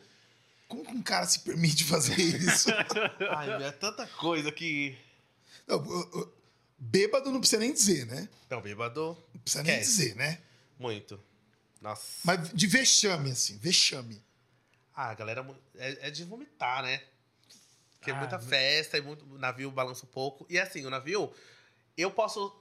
[0.68, 2.70] como que um cara se permite fazer isso?
[3.36, 4.98] Ai, é tanta coisa que.
[5.68, 5.84] Não,
[6.78, 8.28] bêbado não precisa nem dizer, né?
[8.50, 9.98] Não, bêbado, Não precisa nem Esquece.
[9.98, 10.40] dizer, né?
[10.78, 11.20] muito.
[11.82, 12.04] Nossa.
[12.24, 14.22] Mas de vexame, assim, vexame.
[14.96, 17.02] Ah, a galera é, é de vomitar, né?
[18.06, 20.46] Porque é Ah, muita mas- festa, e muito, o navio balança um pouco.
[20.48, 21.34] E assim, o navio,
[21.98, 22.56] eu posso.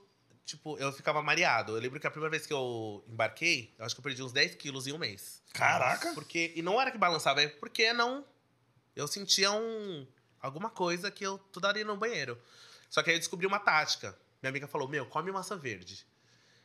[0.47, 1.76] Tipo, eu ficava mareado.
[1.76, 4.32] Eu lembro que a primeira vez que eu embarquei, eu acho que eu perdi uns
[4.32, 5.42] 10 quilos em um mês.
[5.53, 6.12] Caraca!
[6.14, 8.24] Porque, e não era que balançava, é porque não.
[8.97, 10.07] Eu sentia um.
[10.40, 12.38] alguma coisa que eu hora ia no banheiro.
[12.90, 14.16] Só que aí eu descobri uma tática.
[14.42, 16.07] Minha amiga falou: Meu, come maçã verde.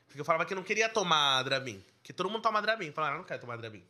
[0.07, 1.83] Porque eu falava que eu não queria tomar Dramin.
[2.01, 2.87] Que todo mundo toma Dramin.
[2.87, 3.85] Eu falava, ah, não quero tomar Dramin.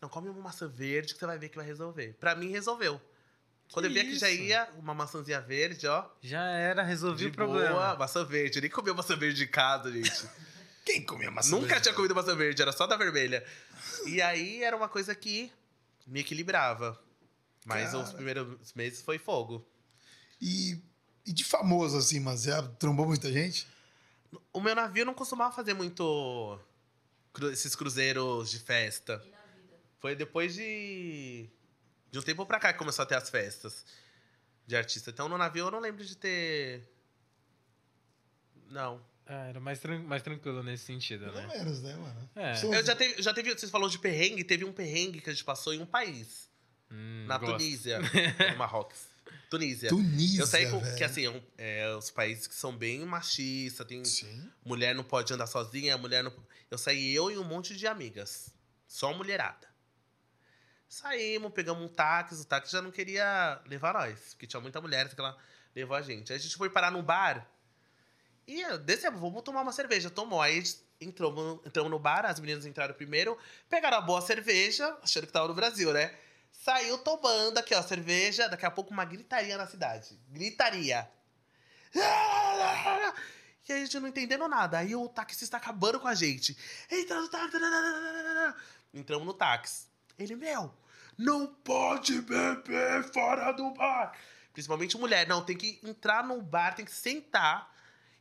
[0.00, 2.14] Não, come uma maçã verde que você vai ver que vai resolver.
[2.20, 3.00] Pra mim, resolveu.
[3.72, 6.04] Quando eu via que já ia uma maçãzinha verde, ó.
[6.22, 7.70] Já era, resolvi De o problema.
[7.72, 8.58] boa, maçã verde.
[8.58, 10.28] Eu nem comia maçã verde em casa, gente.
[10.84, 11.82] Quem comia maçã Nunca verde?
[11.84, 13.44] tinha comido maçã verde, era só da vermelha.
[14.06, 15.50] E aí era uma coisa que
[16.06, 17.00] me equilibrava.
[17.64, 17.98] Mas Cara.
[18.04, 19.66] os primeiros meses foi fogo.
[20.40, 20.78] E,
[21.26, 23.66] e de famoso, assim, mas já trombou muita gente?
[24.52, 26.60] O meu navio não costumava fazer muito
[27.32, 29.14] cru- esses cruzeiros de festa.
[29.24, 29.80] E na vida?
[30.00, 31.48] Foi depois de,
[32.14, 33.84] de um tempo pra cá que começou a ter as festas
[34.64, 35.10] de artista.
[35.10, 36.88] Então no navio eu não lembro de ter.
[38.70, 39.04] Não.
[39.26, 41.46] Ah, era mais, tran- mais tranquilo nesse sentido, Pelo né?
[41.48, 42.30] menos, né, mano?
[42.36, 42.54] É.
[42.54, 43.52] Sou- Eu já teve, já teve.
[43.52, 46.48] Vocês falaram de perrengue, teve um perrengue que a gente passou em um país.
[46.90, 47.52] Hum, na gosto.
[47.56, 47.98] Tunísia.
[48.52, 49.06] no Marrocos.
[49.50, 49.88] Tunísia.
[49.88, 50.78] Tunísia, Eu saí com.
[50.78, 50.96] velho.
[50.96, 54.48] Que assim, é, um- é, os países que são bem machistas, tem Sim.
[54.64, 56.32] mulher não pode andar sozinha, mulher não.
[56.70, 58.50] Eu saí eu e um monte de amigas.
[58.86, 59.66] Só mulherada.
[60.88, 65.12] Saímos, pegamos um táxi, o táxi já não queria levar nós, porque tinha muita mulher
[65.12, 65.36] que ela
[65.74, 66.32] levou a gente.
[66.32, 67.46] Aí a gente foi parar num bar
[68.46, 70.10] e eu descemos, vamos tomar uma cerveja.
[70.10, 70.40] Tomou.
[70.40, 70.62] Aí
[71.00, 73.38] entramos, entramos no bar, as meninas entraram primeiro,
[73.68, 76.14] pegaram a boa cerveja, achando que tava no Brasil, né?
[76.52, 78.48] Saiu tomando aqui, ó, cerveja.
[78.48, 80.18] Daqui a pouco uma gritaria na cidade.
[80.28, 81.10] Gritaria.
[83.66, 84.78] E a gente não entendendo nada.
[84.78, 86.56] Aí o taxista acabando com a gente.
[86.90, 87.56] Entra no táxi.
[88.92, 89.86] Entramos no táxi.
[90.18, 90.72] Ele, meu,
[91.18, 94.12] não pode beber fora do bar.
[94.52, 95.26] Principalmente mulher.
[95.26, 97.72] Não, tem que entrar no bar, tem que sentar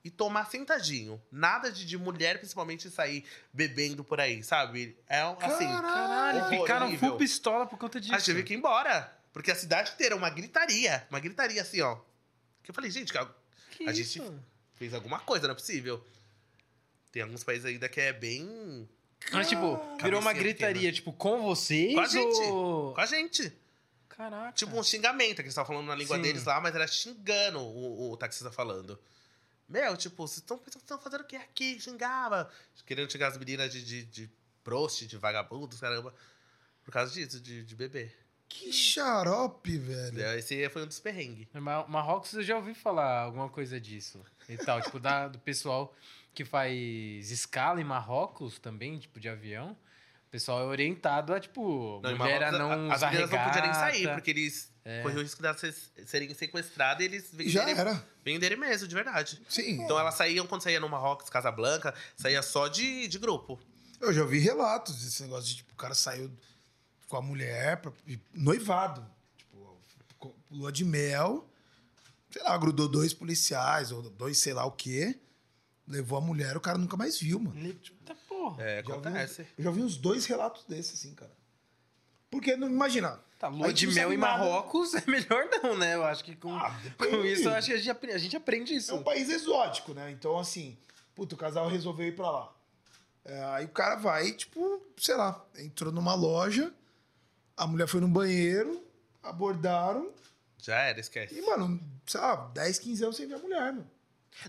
[0.04, 1.22] e tomar sentadinho.
[1.32, 4.98] Nada de, de mulher, principalmente, sair bebendo por aí, sabe?
[5.08, 5.68] É um- assim.
[5.68, 7.10] Caralho, ficaram horrível.
[7.10, 8.14] full pistola por conta disso.
[8.14, 9.16] A gente teve que ir embora.
[9.32, 11.06] Porque a cidade inteira, uma gritaria.
[11.10, 11.98] Uma gritaria assim, ó.
[12.64, 13.28] Que eu falei, gente, a
[13.72, 14.20] Que a isso?
[14.24, 14.34] gente-
[14.76, 16.04] fez alguma coisa, não é possível.
[17.12, 18.90] Tem alguns países ainda que é bem.
[19.32, 22.42] Mas, tipo, virou uma gritaria, tipo, com vocês Com a gente.
[22.42, 22.94] ou...
[22.94, 23.54] Com a gente.
[24.10, 24.52] Caraca.
[24.52, 26.22] Tipo um xingamento, que eles estavam falando na língua Sim.
[26.22, 29.00] deles lá, mas era xingando o, o taxista falando.
[29.68, 31.80] Meu, tipo, vocês estão fazendo o que aqui?
[31.80, 32.50] Xingava.
[32.86, 34.30] Querendo xingar as meninas de, de, de
[34.64, 36.14] prost, de vagabundos, caramba.
[36.84, 38.12] Por causa disso, de, de bebê.
[38.48, 40.38] Que xarope, velho.
[40.38, 41.48] Esse foi um dos perrengues.
[41.54, 45.96] Mar Marrocos eu já ouvi falar alguma coisa disso e tal, tipo, da, do pessoal
[46.34, 49.78] que faz escala em Marrocos também, tipo, de avião.
[50.28, 53.30] O pessoal é orientado a, tipo, Não, mulher a Marrocos, não a- usar as meninas
[53.32, 55.02] não podiam nem sair, porque eles É.
[55.04, 58.08] corriam o risco de elas serem sequestradas e eles Já venderem, era.
[58.26, 59.40] venderem mesmo, de verdade.
[59.48, 59.82] Sim.
[59.84, 63.60] Então elas saíam, quando saía no Marrocos, Casablanca, saía só de, de grupo.
[64.02, 66.32] Eu já ouvi relatos desse negócio de, tipo, o cara saiu
[67.08, 69.06] com a mulher pra- e noivado.
[69.38, 71.48] Tipo, lua de mel.
[72.32, 75.20] Sei lá, grudou dois policiais, ou dois sei lá o quê.
[75.88, 77.60] Levou a mulher, o cara nunca mais viu, mano.
[77.60, 78.64] Eita porra.
[78.64, 79.42] É, Já acontece.
[79.42, 81.32] uns- eu já vi uns dois relatos desses, assim, cara.
[82.32, 83.20] Porque, não imagina.
[83.38, 84.18] Tá, lua de mel em.
[84.18, 85.96] Marrocos é melhor não, né?
[85.96, 88.36] Eu acho que com, Ah, com isso, eu acho que a gente, apre- a gente
[88.38, 88.92] aprende isso.
[88.92, 90.10] É um país exótico, né?
[90.12, 90.78] Então, assim,
[91.14, 92.54] puto, o casal resolveu ir pra lá.
[93.26, 96.74] É, aí o cara vai, tipo, sei lá, entrou numa loja,
[97.58, 98.82] a mulher foi no banheiro,
[99.22, 100.12] abordaram,
[100.58, 101.38] Já era, esquece.
[101.38, 103.90] e, mano, sei lá, 10, 15 anos sem ver a mulher, mano.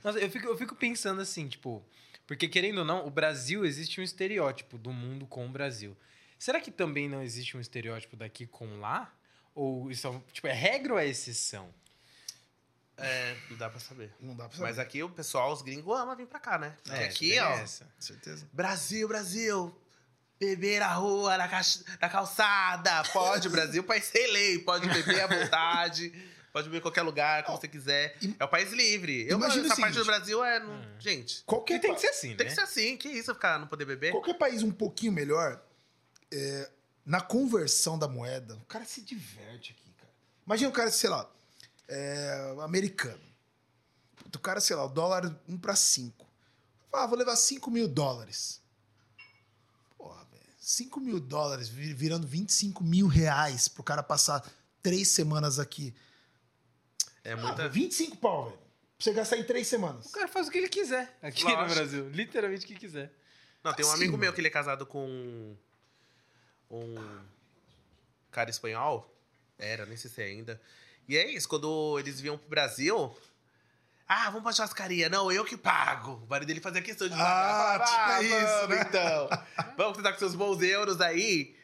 [0.03, 1.85] Nossa, eu fico, eu fico pensando assim, tipo,
[2.27, 5.97] porque querendo ou não, o Brasil existe um estereótipo do mundo com o Brasil.
[6.39, 9.13] Será que também não existe um estereótipo daqui com lá?
[9.55, 11.73] Ou isso é, tipo, é regra ou é exceção?
[12.97, 14.13] É, não dá pra saber.
[14.21, 14.69] Não dá pra saber.
[14.69, 16.77] Mas aqui o pessoal, os gringos amam vir pra cá, né?
[16.83, 17.89] Porque É, aqui, ó, essa.
[17.99, 18.49] certeza.
[18.53, 19.77] Brasil, Brasil,
[20.39, 26.13] beber na rua, na, caixa- na calçada, pode, Brasil, país lei, pode beber à vontade,
[26.55, 28.17] pode beber em qualquer lugar, como você quiser.
[28.23, 29.27] im- É o país livre.
[29.29, 29.99] Eu, Imagina o essa parte seguinte.
[29.99, 30.61] do Brasil é...
[30.61, 32.45] não- Gente, Qualquer, E tem pa- que ser assim, tem né?
[32.47, 34.13] que ser assim, que isso, ficar não poder beber?
[34.13, 35.61] qualquer país um pouquinho melhor,
[36.33, 36.71] é,
[37.05, 40.11] na conversão da moeda, o cara se diverte aqui, cara.
[40.47, 41.29] Imagina o cara, sei lá,
[41.89, 43.21] é, americano.
[44.17, 46.25] Puta, O cara, sei lá, o dólar 1 para 5.
[46.93, 48.63] Ah, vou levar 5 mil dólares.
[49.99, 50.45] Porra, velho.
[50.61, 54.49] 5 mil dólares vi- virando 25 mil reais pro cara passar
[54.81, 55.93] três semanas aqui.
[57.25, 57.69] É Ah, muita...
[57.69, 58.59] 25 pau, velho.
[58.59, 58.65] Pra
[58.99, 60.07] você gastar em três semanas.
[60.07, 61.63] O cara faz o que ele quiser aqui Lógico.
[61.63, 62.09] no Brasil.
[62.11, 63.13] Literalmente o que quiser.
[63.63, 65.57] Não, tem um Assim, amigo meu que ele é casado com
[66.71, 66.95] um
[68.31, 69.11] cara espanhol.
[69.59, 70.61] Era, nem sei se é ainda.
[71.09, 73.17] E é isso, quando eles vinham pro Brasil.
[74.07, 75.09] Ah, vamos pra churrascaria.
[75.09, 76.23] Não, eu que pago.
[76.25, 77.87] O marido dele fazia questão de Ah, pagar.
[77.87, 79.29] Falava, tinha isso, vamos, né?" então.
[79.77, 81.57] Vamos tentar com seus bons euros aí.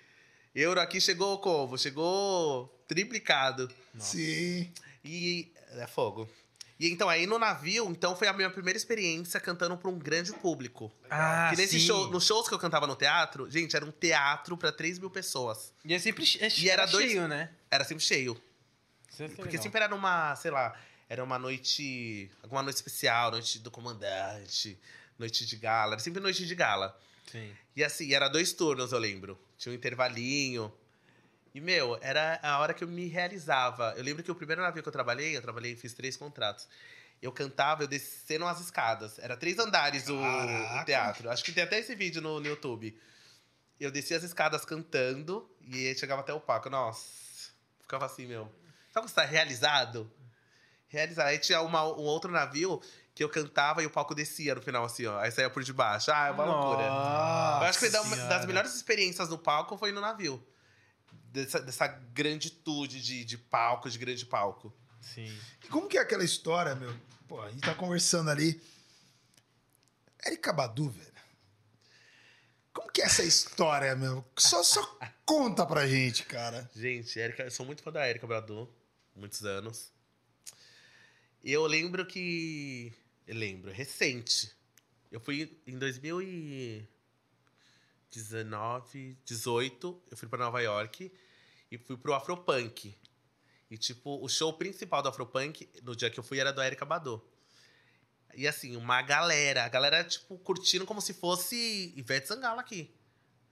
[0.55, 1.77] Euro aqui chegou como?
[1.79, 3.71] Chegou triplicado.
[3.99, 4.73] Sim.
[5.05, 6.29] E é fogo.
[6.79, 10.33] E então aí no navio, então foi a minha primeira experiência cantando pra um grande
[10.33, 10.91] público.
[11.11, 11.87] Ah, que nesse sim.
[11.87, 15.11] show, nos shows que eu cantava no teatro, gente, era um teatro pra 3 mil
[15.11, 15.75] pessoas.
[15.85, 17.51] E é sempre é E era dois- cheio, né?
[17.71, 18.41] Era sempre cheio.
[19.19, 19.63] É que Porque legal.
[19.63, 20.75] sempre era numa, sei lá,
[21.07, 22.31] era uma noite.
[22.43, 24.79] Alguma noite especial, noite do comandante,
[25.19, 25.93] noite de gala.
[25.95, 26.99] Era sempre noite de gala.
[27.31, 27.53] Sim.
[27.77, 29.39] E assim, era dois turnos, eu lembro.
[29.59, 30.73] Tinha um intervalinho.
[31.55, 33.95] E, meu, era a hora que eu me realizava.
[33.97, 36.69] Eu lembro que o primeiro navio que eu trabalhei, eu trabalhei, fiz três contratos.
[37.21, 39.19] Eu cantava, eu descendo as escadas.
[39.19, 41.29] Era três andares o, o teatro.
[41.31, 42.99] Acho que tem até esse vídeo no, no YouTube.
[43.79, 46.71] Eu descia as escadas cantando e chegava até o palco.
[46.71, 47.51] Nossa,
[47.83, 48.45] ficava assim, meu.
[48.93, 50.11] Sabe quando você tá realizado?
[50.89, 51.27] Realizado.
[51.29, 52.81] Aí tinha uma- um outro navio
[53.15, 55.19] que eu cantava e o palco descia no final, assim, ó.
[55.19, 56.11] Aí saía por debaixo.
[56.13, 56.83] Ah, é uma loucura.
[57.63, 60.43] Eu acho que Nossa das melhores experiências no palco foi no navio.
[61.33, 64.73] Dessa, dessa granditude de, de palco, de grande palco.
[65.01, 65.33] Sim.
[65.65, 66.95] E como que é aquela história, meu?
[67.29, 68.61] Pô, a gente tá conversando ali.
[70.27, 71.11] Erika Badu, velho.
[72.73, 74.25] Como que é essa história, meu?
[74.37, 76.69] Só, só conta pra gente, cara.
[76.75, 78.69] Gente, Erika, eu sou muito fã da Erika Bradu,
[79.15, 79.93] muitos anos.
[81.43, 82.93] Eu lembro que.
[83.27, 84.51] Eu lembro, recente.
[85.11, 85.79] Eu fui em
[88.13, 91.13] 2019, 18, eu fui pra Nova York
[91.71, 92.95] e fui pro Afropunk.
[93.71, 96.85] E, tipo, o show principal do Afropunk, no dia que eu fui, era do Erika
[96.85, 97.23] Badu.
[98.35, 99.65] E, assim, uma galera.
[99.65, 102.93] A galera, tipo, curtindo como se fosse Ivete Sangalo aqui.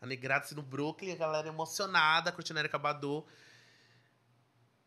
[0.01, 3.25] A negrada assim, no Brooklyn, a galera emocionada, curtindo Erika Badu.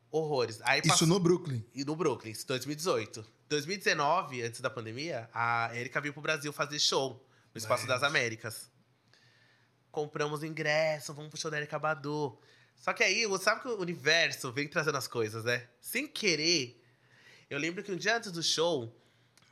[0.10, 0.60] Horrores.
[0.64, 1.64] Aí Isso passou- no Brooklyn.
[1.74, 3.26] e no Brooklyn, isso 2018.
[3.48, 7.88] 2019, antes da pandemia, a Erika veio pro Brasil fazer show no Espaço Nice.
[7.94, 8.70] das Américas.
[9.92, 12.38] Compramos ingresso, vamos pro show da Erika Badu.
[12.76, 15.68] Só que aí, sabe que o universo vem trazendo as coisas, né?
[15.80, 16.82] Sem querer.
[17.50, 18.96] Eu lembro que um dia antes do show,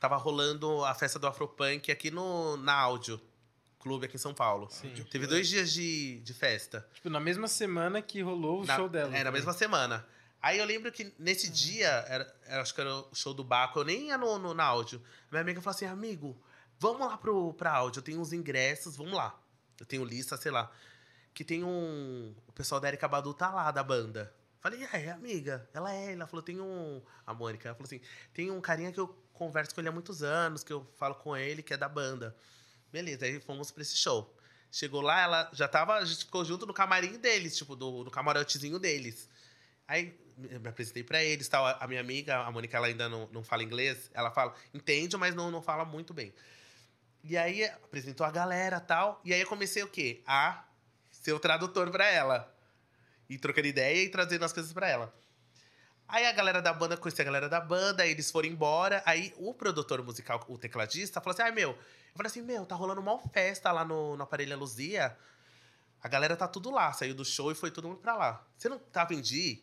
[0.00, 3.20] tava rolando a festa do Afropunk aqui no, na Áudio,
[3.78, 4.68] clube aqui em São Paulo.
[4.70, 4.92] Sim.
[5.10, 6.88] Teve dois dias de, de festa.
[6.94, 9.14] Tipo, na mesma semana que rolou o Na- show dela.
[9.16, 10.04] É, na mesma semana.
[10.42, 11.52] Aí eu lembro que nesse Uhum.
[11.52, 14.54] dia, era, era- acho que era o show do Baco, eu nem ia no, no,
[14.54, 15.00] na áudio.
[15.30, 16.36] Minha amiga falou assim, amigo,
[16.78, 19.38] vamos lá pro, pra áudio, eu tenho uns ingressos, vamos lá.
[19.80, 20.70] Eu tenho lista, sei lá.
[21.34, 22.34] Que tem um...
[22.46, 24.32] O pessoal da Erika Badu tá lá, da banda.
[24.60, 26.12] Falei, é, amiga, ela é.
[26.12, 27.02] Ela falou, tem um...
[27.26, 28.00] A Mônica, ela falou assim,
[28.34, 31.34] tem um carinha que eu converso com ele há muitos anos, que eu falo com
[31.34, 32.36] ele, que é da banda.
[32.92, 34.36] Beleza, aí fomos pra esse show.
[34.70, 38.10] Chegou lá, ela já tava, a gente ficou junto no camarim deles, tipo, do, do
[38.10, 39.28] camarotezinho deles.
[39.88, 41.66] Aí me apresentei pra eles, tal.
[41.66, 44.10] A minha amiga, a Mônica, ela ainda não, não fala inglês.
[44.14, 46.32] Ela fala, entende, mas não, não fala muito bem.
[47.22, 49.20] E aí apresentou a galera tal.
[49.24, 50.22] E aí eu comecei o quê?
[50.26, 50.64] A
[51.10, 52.52] ser o tradutor pra ela.
[53.28, 55.14] E trocando ideia e trazendo as coisas pra ela.
[56.08, 59.00] Aí a galera da banda, conheci a galera da banda, aí eles foram embora.
[59.06, 61.70] Aí o produtor musical, o tecladista, falou assim: ai meu.
[61.70, 65.16] Eu falei assim: meu, tá rolando uma festa lá no, no Aparelho Luzia.
[66.02, 68.44] A galera tá tudo lá, saiu do show e foi todo mundo pra lá.
[68.56, 69.60] Você não tava em dia?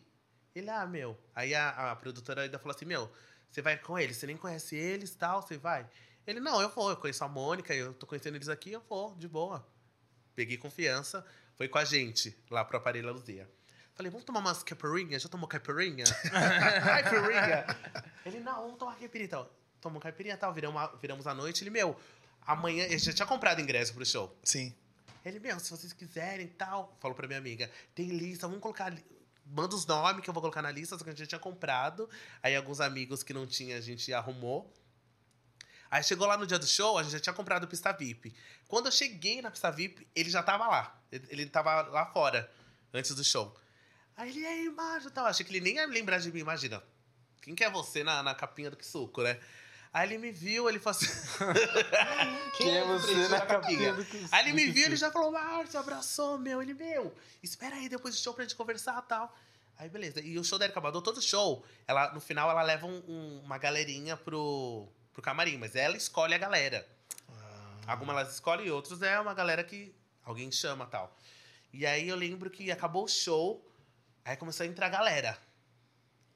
[0.54, 1.18] Ele, ah, meu.
[1.34, 3.12] Aí a, a produtora ainda falou assim: meu,
[3.50, 5.86] você vai com eles, você nem conhece eles tal, você vai?
[6.28, 9.14] Ele, não, eu vou, eu conheço a Mônica, eu tô conhecendo eles aqui, eu vou,
[9.14, 9.66] de boa.
[10.34, 11.24] Peguei confiança,
[11.54, 13.50] foi com a gente lá pro Aparelho Luzia.
[13.94, 15.18] Falei, vamos tomar umas caipirinha?
[15.18, 16.04] Já tomou caipirinha?
[16.84, 17.64] caipirinha?
[18.26, 19.50] Ele, não, vamos tomar caipirinha tal.
[19.80, 21.64] Tomou caipirinha e tal, viramos a, viramos a noite.
[21.64, 21.98] Ele, meu,
[22.42, 22.84] amanhã.
[22.84, 24.38] Ele já tinha comprado ingresso pro show.
[24.44, 24.74] Sim.
[25.24, 26.94] Ele, meu, se vocês quiserem e tal.
[27.00, 28.92] Falou pra minha amiga, tem lista, vamos colocar.
[29.46, 31.38] Manda os nomes que eu vou colocar na lista, só que a gente já tinha
[31.38, 32.06] comprado.
[32.42, 34.70] Aí alguns amigos que não tinha, a gente arrumou.
[35.90, 38.34] Aí chegou lá no dia do show, a gente já tinha comprado pista VIP.
[38.66, 41.00] Quando eu cheguei na pista VIP, ele já tava lá.
[41.10, 42.50] Ele, tava lá fora,
[42.92, 43.56] antes do show.
[44.16, 44.66] Aí ele, aí,
[45.06, 45.26] e tal.
[45.26, 46.82] Achei que ele nem ia lembrar de mim, imagina.
[47.40, 49.38] Quem que é você na, na capinha do que suco, né?
[49.92, 51.06] Aí ele me viu, ele falou assim.
[52.58, 53.94] Quem é você na capinha
[54.30, 56.60] Aí ele me viu, ele já falou, Márcio, abraçou, meu.
[56.60, 59.34] Ele, meu, espera aí depois do show pra gente conversar e tal.
[59.78, 60.20] Aí, beleza.
[60.20, 63.40] E o show da Erika Badu, todo show, ela, no final, ela leva um- um-
[63.44, 64.88] uma galerinha pro,
[65.18, 66.86] pro camarim, mas ela escolhe a galera.
[67.88, 69.92] Algumas elas escolhem e outros é uma galera que
[70.24, 71.16] alguém chama e tal.
[71.72, 73.66] E aí eu lembro que acabou o show,
[74.24, 75.36] aí começou a entrar a galera.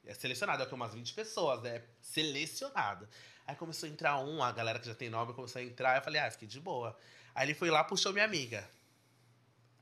[0.05, 1.81] É selecionado, é umas 20 pessoas, né?
[2.01, 3.07] Selecionado.
[3.47, 5.95] Aí começou a entrar um, a galera que já tem nome começou a entrar.
[5.95, 6.97] Eu falei, ah, fiquei de boa.
[7.33, 8.69] Aí ele foi lá, puxou minha amiga,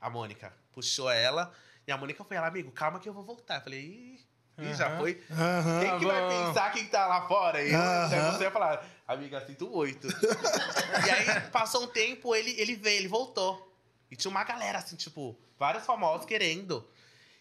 [0.00, 0.52] a Mônica.
[0.72, 1.52] Puxou ela,
[1.86, 3.56] e a Mônica foi lá, amigo, calma que eu vou voltar.
[3.56, 4.26] Eu falei, ih,
[4.58, 5.20] ih, já foi.
[5.30, 5.80] Aham.
[5.80, 7.62] Quem que vai pensar quem tá lá fora?
[7.62, 10.06] E daí você ia falar, amiga, sinto oito.
[10.08, 13.72] e aí, passou um tempo, ele, ele veio, ele voltou.
[14.10, 16.86] E tinha uma galera, assim, tipo, vários famosos querendo.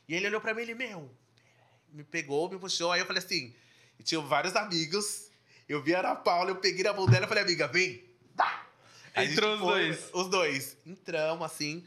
[0.08, 1.12] E ele olhou pra mim e ele, meu,
[1.92, 2.92] me pegou, me puxou.
[2.92, 3.54] Aí eu falei assim,
[4.00, 5.30] e tinha vários amigos.
[5.68, 8.04] Eu vi a Ana Paula, eu peguei na mão dela e falei, amiga, vem.
[8.36, 8.66] Tá.
[9.16, 10.10] Entrou os foi, dois.
[10.14, 10.78] Os dois.
[10.86, 11.84] Entramos, assim.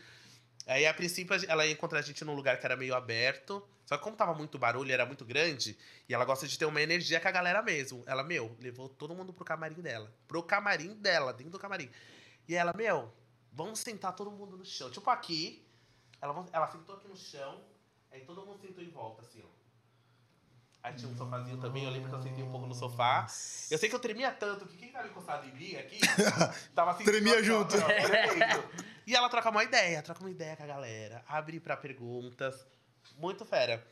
[0.67, 3.67] Aí, a princípio, ela ia encontrar a gente num lugar que era meio aberto.
[3.85, 5.77] Só que como tava muito barulho, era muito grande,
[6.09, 8.03] e ela gosta de ter uma energia com a galera mesmo.
[8.07, 10.13] Ela, meu, levou todo mundo pro camarim dela.
[10.27, 11.91] Pro camarim dela, dentro do camarim.
[12.49, 13.13] E ela, meu,
[13.53, 14.91] vamos sentar todo mundo no chão.
[14.91, 15.67] Tipo aqui.
[16.21, 17.63] Ela, ela sentou aqui no chão,
[18.11, 19.55] aí todo mundo sentou em volta, assim, ó.
[20.83, 23.27] Aí tinha um sofazinho também, eu lembro que eu sentei um pouco no sofá.
[23.71, 25.99] Eu sei que eu tremia tanto que quem tava encostado em mim aqui
[26.75, 27.05] tava assim.
[27.05, 27.75] Tremia junto.
[29.07, 32.67] E ela troca uma ideia, troca uma ideia com a galera, abre pra perguntas.
[33.17, 33.85] Muito fera.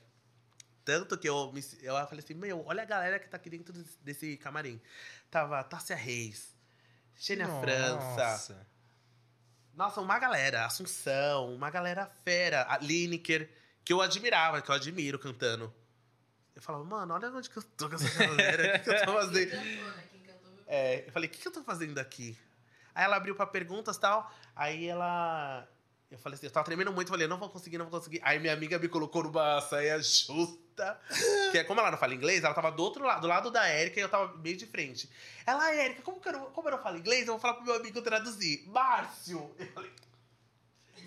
[0.85, 3.73] Tanto que eu, me, eu falei assim, meu, olha a galera que tá aqui dentro
[4.01, 4.81] desse, camarim.
[5.31, 6.55] Tava Tássia Reis,
[7.17, 8.31] Xênia França.
[8.31, 8.67] Nossa.
[9.75, 10.67] Nossa, uma galera.
[10.67, 12.67] Assunção, uma galera fera.
[12.69, 13.49] A Lineker,
[13.85, 15.73] que eu admirava, que eu admiro cantando.
[16.55, 18.63] Eu falava, mano, olha onde que eu tô com essa galera.
[18.63, 19.57] O que, que eu tô fazendo?
[19.57, 20.03] Né?
[20.67, 22.37] É, eu falei, o que, que eu tô fazendo aqui?
[22.95, 24.31] Aí ela abriu pra perguntas e tal.
[24.55, 25.67] Aí ela.
[26.13, 28.21] Eu falei assim, eu tava tremendo muito, falei, não vou conseguir, não vou conseguir.
[28.23, 31.01] Aí minha amiga me colocou numa saia justa.
[31.51, 33.67] Que é como ela não fala inglês, ela tava do outro lado, do lado da
[33.67, 35.09] Érica e eu tava meio de frente.
[35.47, 37.55] Ela, "Ah, Érica, como, que eu, não- como eu não falo inglês, eu vou falar
[37.55, 38.63] pro meu amigo traduzir.
[38.69, 39.51] Márcio!
[39.59, 39.91] Eu falei,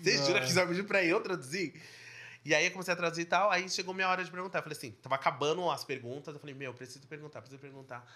[0.02, 1.80] você jura que você pra eu traduzir?
[2.44, 4.58] E aí eu comecei a traduzir e tal, aí chegou minha hora de perguntar.
[4.58, 8.06] Eu falei assim, tava acabando as perguntas, eu falei, meu, preciso perguntar, preciso perguntar.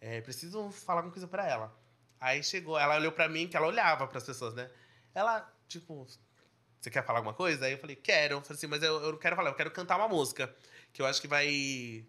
[0.00, 1.72] É, preciso falar alguma coisa pra ela.
[2.20, 4.68] Aí chegou, ela olhou pra mim, que ela olhava pras pessoas, né?
[5.14, 6.06] Ela, tipo,
[6.80, 7.66] você quer falar alguma coisa?
[7.66, 8.34] Aí eu falei, quero.
[8.34, 10.54] Eu falei assim, mas eu, eu não quero falar, eu quero cantar uma música.
[10.92, 12.04] Que eu acho que vai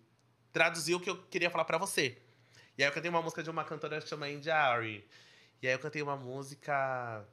[0.53, 2.17] traduzir o que eu queria falar pra você.
[2.77, 5.05] E aí eu cantei uma música de uma cantora que chama India Ari.
[5.61, 7.25] E aí eu cantei uma música.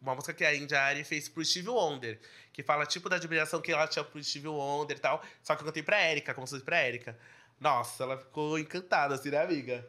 [0.00, 2.20] Uma música que a India Ari fez pro Steve Wonder.
[2.52, 5.22] Que fala tipo da admiração que ela tinha pro Steve Wonder e tal.
[5.42, 7.16] Só que eu cantei pra Erika, como se fosse pra Erika.
[7.58, 9.86] Nossa, ela ficou encantada, assim, né, amiga?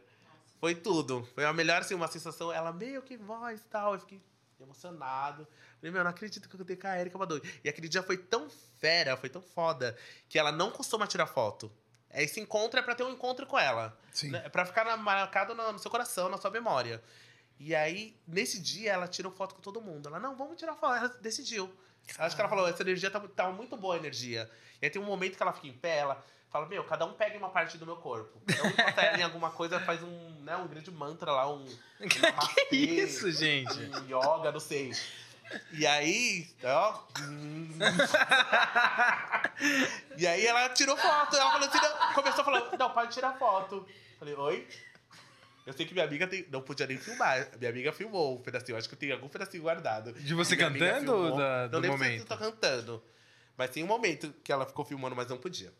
[0.59, 1.27] Foi tudo.
[1.33, 2.51] Foi a melhor, assim, uma sensação.
[2.51, 3.93] Ela meio que voz e tal.
[3.93, 4.21] Eu fiquei
[4.59, 5.47] emocionado.
[5.81, 7.41] Falei, meu, não acredito que eu cantei com a Erika Badu.
[7.63, 8.47] E aquele dia foi tão
[8.77, 9.97] fera, foi tão foda,
[10.29, 11.71] que ela não costuma tirar foto.
[12.13, 13.97] Esse encontro é pra ter um encontro com ela.
[14.13, 14.29] Sim.
[14.29, 14.43] Né?
[14.45, 17.01] É pra ficar marcado no, seu coração, na sua memória.
[17.59, 20.07] E aí, nesse dia, ela tirou foto com todo mundo.
[20.07, 20.93] Ela, não, vamos tirar foto.
[20.93, 21.73] Ela decidiu.
[22.17, 24.49] Acho que ela falou, essa energia tava, tava muito boa a energia.
[24.81, 27.13] E aí tem um momento que ela fica em pé, ela fala, meu, cada um
[27.13, 28.41] pega uma parte do meu corpo.
[28.45, 31.65] Cada um ela em alguma coisa, faz um, né, um grande mantra lá, um...
[31.99, 33.79] namastê, Que isso, gente?
[33.79, 34.91] um yoga, não sei.
[35.73, 36.99] E aí, ó...
[40.17, 41.35] e aí ela tirou foto.
[41.35, 43.85] Ela falou assim, não, começou falando, não, pode tirar foto.
[44.19, 44.67] Falei, oi?
[45.65, 47.47] Eu sei que minha amiga tem- não podia nem filmar.
[47.59, 48.77] Minha amiga filmou um pedacinho.
[48.77, 50.11] Acho que tem algum pedacinho guardado.
[50.13, 51.37] De você cantando filmou.
[51.37, 52.15] da- não do lembro momento?
[52.15, 53.03] se eu tô cantando.
[53.57, 55.71] Mas tem um momento que ela ficou filmando, mas não podia.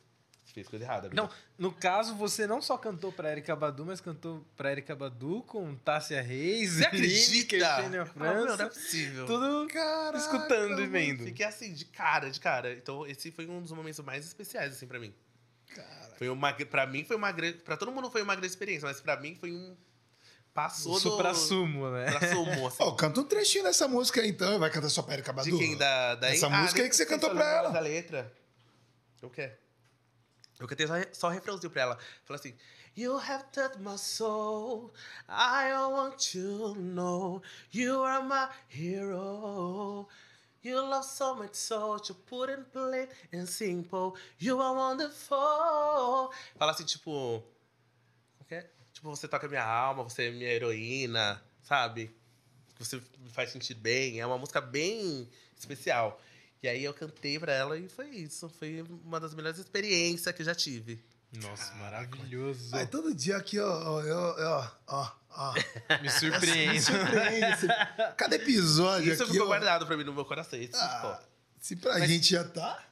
[0.53, 1.09] Fez coisa errada.
[1.13, 5.43] Não, no caso, você não só cantou pra Erika Badu, mas cantou pra Erika Badu
[5.43, 7.75] com Tássia Reis, Você acredita?
[7.81, 8.69] Xênia Eu falava, meu, não é França.
[8.73, 9.25] possível.
[9.25, 11.23] Tudo Caraca, escutando e vendo.
[11.23, 12.73] Fiquei assim, de cara, de cara.
[12.73, 15.13] Então, esse foi um dos momentos mais especiais, assim, pra mim.
[15.73, 17.59] Cara, Foi uma, pra mim foi uma grande.
[17.59, 19.75] Pra todo mundo foi uma grande experiência, mas pra mim foi um.
[20.53, 21.11] Passou O do.
[21.11, 22.11] supra-sumo, né?
[22.11, 22.83] Pra sumo, assim.
[22.83, 24.59] Ó, canta um trechinho dessa música aí, então.
[24.59, 25.49] Vai cantar só pra Erika Badu?
[25.49, 25.77] De quem?
[25.77, 27.69] Da, da Essa Ah, música aí que você cantou pra ela.
[27.69, 28.29] Da letra.
[29.21, 29.51] O quê?
[30.61, 31.97] Eu cantei só, só o refrãozinho pra ela.
[32.23, 32.55] Falei assim:
[32.95, 34.93] You have touched my soul.
[35.27, 40.07] I want you to know you are my hero.
[40.61, 44.13] You love so much so to put in plain and simple.
[44.38, 46.31] You are wonderful.
[46.55, 47.43] Fala assim, tipo.
[48.47, 48.69] que é?
[48.93, 52.15] Tipo, você toca minha alma, você é minha heroína, sabe?
[52.77, 54.19] Você me faz sentir bem.
[54.19, 55.27] É uma música bem
[55.57, 56.21] especial.
[56.63, 58.47] E aí eu cantei pra ela e foi isso.
[58.49, 61.03] Foi uma das melhores experiências que eu já tive.
[61.33, 62.75] Nossa, maravilhoso.
[62.75, 65.53] Aí todo dia aqui, ó, ó, ó, ó, ó.
[66.01, 66.81] Me surpreende.
[66.83, 67.45] Surpreende.
[67.53, 67.67] esse-
[68.17, 69.49] Cada episódio Isso aqui, ficou ó.
[69.49, 70.59] guardado pra mim no meu coração.
[70.59, 71.29] Isso Ah, ficou.
[71.59, 72.85] se pra gente já tá.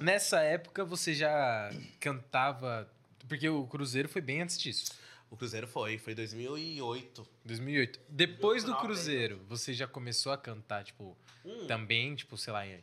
[0.00, 1.70] Nessa época, você já
[2.00, 2.88] cantava...
[3.28, 4.92] Porque o Cruzeiro foi bem antes disso.
[5.30, 7.26] O Cruzeiro foi, foi 2008.
[7.44, 8.00] 2008.
[8.08, 11.66] Depois do 2009 Cruzeiro, você já começou a cantar, tipo, Hum.
[11.66, 12.82] também, tipo, sei lá, em-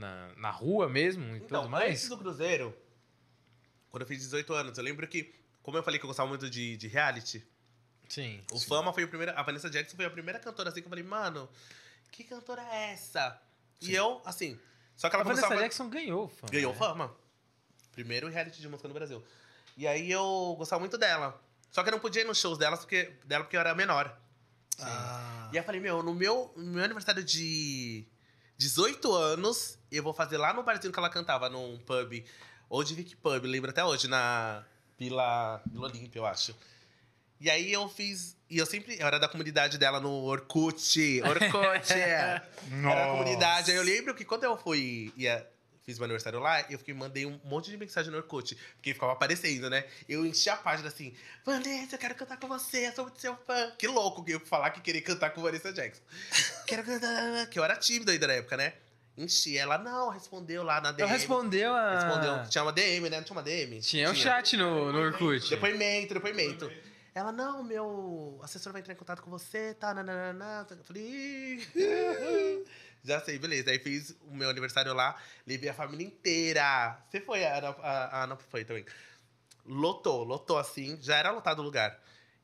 [0.00, 1.90] na, na rua mesmo e Então, tudo mais?
[1.90, 2.76] antes do Cruzeiro,
[3.90, 5.32] quando eu fiz 18 anos, eu lembro que,
[5.62, 7.46] como eu falei que eu gostava muito de, de reality,
[8.08, 8.42] Sim.
[8.50, 9.32] o Fama foi a primeira.
[9.32, 11.48] A Vanessa Jackson foi a primeira cantora assim que eu falei, mano,
[12.10, 13.40] que cantora é essa?
[13.80, 14.58] E eu, assim.
[14.96, 15.62] Só que A ela Vanessa começava.
[15.62, 16.52] Jackson ganhou fama.
[16.52, 16.78] Ganhou né?
[16.78, 17.14] fama.
[17.92, 19.22] Primeiro reality de música no Brasil.
[19.76, 21.40] E aí eu gostava muito dela.
[21.70, 24.14] Só que eu não podia ir nos shows dela porque, dela porque eu era menor.
[24.78, 28.04] Ah, E aí eu falei, meu, no meu, no meu aniversário de
[28.60, 32.22] 18 anos, eu vou fazer lá no barzinho que ela cantava, num pub.
[32.68, 34.62] Ou de Vic Pub, lembro até hoje, na
[34.98, 36.54] Vila, Vila Olímpia, eu acho.
[37.40, 38.36] E aí eu fiz.
[38.50, 38.98] E eu sempre.
[39.00, 41.22] Eu era da comunidade dela no Orkut.
[41.22, 41.88] Orkut!
[41.90, 43.70] era da comunidade.
[43.70, 45.10] Aí eu lembro que quando eu fui.
[45.16, 45.48] Ia,
[45.82, 48.56] fiz meu aniversário lá, eu fiquei, mandei um monte de mensagem no Orkut.
[48.76, 49.84] Porque ficava aparecendo, né?
[50.08, 53.36] Eu enchi a página assim: Vanessa, eu quero cantar com você, eu sou muito seu
[53.46, 53.72] fã.
[53.78, 56.02] Que louco que eu falar que queria cantar com Vanessa Jackson.
[56.66, 57.46] quero cantar.
[57.48, 58.74] Que eu era tímido ainda na época, né?
[59.16, 59.58] Enchi.
[59.58, 61.02] Ela não, respondeu lá na DM.
[61.02, 61.94] Ela respondeu a...
[61.94, 62.48] Respondeu.
[62.48, 63.16] Tinha uma DM, né?
[63.18, 63.80] Não tinha uma DM?
[63.80, 65.50] Tinha um chat no, no Orkut.
[65.50, 66.70] Depoimento, depoimento.
[67.14, 70.66] Ela, não, meu assessor vai entrar em contato com você, tá, nananana.
[70.70, 71.66] Eu falei.
[73.02, 73.70] Já sei, beleza.
[73.70, 75.16] Aí fiz o meu aniversário lá,
[75.46, 76.98] levei a família inteira.
[77.08, 78.84] Você foi, a Ana, a, a Ana foi também.
[79.64, 82.00] Lotou, lotou assim, já era lotado o lugar.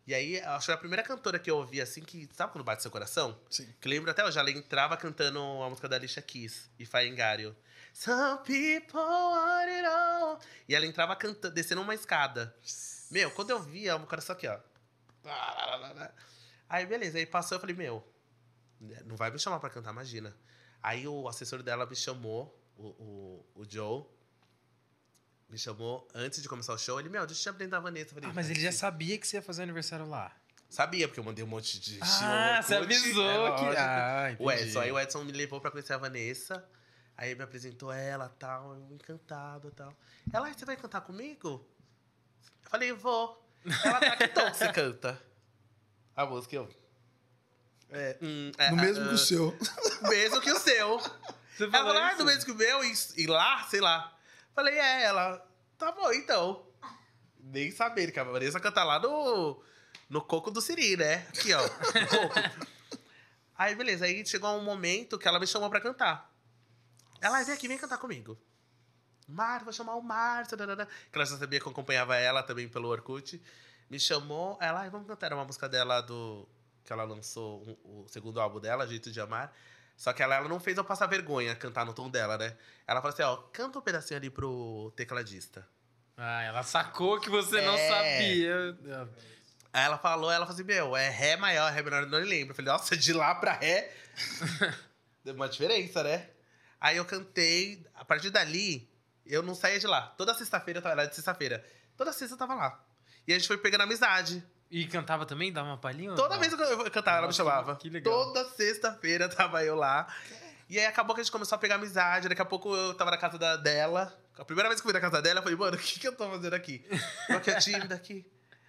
[0.06, 2.64] E aí, acho que foi a primeira cantora que eu ouvi assim, que sabe quando
[2.64, 3.36] bate seu coração?
[3.50, 3.68] Sim.
[3.80, 7.56] Que lembro até hoje, ela entrava cantando a música da Alicia Keys e Faengário.
[7.92, 10.38] Some people want it all.
[10.68, 12.54] E ela entrava cantando, descendo uma escada.
[13.10, 14.58] Meu, quando eu via, o coração aqui, ó.
[16.68, 17.18] Aí, beleza.
[17.18, 18.06] Aí passou, eu falei, meu,
[19.04, 20.36] não vai me chamar pra cantar, imagina.
[20.82, 24.04] Aí o assessor dela me chamou, o, o, o Joe,
[25.48, 26.98] me chamou antes de começar o show.
[27.00, 28.14] Ele, meu, deixa eu te apresentar a Vanessa.
[28.14, 30.32] Falei, Ah, mas ele já sabia que você ia fazer aniversário lá.
[30.68, 32.00] Sabia, porque eu mandei um monte de...
[32.02, 33.76] Ah, você avisou é que...
[33.76, 34.50] Ah, O.
[34.50, 34.80] Edson.
[34.80, 36.68] Aí o Edson me levou pra conhecer a Vanessa.
[37.16, 39.96] Aí me apresentou ela tal, eu encantado tal.
[40.32, 41.64] Ela, "Ai, você vai cantar comigo?
[42.64, 43.42] Eu falei, vou.
[43.84, 45.22] Ela tá que tom que você canta?
[46.14, 46.68] A música eu.
[47.90, 49.58] É, hum, é, no é, mesmo que o é, seu.
[50.02, 50.98] mesmo que o seu.
[51.56, 54.14] Você Ela falou falou, ah, do mesmo que o meu, e, e lá, sei lá.
[54.54, 55.42] Falei, é, ela.
[55.78, 56.66] Tá bom, então.
[57.40, 59.62] Nem saber, que a Vanessa canta lá no,
[60.10, 61.26] no coco do Siri, né?
[61.28, 61.62] Aqui, ó.
[61.68, 62.66] coco.
[63.56, 64.04] Aí, beleza.
[64.04, 66.30] Aí chegou um momento que ela me chamou pra cantar.
[67.20, 68.38] Ela, vem aqui, vem cantar comigo.
[69.26, 70.56] Márcio, vou chamar o Márcio.
[70.56, 70.62] Que
[71.18, 73.42] ela já sabia que eu acompanhava ela também pelo Orkut.
[73.88, 76.46] Me chamou, ela, "Ai, vamos cantar uma música dela do.
[76.86, 79.52] Que ela lançou um- o segundo álbum dela, Jeito de Amar.
[79.96, 82.56] Só que ela, ela não fez eu passar vergonha cantar no tom dela, né?
[82.86, 85.66] Ela falou assim: ó, canta um pedacinho ali pro tecladista.
[86.16, 87.88] Ah, ela sacou que você não É.
[87.88, 88.78] sabia.
[89.72, 92.52] Aí ela falou, ela falou assim: Meu, é Ré maior, Ré menor, eu não lembro.
[92.52, 93.92] Eu falei, nossa, de lá pra Ré.
[95.24, 96.30] Deu uma diferença, né?
[96.80, 98.88] Aí eu cantei, a partir dali,
[99.24, 100.08] eu não saía de lá.
[100.16, 101.64] Toda sexta-feira eu tava lá de sexta-feira.
[101.96, 102.82] Toda sexta eu tava lá.
[103.26, 104.42] E a gente foi pegando amizade.
[104.70, 105.52] E cantava também?
[105.52, 106.14] Dava uma palhinha?
[106.14, 106.40] Toda não?
[106.40, 107.76] vez que eu cantava, ela me chamava.
[107.76, 108.12] que legal.
[108.12, 110.06] Toda sexta-feira tava eu lá.
[110.68, 112.28] E aí acabou que a gente começou a pegar amizade.
[112.28, 114.12] Daqui a pouco eu tava na casa da, dela.
[114.36, 116.08] A primeira vez que eu fui na casa dela, eu falei, mano, o que, que
[116.08, 116.84] eu tô fazendo aqui?
[117.30, 118.26] Eu que é tímida aqui.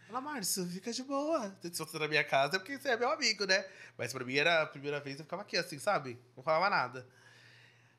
[0.08, 1.54] Ela, Márcio, fica de boa.
[1.62, 3.66] Se você tá na minha casa é porque você é meu amigo, né?
[3.98, 6.18] Mas pra mim era a primeira vez eu ficava aqui assim, sabe?
[6.36, 7.06] Não falava nada.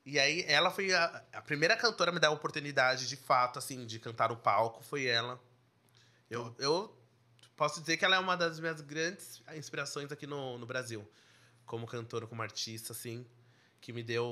[0.06, 3.58] E aí ela foi a, a primeira cantora a me dar a oportunidade, de fato,
[3.58, 4.82] assim, de cantar no palco.
[4.82, 5.38] Foi ela.
[6.30, 6.97] Eu, eu
[7.58, 11.06] posso dizer que ela é uma das minhas grandes inspirações aqui no, no Brasil.
[11.66, 13.26] Como cantora, como artista, assim.
[13.80, 14.24] Que me deu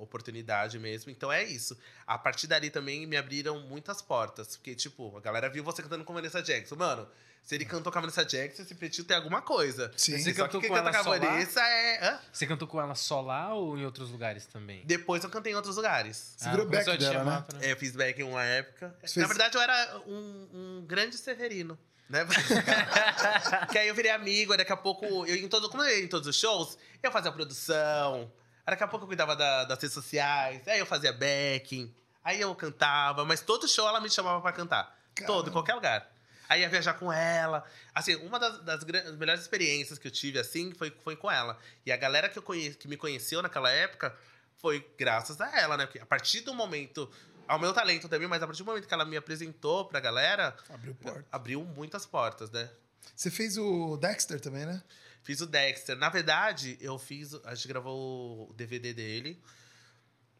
[0.00, 1.10] oportunidade mesmo.
[1.10, 1.76] Então é isso.
[2.06, 4.56] A partir dali também me abriram muitas portas.
[4.56, 6.74] Porque, tipo, a galera viu você cantando com Vanessa Jackson.
[6.76, 7.06] Mano,
[7.42, 9.92] se ele cantou com a Vanessa Jackson, esse pretinho tem alguma coisa.
[9.94, 10.16] Sim.
[10.18, 11.18] Você cantou que com canta ela com a só lá?
[11.18, 12.08] Vanessa é.
[12.08, 12.20] Hã?
[12.32, 14.82] Você cantou com ela só lá ou em outros lugares também?
[14.86, 16.34] Depois eu cantei em outros lugares.
[16.38, 17.46] Você virou começou back dela, chamar né?
[17.46, 18.96] pra- É, eu fiz back em uma época.
[19.04, 20.48] Você Na fez- verdade, eu era um,
[20.80, 21.78] um grande severino.
[22.08, 22.26] Né?
[23.72, 26.08] que aí eu virei amigo, daqui a pouco, eu em todo, como eu ia em
[26.08, 28.30] todos os shows, eu fazia produção,
[28.66, 32.54] daqui a pouco eu cuidava da- das redes sociais, aí eu fazia backing, aí eu
[32.54, 34.98] cantava, mas todo show ela me chamava pra cantar.
[35.26, 36.10] Todo, em qualquer lugar.
[36.48, 37.64] Aí ia viajar com ela.
[37.94, 38.84] Assim, uma das, das
[39.16, 41.58] melhores experiências que eu tive, assim, foi, foi com ela.
[41.86, 44.14] E a galera que, eu conhe, que me conheceu naquela época
[44.58, 45.86] foi graças a ela, né?
[45.86, 47.10] Porque a partir do momento.
[47.46, 50.56] Ao meu talento também, mas a partir do momento que ela me apresentou pra galera,
[50.68, 51.24] Abriu porta.
[51.30, 52.70] abriu muitas portas, né?
[53.14, 54.82] Você fez o Dexter também, né?
[55.22, 55.96] Fiz o Dexter.
[55.96, 57.34] Na verdade, eu fiz.
[57.44, 59.42] A gente gravou o DVD dele.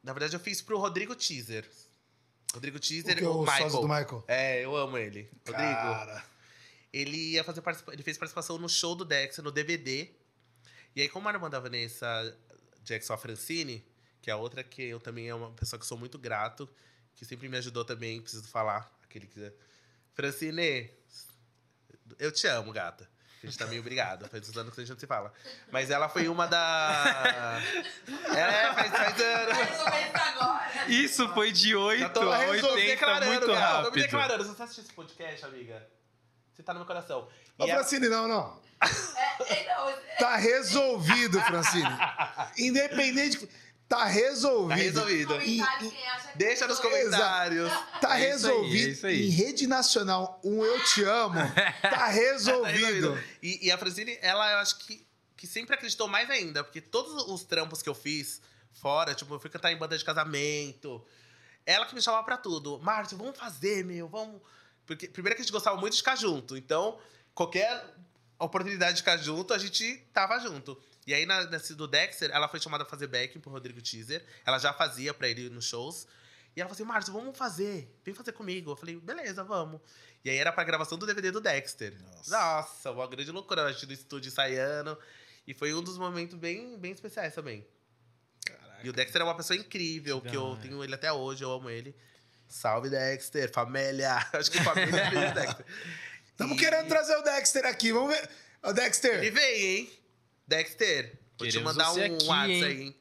[0.02, 1.68] Na verdade, eu fiz pro Rodrigo Teaser.
[2.52, 3.70] Rodrigo O Teaser, que é o, o Michael.
[3.70, 4.24] do Michael.
[4.28, 5.28] É, eu amo ele.
[5.46, 5.56] Rodrigo.
[5.72, 6.24] Cara,
[6.92, 10.08] Ele ia fazer participa- ele fez participação no show do Dexter, no DVD.
[10.94, 12.36] E aí, como a irmã da Vanessa
[12.84, 13.84] Jackson a Francine,
[14.22, 16.68] que é a outra que eu também é uma pessoa que sou muito grato,
[17.16, 19.52] que sempre me ajudou também, preciso falar, aquele que
[20.14, 20.90] Francine,
[22.18, 23.08] eu te amo, gata.
[23.42, 25.30] A gente tá meio obrigado, faz uns anos que a gente não se fala.
[25.70, 27.60] Mas ela foi uma da.
[28.34, 30.88] É, faz, faz anos.
[30.88, 33.58] Isso foi de 8 Já tô a resolvendo, 80 declarando, muito gata.
[33.58, 34.02] Tô me rápido.
[34.02, 34.44] declarando.
[34.44, 35.86] Se você assistir esse podcast, amiga,
[36.52, 37.28] você tá no meu coração.
[37.58, 38.62] Ô, ela- Francine, não, não.
[38.80, 41.84] É, é, não, é- Tá resolvido, Francine.
[42.58, 43.46] Independente.
[43.96, 44.68] Tá resolvido.
[44.68, 45.34] Tá resolvido.
[45.34, 47.70] acha que Deixa nos comentários.
[48.00, 48.88] Tá É isso aí, resolvido.
[48.88, 49.26] é isso aí.
[49.26, 51.34] Em rede nacional, um eu te amo.
[51.80, 52.86] Tá Tá resolvido.
[52.86, 53.24] resolvido.
[53.42, 55.06] E, e a Francine, ela eu acho que,
[55.36, 58.40] que sempre acreditou mais ainda, porque todos os trampos que eu fiz
[58.72, 61.04] fora, tipo, eu fui cantar em banda de casamento.
[61.66, 62.78] Ela que me chamava pra tudo.
[62.80, 64.40] Márcio, vamos fazer, meu, vamos.
[64.86, 66.56] Porque primeiro que a gente gostava muito de ficar junto.
[66.56, 66.98] Então,
[67.34, 67.82] qualquer
[68.38, 70.78] oportunidade de ficar junto, a gente tava junto.
[71.06, 74.24] E aí, na, nesse do Dexter, ela foi chamada a fazer backing pro Rodrigo Teaser.
[74.46, 76.06] Ela já fazia pra ele nos shows.
[76.56, 77.92] E ela falou assim, Márcio, vamos fazer.
[78.04, 78.70] Vem fazer comigo.
[78.70, 79.80] Eu falei, beleza, vamos.
[80.24, 81.94] E aí era pra gravação do DVD do Dexter.
[82.00, 82.30] Nossa.
[82.30, 83.64] Nossa, uma grande loucura.
[83.66, 84.96] A gente no estúdio ensaiando.
[85.46, 87.66] E foi um dos momentos bem, bem especiais também.
[88.82, 91.50] E o Dexter é uma pessoa incrível, Que que eu tenho ele até hoje, eu
[91.50, 91.94] amo ele.
[92.48, 94.16] Salve, Dexter, família.
[94.32, 95.66] Acho que família é Dexter.
[96.30, 97.92] Estamos E- querendo trazer o Dexter aqui.
[97.92, 98.30] Vamos ver.
[98.62, 99.92] Ô, Dexter, Ele vem, hein?
[100.46, 102.64] Dexter, vou te Queremos mandar um aqui, WhatsApp hein?
[102.64, 102.96] aí, hein?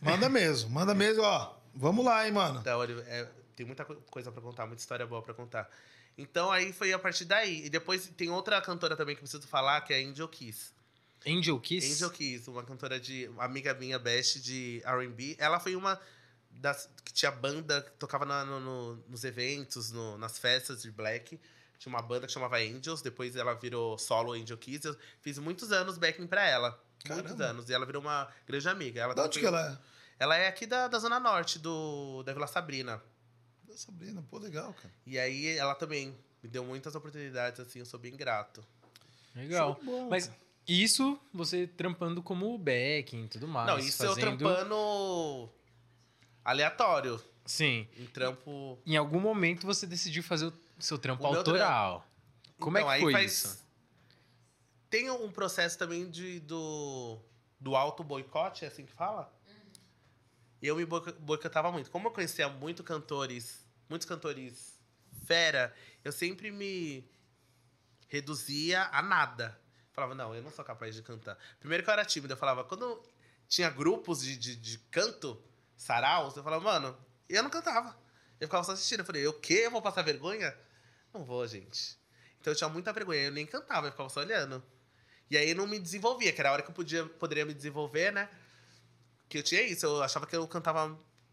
[0.00, 0.70] manda mesmo.
[0.70, 1.56] Manda mesmo, ó.
[1.74, 2.60] Vamos lá, hein, mano.
[2.60, 5.68] Então, ele- é, tem muita co- coisa pra contar, muita história boa pra contar.
[6.16, 7.66] Então, aí foi a partir daí.
[7.66, 10.72] E depois tem outra cantora também que eu preciso falar, que é a Angel Kiss.
[11.26, 11.92] Angel Kiss?
[11.92, 13.28] Angel Kiss, uma cantora de.
[13.28, 15.36] Uma amiga minha, best de RB.
[15.38, 16.00] Ela foi uma
[16.50, 16.88] das.
[17.04, 21.38] que tinha banda, que tocava na- no- no- nos eventos, no- nas festas de Black.
[21.78, 24.86] Tinha uma banda que chamava Angels, depois ela virou solo Angel Kiss.
[24.86, 26.70] Eu fiz muitos anos backing pra ela.
[27.06, 27.44] Muitos Caramba.
[27.44, 27.68] anos.
[27.68, 29.00] E ela virou uma grande amiga.
[29.00, 29.78] Ela Da onde que ela é?
[30.18, 33.02] Ela é aqui da, da Zona Norte, do, da Vila Sabrina.
[33.68, 34.92] Da Sabrina, pô, legal, cara.
[35.04, 38.64] E aí ela também me deu muitas oportunidades, assim, eu sou bem grato.
[39.34, 39.78] Legal.
[39.82, 40.30] Bola, Mas
[40.66, 43.66] isso você trampando como backing e tudo mais.
[43.66, 44.38] Não, isso eu fazendo...
[44.38, 45.50] trampando
[46.44, 47.22] aleatório.
[47.44, 47.86] Sim.
[47.96, 48.78] Em trampo.
[48.86, 52.06] Em algum momento você decidiu fazer o seu trampo O autoral.
[52.58, 53.66] Como Então, é que foi faz- isso?
[54.88, 57.18] Tem um processo também de, do,
[57.60, 59.32] do auto boicote, é assim que fala?
[60.62, 61.90] Eu me boico- boicotava muito.
[61.90, 64.78] Como eu conhecia muito cantores, muitos cantores
[65.26, 65.74] fera,
[66.04, 67.08] eu sempre me
[68.08, 69.58] reduzia a nada.
[69.92, 71.36] Falava, não, eu não sou capaz de cantar.
[71.58, 73.02] Primeiro que eu era tímido, eu falava, quando
[73.48, 75.42] tinha grupos de, de, de canto,
[75.76, 76.96] saraus, eu falava, mano,
[77.28, 77.96] eu não cantava.
[78.38, 79.00] Eu ficava só assistindo.
[79.00, 79.62] Eu falei, o quê?
[79.64, 80.56] Eu vou passar vergonha?
[81.16, 81.96] Não vou, gente.
[82.38, 84.62] Então eu tinha muita vergonha, eu nem cantava, eu ficava só olhando.
[85.30, 87.54] E aí eu não me desenvolvia, que era a hora que eu podia, poderia me
[87.54, 88.28] desenvolver, né?
[89.30, 90.88] Que eu tinha isso, eu achava que eu cantava,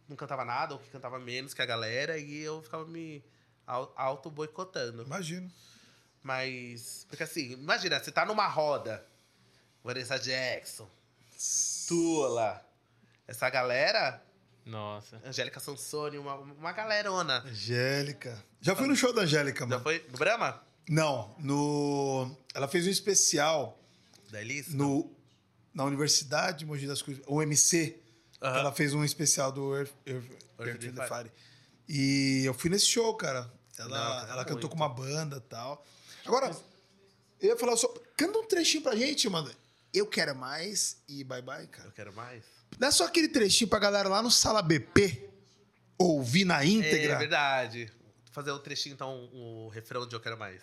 [0.08, 3.22] não cantava nada, ou que cantava menos que a galera, e eu ficava me
[3.68, 5.04] au- auto-boicotando.
[5.04, 5.52] Imagino.
[6.24, 9.06] Mas, porque assim, imagina, você tá numa roda,
[9.84, 10.90] Vanessa Jackson,
[11.90, 12.66] Tula,
[13.28, 14.24] essa galera,
[14.66, 15.22] Nossa.
[15.26, 17.40] Angélica Sansoni, uma, uma galerona.
[17.46, 18.44] Angélica.
[18.62, 19.84] Já fui no show da Angélica, Já mano.
[19.84, 20.62] foi no Brahma?
[20.90, 22.36] Não, no.
[22.54, 23.80] Ela fez um especial
[24.30, 24.74] Da Elis?
[24.74, 25.10] no...
[25.74, 28.00] na Universidade de Mogi das Cruzes, o MC.
[28.42, 30.24] Ela fez um especial do Earth, Earth,
[30.60, 31.30] Earth Earth and and the Fire.
[31.30, 31.32] Fire.
[31.88, 33.50] E eu fui nesse show, cara.
[33.78, 33.88] Ela,
[34.26, 35.86] Não, ela cantou com uma banda e tal.
[36.26, 36.56] Agora,
[37.40, 37.88] eu ia falar só.
[38.18, 39.50] Canta um trechinho pra gente, mano.
[39.94, 41.88] Eu quero mais e bye bye, cara.
[41.88, 42.44] Eu quero mais.
[42.78, 45.30] Dá só aquele trechinho pra galera lá no Sala BP
[45.98, 47.14] ouvir na íntegra.
[47.14, 47.86] É verdade.
[47.86, 50.62] Vou fazer o trechinho, então, o refrão de Eu Quero Mais.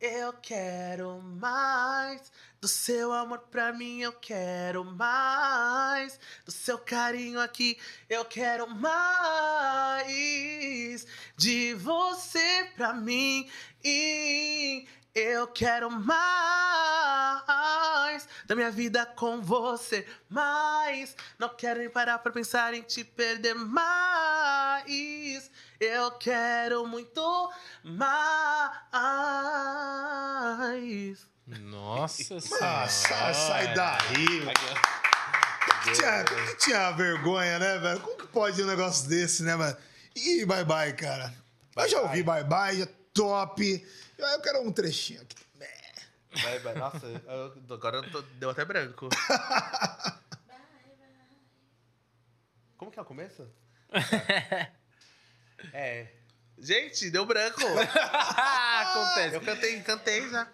[0.00, 7.78] Eu quero mais do seu amor pra mim, eu quero mais do seu carinho aqui,
[8.08, 10.10] eu quero mais
[11.36, 13.48] de você pra mim.
[13.84, 16.22] E eu quero mais
[18.46, 23.54] da minha vida com você, mais não quero nem parar pra pensar em te perder
[23.54, 24.92] mais.
[25.78, 27.52] Eu quero muito
[27.82, 28.12] mais.
[31.46, 34.52] Nossa Ah, sai, daí, mano.
[35.94, 38.00] Tinha, como que tinha vergonha, né, velho?
[38.00, 39.76] Como que pode um negócio desse, né, mano?
[40.14, 41.34] E bye bye, cara.
[41.76, 43.84] eu já ouvi bye bye, é top.
[44.26, 45.36] Eu quero um trechinho aqui.
[46.42, 46.74] Vai, vai.
[46.74, 49.08] Nossa, eu- agora eu tô- deu até branco.
[52.76, 53.46] Como que é o começo?
[55.72, 56.08] É.
[56.58, 57.60] Gente, deu branco.
[57.62, 59.36] acontece.
[59.36, 60.48] Eu cantei, cantei já.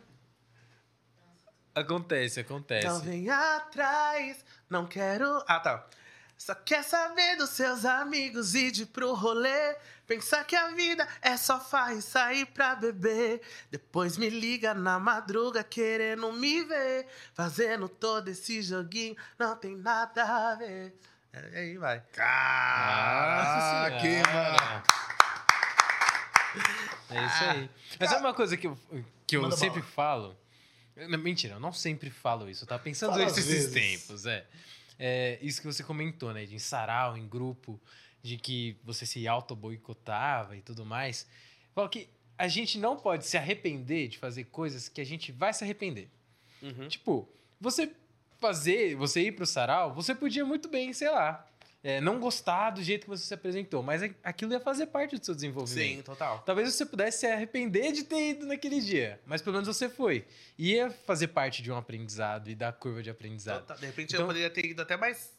[1.74, 2.86] Acontece, acontece.
[2.86, 5.43] Então vem atrás, não quero.
[5.49, 5.89] Ah, tá.
[6.36, 9.77] Só quer saber dos seus amigos e de pro rolê.
[10.09, 13.43] Pensar que a vida é só farra e sair pra beber.
[13.70, 17.06] Depois me liga na madruga querendo me ver.
[17.35, 20.94] Fazendo todo esse joguinho, não tem nada a ver.
[21.30, 22.02] É, aí vai.
[22.18, 24.32] Ah, que, Senhora.
[24.32, 24.82] mano.
[27.10, 27.70] É isso aí.
[28.01, 28.78] Mas é uma coisa que eu,
[29.26, 30.35] que eu Manda sempre bala.
[31.05, 31.18] falo.
[31.18, 32.64] Mentira, eu não sempre falo isso.
[32.64, 33.72] Eu tava pensando Fala isso às esses vezes.
[34.01, 34.47] tempos, é.
[34.98, 36.44] É Isso que você comentou, né?
[36.44, 37.80] De em sarau, em grupo,
[38.29, 41.27] de que você se auto-boicotava e tudo mais.
[41.75, 45.53] Falo que a gente não pode se arrepender de fazer coisas que a gente vai
[45.53, 46.09] se arrepender.
[46.63, 46.89] Uhum.
[46.89, 47.29] Tipo,
[47.61, 47.91] você
[48.39, 51.45] fazer, você ir pro sarau, você podia muito bem, sei lá,
[51.83, 55.25] é, não gostar do jeito que você se apresentou, mas aquilo ia fazer parte do
[55.25, 55.97] seu desenvolvimento.
[55.97, 56.41] Sim, total.
[56.45, 60.25] Talvez você pudesse se arrepender de ter ido naquele dia, mas pelo menos você foi.
[60.57, 63.61] Ia fazer parte de um aprendizado e da curva de aprendizado.
[63.61, 63.77] Total.
[63.79, 65.37] De repente Então- eu poderia ter ido até mais.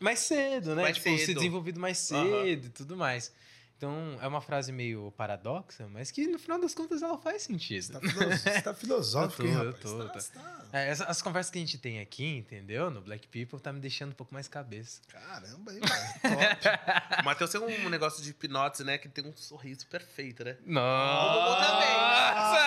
[0.00, 0.82] Mais cedo, né?
[0.82, 1.36] Mais tipo, se cedo.
[1.36, 3.32] desenvolvido mais cedo e tudo mais.
[3.76, 7.92] Então, é uma frase meio paradoxa, mas que no final das contas ela faz sentido.
[7.92, 10.28] Tá filo- Você tá filosófico, Eu hein, tô, eu rapaz?
[10.30, 10.58] tô, Tá- tá.
[10.62, 12.90] tá- É, essa- as conversas que a gente tem aqui, entendeu?
[12.90, 15.00] No Black People, tá me deixando um pouco mais cabeça.
[15.06, 15.78] Caramba, hein?
[15.80, 17.20] Top.
[17.20, 18.98] O Matheus tem um negócio de hipnose, né?
[18.98, 20.56] Que tem um sorriso perfeito, né?
[20.66, 21.64] Nossa!
[21.64, 21.96] também.
[21.96, 22.58] Mas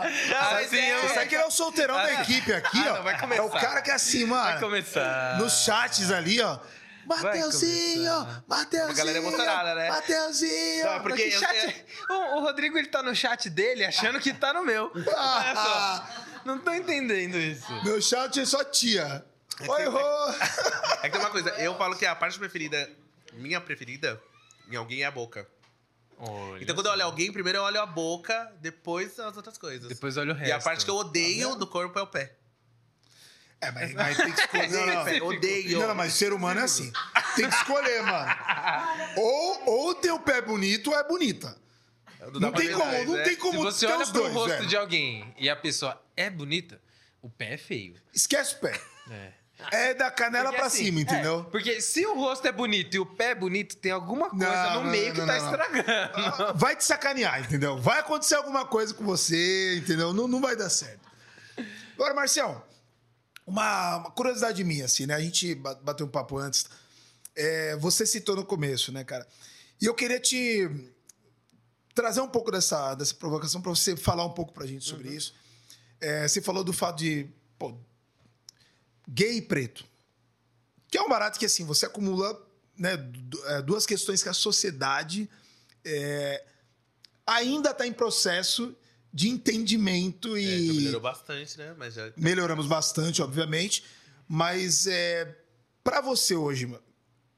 [0.00, 2.96] assim, é- eu- Esse aqui é o solteirão da Ah, equipe aqui, ah, ó.
[2.96, 4.60] não, vai é o cara que é assim, Vai mano.
[4.60, 5.38] começar.
[5.38, 6.58] Nos chats ali, ó.
[7.06, 8.42] Mateuzinho.
[8.46, 8.90] Mateuzinho.
[8.90, 9.88] A galera emocionada, né?
[9.88, 10.84] Mateuzinho.
[10.84, 14.20] Não, é porque Que eu- chat- O, o Rodrigo, ele tá no chat dele achando
[14.20, 14.92] que tá no meu.
[15.04, 16.06] Só.
[16.44, 17.66] Não tô entendendo isso.
[17.84, 19.24] Meu chat é só tia.
[19.66, 19.98] Oi, Rô.
[21.02, 22.88] É que tem uma coisa, eu falo que a parte preferida,
[23.32, 24.20] minha preferida,
[24.70, 25.46] em alguém é a boca.
[26.20, 29.88] Olha Então quando eu olho alguém, primeiro eu olho a boca, depois as outras coisas.
[29.88, 30.48] Depois olha o resto.
[30.50, 32.36] e a parte que eu odeio do corpo é o pé.
[33.62, 34.68] É, mas, mas tem que escolher.
[34.70, 35.04] Não, não.
[35.04, 35.78] Pé, odeio.
[35.80, 36.92] Não, não, mas ser humano é assim.
[37.36, 38.30] Tem que escolher, mano.
[39.16, 41.56] Ou, ou tem o pé bonito ou é bonita.
[42.32, 44.48] Não, Não tem como, não tem Se como você ter olha os pro dois, rosto
[44.50, 44.66] velho.
[44.66, 46.80] de alguém e a pessoa é bonita,
[47.22, 47.96] o pé é feio.
[48.14, 48.80] Esquece o pé.
[49.10, 49.32] É.
[49.72, 51.40] É da canela Porque pra assim, cima, entendeu?
[51.46, 54.46] é, porque se o rosto é bonito e o pé é bonito, tem alguma coisa
[54.74, 56.58] Não, no meio não, que não, tá estragando.
[56.58, 57.78] Vai te sacanear, entendeu?
[57.78, 60.12] Vai acontecer alguma coisa com você, entendeu?
[60.12, 61.00] Não, não vai dar certo.
[61.94, 62.62] Agora, Marcião,
[63.46, 65.14] uma, uma curiosidade minha, assim, né?
[65.14, 66.64] A gente ba- bateu um papo antes.
[67.36, 69.26] É, você citou no começo, né, cara?
[69.80, 70.68] E eu queria te
[71.94, 75.34] trazer um pouco dessa, dessa provocação para você falar um pouco pra gente sobre isso.
[76.00, 77.28] É, você falou do fato de
[77.58, 77.76] pô,
[79.10, 79.84] gay e preto.
[80.88, 82.40] Que é um barato que assim, você acumula
[82.76, 82.92] né,
[83.46, 85.28] é, duas questões que a sociedade
[85.84, 86.44] é,
[87.26, 88.76] ainda está em processo
[89.12, 91.74] de entendimento É, e melhorou bastante, né?
[91.76, 92.12] Mas já.
[92.16, 93.84] melhoramos bastante, obviamente.
[94.28, 95.36] Mas é,
[95.82, 96.72] para você hoje,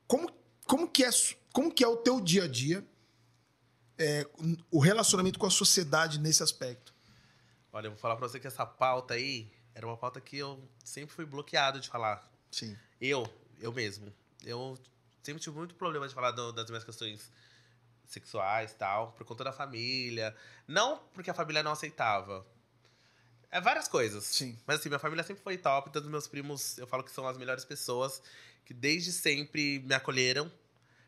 [0.07, 0.31] como,
[0.67, 1.11] como, que é,
[1.53, 2.87] como que é o teu dia a dia,
[3.99, 4.27] é,
[4.71, 6.95] o relacionamento com a sociedade nesse aspecto?
[7.73, 10.63] Olha, eu vou falar pra você que essa pauta aí era uma pauta que eu
[10.85, 12.29] sempre fui bloqueado de falar.
[12.51, 12.77] Sim.
[13.01, 13.27] Eu,
[13.61, 14.13] eu mesmo.
[14.45, 14.79] Eu
[15.23, 17.31] sempre tive muito problema de falar do- das minhas questões
[18.07, 20.37] sexuais e tal, por conta da família.
[20.69, 22.47] Não porque a família não aceitava.
[23.51, 24.25] É várias coisas.
[24.25, 24.59] Sim.
[24.67, 25.91] Mas assim, minha família sempre foi top.
[25.91, 28.23] Todos meus primos, eu falo que são as melhores pessoas,
[28.65, 30.51] que desde sempre me acolheram.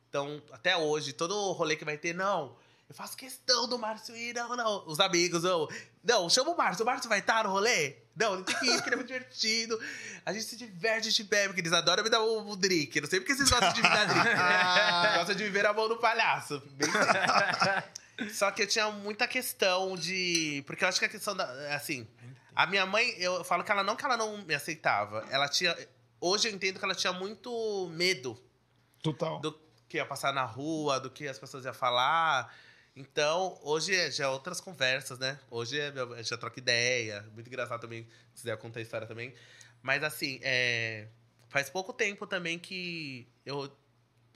[0.08, 2.56] Então, até hoje, todo rolê que vai ter, não.
[2.94, 4.86] Eu faço questão do Márcio ir, não, não.
[4.86, 5.66] Os amigos, não.
[6.04, 6.84] Não, chama o Márcio.
[6.84, 7.96] O Márcio vai estar no rolê?
[8.14, 9.80] Não, ele tem que ir, porque ele é muito divertido.
[10.24, 12.94] A gente se diverte, a gente bebe, porque eles adoram me dar o, o drink.
[12.94, 14.28] Eu não sei porque vocês gostam de me dar drink.
[14.28, 16.62] Eles gostam de viver a mão do palhaço.
[16.74, 16.88] Bem
[18.32, 20.62] Só que eu tinha muita questão de.
[20.64, 21.74] Porque eu acho que a questão da.
[21.74, 22.06] Assim,
[22.54, 25.26] a minha mãe, eu falo que ela não que ela não me aceitava.
[25.30, 25.76] Ela tinha.
[26.20, 28.40] Hoje eu entendo que ela tinha muito medo
[29.02, 29.40] Total.
[29.40, 29.52] do
[29.88, 32.54] que ia passar na rua, do que as pessoas iam falar.
[32.96, 35.38] Então, hoje é- já é outras conversas, né?
[35.50, 37.22] Hoje é, a gente já troca ideia.
[37.32, 39.34] Muito engraçado também, se quiser contar a história também.
[39.82, 41.08] Mas assim, é,
[41.48, 43.70] faz pouco tempo também que eu.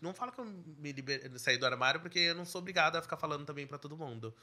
[0.00, 1.38] Não falo que eu me liber...
[1.38, 4.34] saí do armário, porque eu não sou obrigado a ficar falando também pra todo mundo.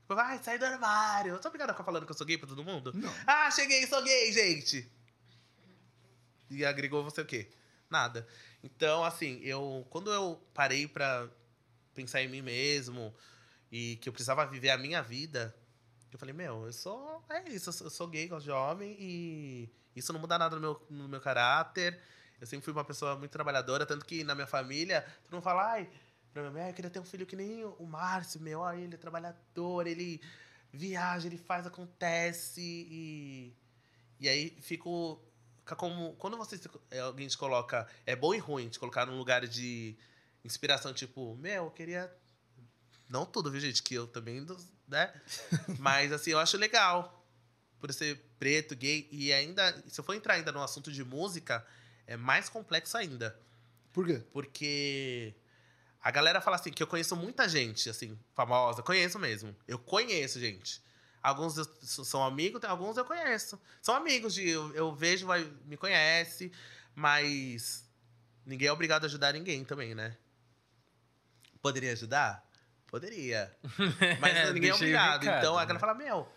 [0.00, 1.34] Tipo, Vai, sai do armário.
[1.34, 2.92] Eu sou obrigado a ficar falando que eu sou gay pra todo mundo?
[2.94, 3.12] Não.
[3.26, 4.90] Ah, cheguei, sou gay, gente.
[6.50, 7.48] E agregou você o quê?
[7.88, 8.26] Nada.
[8.62, 11.28] Então, assim, eu quando eu parei pra
[11.94, 13.14] pensar em mim mesmo
[13.74, 15.52] e que eu precisava viver a minha vida,
[16.12, 17.24] eu falei, meu, eu sou.
[17.28, 20.86] É isso, eu sou, gay, gosto de homem e isso não muda nada no meu,
[20.88, 22.00] no meu caráter.
[22.40, 25.72] Eu sempre fui uma pessoa muito trabalhadora, tanto que na minha família, todo mundo fala,
[25.72, 25.90] ai,
[26.32, 28.94] pra minha mãe, eu queria ter um filho que nem o Márcio, meu, ai, ele
[28.94, 30.20] é trabalhador, ele
[30.72, 33.56] viaja, ele faz, acontece e.
[34.20, 35.20] E aí fico.
[35.76, 36.14] como.
[36.14, 36.60] Quando você
[36.92, 37.88] é, alguém te coloca.
[38.06, 39.98] É bom e ruim te colocar num lugar de
[40.44, 42.23] inspiração, tipo, meu, eu queria.
[43.14, 43.80] Não tudo, viu, gente?
[43.80, 44.44] Que eu também.
[44.88, 45.14] Né?
[45.78, 47.24] Mas assim, eu acho legal.
[47.78, 49.08] Por ser preto, gay.
[49.12, 49.72] E ainda.
[49.86, 51.64] Se eu for entrar ainda no assunto de música,
[52.08, 53.38] é mais complexo ainda.
[53.92, 54.20] Por quê?
[54.32, 55.32] Porque
[56.02, 58.82] a galera fala assim, que eu conheço muita gente, assim, famosa.
[58.82, 59.54] Conheço mesmo.
[59.68, 60.82] Eu conheço, gente.
[61.22, 63.60] Alguns são amigos, alguns eu conheço.
[63.80, 64.48] São amigos de.
[64.48, 66.50] Eu, eu vejo, vai, me conhece,
[66.96, 67.88] mas
[68.44, 70.16] ninguém é obrigado a ajudar ninguém também, né?
[71.62, 72.44] Poderia ajudar?
[72.86, 73.54] Poderia.
[74.20, 75.22] Mas ninguém é obrigado.
[75.22, 75.66] recado, então a né?
[75.66, 76.28] galera fala, meu,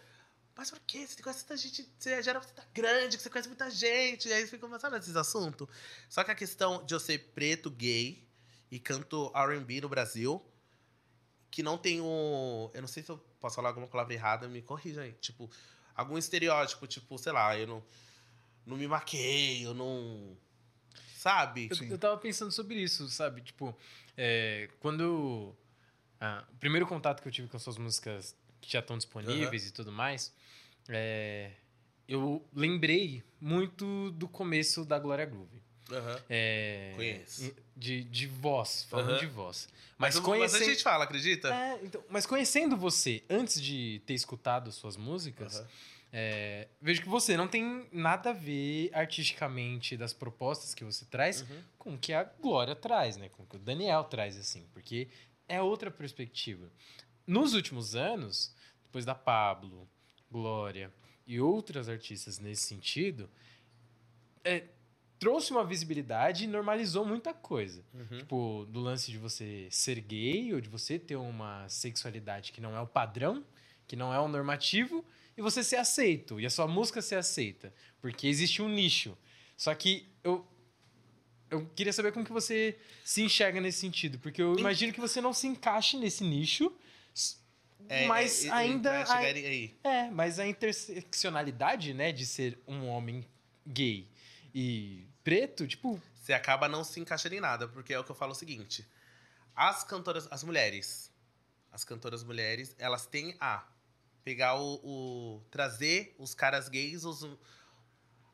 [0.55, 1.05] mas por quê?
[1.05, 4.27] Você conhece tanta gente, você já era você tá grande, que você conhece muita gente.
[4.27, 5.67] E aí fica começando esses assuntos.
[6.09, 8.27] Só que a questão de eu ser preto, gay,
[8.71, 10.43] e canto R&B no Brasil,
[11.49, 12.69] que não tem um...
[12.73, 15.13] Eu não sei se eu posso falar alguma palavra errada, me corrija aí.
[15.13, 15.49] Tipo,
[15.95, 17.83] algum estereótipo, tipo, sei lá, eu não,
[18.65, 20.37] não me maqueio, eu não...
[21.15, 21.69] Sabe?
[21.71, 23.41] Eu, eu tava pensando sobre isso, sabe?
[23.41, 23.75] Tipo,
[24.15, 25.53] é, quando.
[26.19, 29.67] Ah, o primeiro contato que eu tive com as suas músicas que já estão disponíveis
[29.67, 30.33] e tudo mais,
[30.89, 31.51] é,
[32.07, 35.61] eu lembrei muito do começo da Glória Groove.
[35.91, 36.21] Aham.
[36.29, 37.55] É, Conheço.
[37.75, 39.19] De, de voz, falando Aham.
[39.19, 39.69] de voz.
[39.97, 40.63] Mas, Mas, mas a conhecendo.
[40.65, 41.53] gente fala, acredita?
[41.53, 45.67] É, então, mas conhecendo você, antes de ter escutado suas músicas, Aham.
[46.11, 51.41] é, vejo que você não tem nada a ver artisticamente das propostas que você traz
[51.41, 51.61] Uhum.
[51.79, 53.29] com o que a Glória traz, né?
[53.29, 55.07] Com o que o Daniel traz, assim, porque
[55.47, 56.71] é outra perspectiva.
[57.25, 58.53] Nos últimos anos,
[58.83, 59.87] depois da Pablo,
[60.29, 60.93] Glória
[61.25, 63.29] e outras artistas nesse sentido,
[64.43, 64.65] é,
[65.19, 67.83] trouxe uma visibilidade e normalizou muita coisa.
[67.93, 68.17] Uhum.
[68.17, 72.75] Tipo, do lance de você ser gay ou de você ter uma sexualidade que não
[72.75, 73.43] é o padrão,
[73.87, 75.03] que não é o normativo,
[75.37, 77.73] e você ser aceito, e a sua música ser aceita.
[78.01, 79.17] Porque existe um nicho.
[79.55, 80.45] Só que eu.
[81.49, 85.21] Eu queria saber como que você se enxerga nesse sentido, porque eu imagino que você
[85.21, 86.71] não se encaixe nesse nicho,
[87.89, 89.79] É, mas é, é, ainda chegar aí.
[89.83, 93.25] é, mas a interseccionalidade, né, de ser um homem
[93.65, 94.09] gay
[94.53, 98.15] e preto, tipo, você acaba não se encaixando em nada, porque é o que eu
[98.15, 98.85] falo o seguinte:
[99.55, 101.09] as cantoras, as mulheres,
[101.71, 103.65] as cantoras mulheres, elas têm a
[104.23, 107.25] pegar o, o- trazer os caras gays, os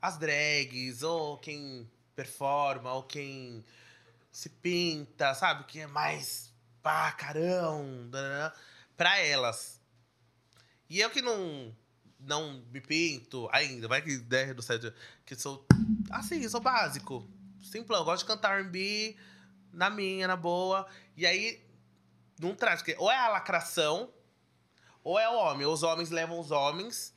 [0.01, 3.65] as drags, ou quem performa, ou quem
[4.31, 8.09] se pinta, sabe, que é mais pá, carão,
[8.97, 9.81] pra elas.
[10.89, 11.75] E eu que não
[12.19, 14.93] não me pinto ainda, vai que der do certo,
[15.25, 15.65] que sou
[16.09, 17.27] assim, sou básico,
[17.61, 19.17] simplão, eu gosto de cantar R&B
[19.71, 20.87] na minha, na boa.
[21.17, 21.61] E aí
[22.39, 24.13] não traz, porque ou é a lacração,
[25.03, 25.65] ou é o homem.
[25.65, 27.13] Os homens levam os homens,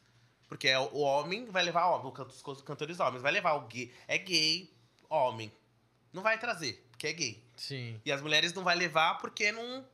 [0.48, 3.92] porque é o o homem vai levar homem, os cantores homens, vai levar o gay.
[4.08, 4.75] É gay,
[5.08, 5.52] homem.
[6.12, 7.42] Não vai trazer, porque é gay.
[7.56, 8.00] Sim.
[8.04, 9.84] E as mulheres não vai levar porque não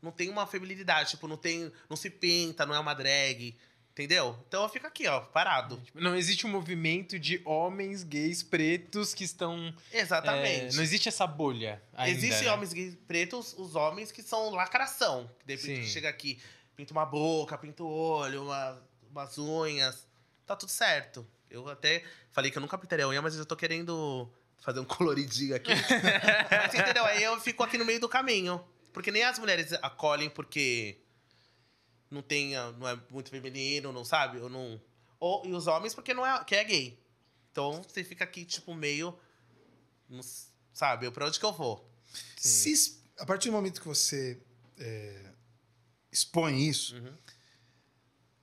[0.00, 3.54] não tem uma feminilidade, tipo, não tem, não se pinta, não é uma drag,
[3.92, 4.36] entendeu?
[4.48, 5.76] Então eu fico aqui, ó, parado.
[5.80, 9.72] Tipo, Não existe um movimento de homens gays pretos que estão.
[9.92, 10.74] Exatamente.
[10.74, 11.80] é, não existe essa bolha.
[11.94, 12.52] Ainda, Existem né?
[12.52, 15.30] homens gays pretos, os homens que são lacração.
[15.38, 16.40] Que de repente chega aqui,
[16.74, 20.04] pinta uma boca, pinta o olho, uma- umas unhas.
[20.44, 21.24] Tá tudo certo.
[21.52, 24.28] Eu até falei que eu nunca pintaria a unha, mas eu tô querendo
[24.60, 25.70] fazer um coloridinho aqui.
[26.50, 27.04] mas entendeu?
[27.04, 28.64] Aí eu fico aqui no meio do caminho.
[28.92, 30.98] Porque nem as mulheres acolhem porque
[32.10, 34.38] não tem, não é muito feminino, não sabe?
[34.38, 34.80] Ou não.
[35.18, 36.98] Ou, e os homens porque não é, que é gay.
[37.50, 39.18] Então você fica aqui, tipo, meio.
[40.08, 40.20] não
[40.72, 41.10] sabe?
[41.10, 41.86] Pra onde que eu vou?
[42.36, 44.40] Se, a partir do momento que você
[44.78, 45.32] é,
[46.10, 47.14] expõe isso, Uhum.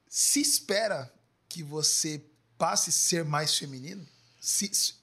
[0.07, 1.11] se espera
[1.47, 2.23] que você
[2.59, 4.05] passe a ser mais feminino?
[4.39, 4.93] Se, se-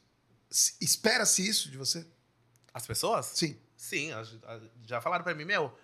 [0.49, 2.07] se- Espera-se isso de você?
[2.73, 3.27] As pessoas?
[3.27, 3.59] Sim.
[3.77, 4.11] Sim,
[4.85, 5.77] já falaram pra mim, meu,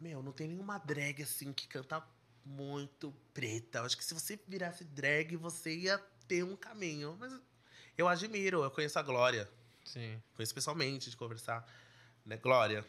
[0.00, 2.02] meu, não tem nenhuma drag assim que canta
[2.44, 3.78] muito preta.
[3.78, 7.16] Eu acho que se você virasse drag, você ia ter um caminho.
[7.20, 7.32] Mas
[7.96, 9.48] eu admiro, eu conheço a Glória.
[9.84, 10.20] Sim.
[10.34, 11.66] Conheço pessoalmente de conversar.
[12.24, 12.84] Né, Glória?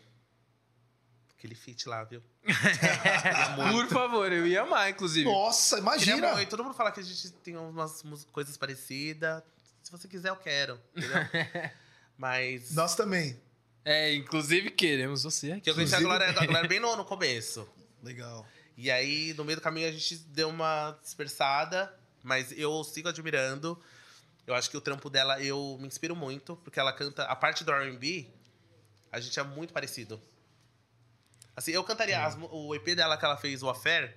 [1.40, 2.22] Aquele feat lá, viu?
[3.72, 5.24] Por favor, eu ia amar, inclusive.
[5.24, 6.34] Nossa, imagina!
[6.34, 6.50] muito.
[6.50, 8.04] Todo mundo fala que a gente tem umas
[8.34, 9.42] coisas parecidas.
[9.82, 10.78] Se você quiser, eu quero.
[10.94, 11.18] Entendeu?
[12.18, 12.76] Mas.
[12.76, 13.40] Nós também.
[13.86, 15.62] É, inclusive queremos você aqui.
[15.62, 17.66] Que eu conheci a Glória, a Glória bem no, no começo.
[18.04, 18.46] Legal.
[18.76, 23.82] E aí, no meio do caminho, a gente deu uma dispersada, mas eu sigo admirando.
[24.46, 27.24] Eu acho que o trampo dela, eu me inspiro muito, porque ela canta.
[27.24, 28.30] A parte do RB,
[29.10, 30.22] a gente é muito parecido.
[31.60, 34.16] Assim, eu cantaria as o EP dela que ela fez, o Affair,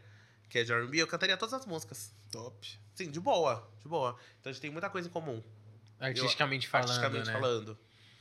[0.48, 2.14] que é de RB, eu cantaria todas as músicas.
[2.30, 2.68] Top.
[2.94, 4.16] Sim, de boa, de boa.
[4.38, 5.42] Então a gente tem muita coisa em comum.
[5.98, 7.32] Artisticamente Eu- falando, artisticamente né?
[7.32, 7.78] falando.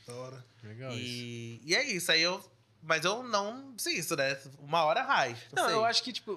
[0.08, 0.44] Da hora.
[0.64, 1.00] Legal isso.
[1.00, 2.44] E, e é isso, aí eu.
[2.82, 4.36] Mas eu não desisto, né?
[4.58, 5.36] Uma hora vai.
[5.52, 5.74] Não, sei.
[5.74, 6.36] eu acho que, tipo,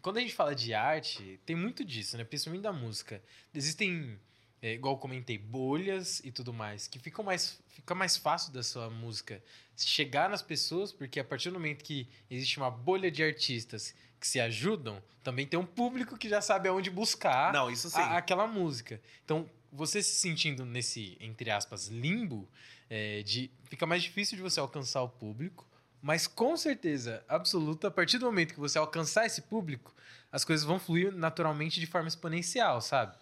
[0.00, 2.24] quando a gente fala de arte, tem muito disso, né?
[2.24, 3.22] Principalmente da música.
[3.52, 4.18] Existem,
[4.64, 8.62] é, igual eu comentei, bolhas e tudo mais, que ficam mais, fica mais fácil da
[8.62, 9.42] sua música
[9.76, 14.26] chegar nas pessoas, porque a partir do momento que existe uma bolha de artistas que
[14.26, 17.98] se ajudam, também tem um público que já sabe aonde buscar Não, isso sim.
[17.98, 18.98] a- aquela música.
[19.22, 22.48] Então, você se sentindo nesse, entre aspas, limbo,
[22.88, 25.68] é, de, fica mais difícil de você alcançar o público,
[26.00, 29.94] mas com certeza absoluta, a partir do momento que você alcançar esse público,
[30.32, 33.16] as coisas vão fluir naturalmente de forma exponencial, sabe?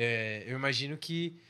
[0.00, 1.40] É, eu imagino que,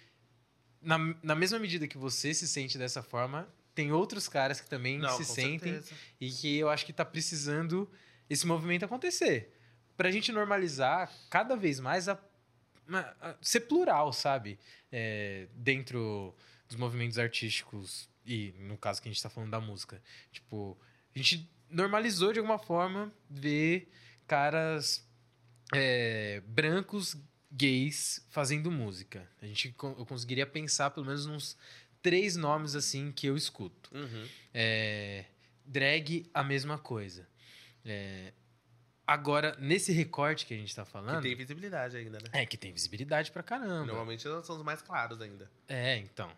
[0.80, 4.98] na, na mesma medida que você se sente dessa forma, tem outros caras que também
[4.98, 5.94] Não, se sentem certeza.
[6.18, 7.88] e que eu acho que tá precisando
[8.28, 9.54] esse movimento acontecer.
[9.98, 12.18] Pra gente normalizar cada vez mais a,
[12.90, 14.58] a- a- ser plural, sabe?
[14.90, 16.34] É, dentro
[16.66, 20.00] dos movimentos artísticos e no caso que a gente tá falando da música.
[20.32, 20.78] Tipo,
[21.14, 23.90] a gente normalizou de alguma forma ver
[24.26, 25.06] caras
[25.74, 27.14] é, brancos
[27.50, 29.28] gays fazendo música.
[29.40, 31.56] A gente eu conseguiria pensar pelo menos uns
[32.02, 33.90] três nomes assim que eu escuto.
[33.94, 34.28] Uhum.
[34.52, 35.24] É,
[35.64, 37.26] drag, a mesma coisa.
[37.84, 38.32] É,
[39.06, 41.22] agora, nesse recorte que a gente tá Que falando.
[41.22, 42.28] tem visibilidade ainda, né?
[42.32, 43.86] É, que tem visibilidade pra caramba.
[43.86, 45.50] Normalmente são os mais claros ainda.
[45.66, 46.30] É, então.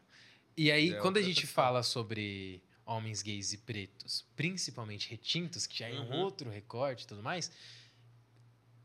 [0.57, 1.55] E aí, É quando a gente questão.
[1.65, 6.17] fala sobre homens gays e pretos, principalmente retintos, que já é um Uhum.
[6.19, 7.51] outro recorte e tudo mais,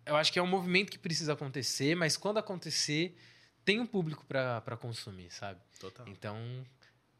[0.05, 3.17] eu acho que é um movimento que precisa acontecer, mas quando acontecer,
[3.63, 5.59] tem um público pra pra consumir, sabe?
[5.79, 6.07] Total.
[6.07, 6.37] Então,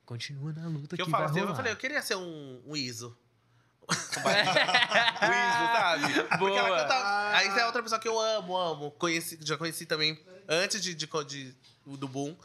[0.06, 1.52] continua na luta Que que, eu falo vai assim, rolar.
[1.52, 3.18] eu falei, eu queria ser um, um ISO.
[3.90, 6.24] um ISO, sabe?
[6.40, 6.82] Porque ela Boa.
[6.82, 7.30] canta.
[7.38, 8.92] Aí é outra pessoa que eu amo, amo.
[8.92, 11.56] Conheci, já conheci também antes de, de, de-
[11.86, 12.36] do Boom.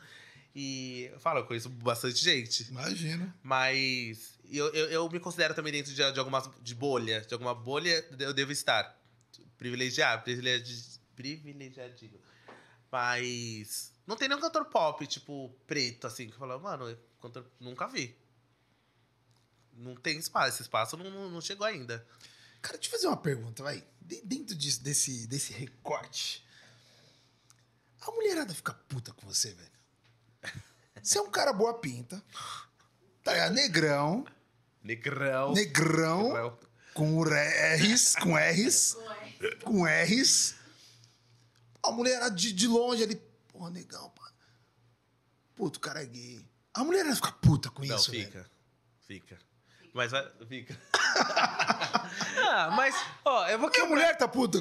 [0.55, 2.69] E eu falo, eu conheço bastante gente.
[2.71, 3.35] Imagina.
[3.43, 7.21] Mas eu, eu, eu me considero também dentro de, de algumas de bolha.
[7.23, 8.99] De alguma bolha eu devo estar.
[9.61, 12.19] Privilegiar, privilegi, privilegiadinho.
[12.91, 18.16] Mas não tem nenhum cantor pop, tipo, preto, assim, que fala, mano, cantor, nunca vi.
[19.74, 22.07] Não tem espaço, esse espaço não, não, não chegou ainda.
[22.62, 23.85] Cara, deixa eu fazer uma pergunta, vai.
[24.01, 26.43] De- dentro disso, desse, desse recorte,
[28.01, 29.70] a mulherada fica puta com você, velho.
[31.03, 32.23] Você é um cara boa pinta,
[33.23, 33.53] tá ligado?
[33.55, 34.24] Negrão,
[34.82, 35.53] Negrão.
[35.53, 36.59] negrão, Negrão.
[36.95, 39.09] com R's, com R's, Com
[39.65, 40.55] com R's.
[41.83, 43.21] A mulher era de, de longe ali.
[43.49, 44.31] Porra, negão, pá.
[45.55, 46.45] Puto, o cara é gay.
[46.75, 48.39] A mulher ia ficar puta com Não, isso, fica.
[48.39, 48.51] velho.
[49.07, 49.39] Fica.
[49.93, 50.31] Mas vai.
[50.49, 50.79] Fica.
[52.53, 52.95] Ah, mas,
[53.25, 53.89] ó, eu vou quebrar.
[53.89, 54.59] mulher tá puta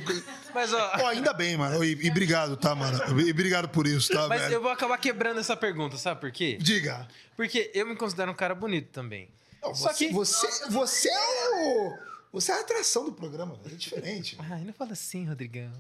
[0.53, 1.83] Mas, ó, Pô, ainda bem, mano.
[1.83, 3.19] E, e obrigado, tá, mano?
[3.19, 4.53] E obrigado por isso, tá, mas velho?
[4.55, 6.57] eu vou acabar quebrando essa pergunta, sabe por quê?
[6.61, 7.07] Diga.
[7.35, 9.29] Porque eu me considero um cara bonito também.
[9.61, 10.13] Não, Só você, que.
[10.13, 11.97] você, você é o.
[12.31, 13.73] Você é a atração do programa, velho.
[13.75, 14.37] É diferente.
[14.51, 15.71] Ai, não fala assim, Rodrigão.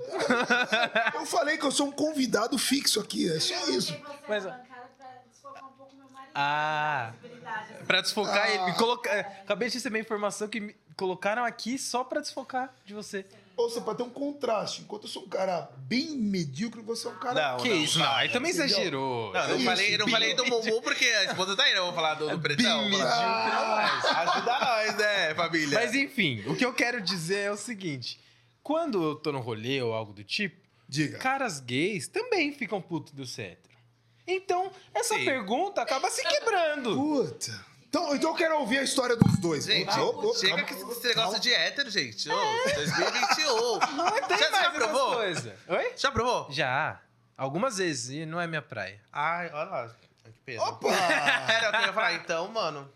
[1.13, 3.31] Eu falei que eu sou um convidado fixo aqui.
[3.31, 3.95] É só isso.
[4.01, 4.49] Mas, Mas, ó.
[4.49, 6.31] bancada pra desfocar um pouco meu marido.
[6.33, 7.13] Ah.
[7.21, 7.85] Possibilidade, assim.
[7.85, 8.49] Pra desfocar Ah.
[8.49, 8.65] ele.
[8.65, 9.09] Me coloca...
[9.11, 13.25] é, Acabei de receber a informação que me colocaram aqui só pra desfocar de você.
[13.59, 14.81] Ou seja, pra ter um contraste.
[14.83, 17.51] Enquanto eu sou um cara bem medíocre, você é um cara.
[17.51, 17.99] Não, que isso?
[17.99, 18.67] Não, aí também entendeu?
[18.67, 19.33] exagerou.
[19.33, 21.83] Não, eu não, Isso, falei, não falei do Mumu porque a esposa tá aí, eu
[21.83, 22.81] vou falar do, do Pretão.
[22.83, 25.77] bem vou falar- medíocre, Ajuda nós, né, família?
[25.79, 28.17] Mas enfim, o que eu quero dizer é o seguinte:
[28.63, 30.55] quando eu tô no rolê ou algo do tipo,
[30.87, 31.17] Diga.
[31.17, 33.77] caras gays também ficam putos do hétero.
[34.25, 35.25] Então, essa Sim.
[35.25, 36.95] pergunta acaba se quebrando.
[36.95, 37.65] Puta.
[37.89, 39.65] Então, então eu quero ouvir a história dos dois.
[39.65, 40.83] Gente, Ô, ô, chega calma.
[40.85, 41.39] com esse negócio Calma.
[41.39, 42.29] de hétero, gente.
[42.29, 42.35] Ô,
[42.75, 43.79] 2021.
[43.97, 45.15] Não tem já, mais já provou?
[45.15, 45.53] coisas.
[45.67, 45.93] Oi?
[45.97, 46.47] Já provou?
[46.51, 47.01] Já.
[47.35, 49.01] Algumas vezes, e não é minha praia.
[49.13, 49.95] Ai, olha lá.
[50.25, 50.61] Que pena.
[50.63, 50.89] Opa!
[51.49, 52.91] Era o que eu ia falar, então, mano.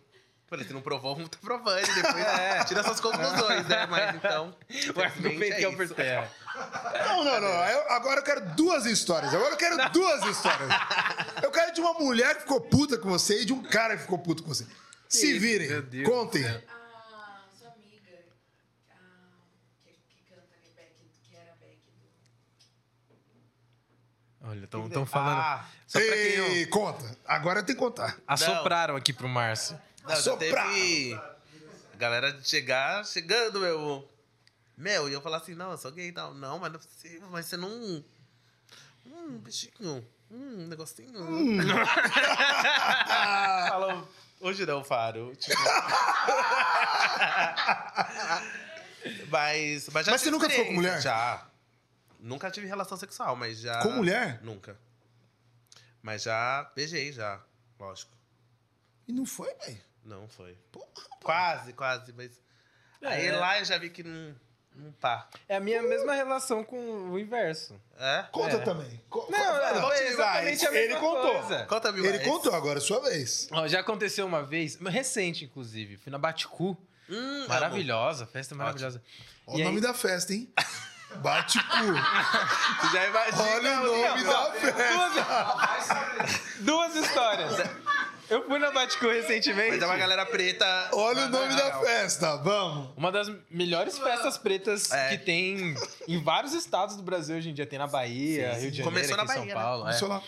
[0.47, 1.79] Falei, se não provou, vamos tá provando.
[1.79, 2.63] e Depois É.
[2.65, 3.87] tira suas conclusões, né?
[3.87, 4.53] Mas então.
[4.95, 5.77] O argumento que eu isso.
[5.77, 6.29] por terra.
[7.07, 7.47] Não, não, não.
[7.65, 9.33] Eu- agora eu quero duas histórias.
[9.33, 10.69] Agora eu quero duas histórias.
[11.41, 14.03] Eu quero de uma mulher que ficou puta com você e de um cara que
[14.03, 14.67] ficou puto com você.
[15.17, 15.67] Se isso, virem.
[15.69, 16.41] meu Deus Contem.
[16.43, 16.61] do céu.
[16.69, 18.19] Ah, sua amiga,
[18.89, 18.93] ah,
[19.83, 20.93] que, que canta ali, Beck,
[21.29, 21.79] que era Beck
[24.41, 24.47] do...
[24.49, 25.39] Olha, estão falando.
[25.39, 27.17] Ah, Só pra quem não- Ei, conta.
[27.25, 28.17] Agora tem que contar.
[28.27, 29.79] Assopraram aqui pro Márcio.
[30.03, 30.73] não, já Soprar.
[30.73, 31.13] teve.
[31.93, 34.09] A galera de chegar, chegando, meu.
[34.75, 36.33] Meu, e eu falar assim, não, eu sou gay e tal.
[36.33, 38.03] Não, mas não é possível, mas você não.
[39.05, 40.03] Hum, bichinho.
[40.31, 41.13] Hum, negocinho.
[43.69, 44.09] Falou,
[44.43, 45.35] hoje não, Faro.
[45.35, 45.55] Tipo...
[49.29, 51.01] mas, mas, já Mas você nunca ficou com mulher?
[51.01, 51.45] Já.
[52.19, 53.81] Nunca tive relação sexual, mas já.
[53.81, 54.39] Com mulher?
[54.43, 54.77] Nunca.
[56.01, 57.41] Mas já beijei, já.
[57.79, 58.11] Lógico.
[59.07, 59.81] E não foi, velho.
[60.03, 60.57] Não foi.
[60.71, 60.87] Porra.
[61.21, 62.41] Quase, quase, mas.
[63.01, 63.37] Aí É.
[63.37, 64.35] lá eu já vi que não,
[64.75, 65.27] não tá.
[65.47, 66.77] É a minha mesma relação com
[67.11, 67.79] o inverso.
[67.97, 68.25] É?
[68.31, 68.59] Conta É.
[68.59, 69.01] também.
[69.09, 70.63] Co- Não, é, conte foi exatamente mais.
[70.63, 71.39] a mesma Ele contou.
[71.39, 71.65] coisa.
[71.65, 72.23] Conta-me Ele mais.
[72.27, 73.47] contou agora, é sua vez.
[73.51, 76.77] Ó, já aconteceu uma vez, recente inclusive, fui na Baticu.
[77.09, 79.01] Hum, Maravilhosa, festa maravilhosa.
[79.45, 80.51] Olha o aí- nome da festa, hein?
[81.17, 81.75] Bate cu.
[81.75, 81.93] amo.
[82.81, 83.43] Tu já imagina.
[83.43, 86.41] Olha o nome da festa.
[86.61, 87.53] Duas histórias.
[88.33, 89.69] Eu fui na Baticu recentemente.
[89.71, 90.89] Mas é uma galera preta.
[90.93, 91.81] Olha o nome da Legal.
[91.83, 92.37] festa.
[92.37, 92.89] Vamos.
[92.97, 95.09] Uma das melhores festas pretas É.
[95.09, 95.75] que tem
[96.07, 97.65] em vários estados do Brasil hoje em dia.
[97.65, 98.61] Tem na Bahia, Sim, sim.
[98.61, 99.63] Rio de Janeiro, Começou na aqui em Bahia, São né?
[99.63, 99.81] Paulo.
[99.81, 99.85] é.
[99.85, 100.23] Começou lá.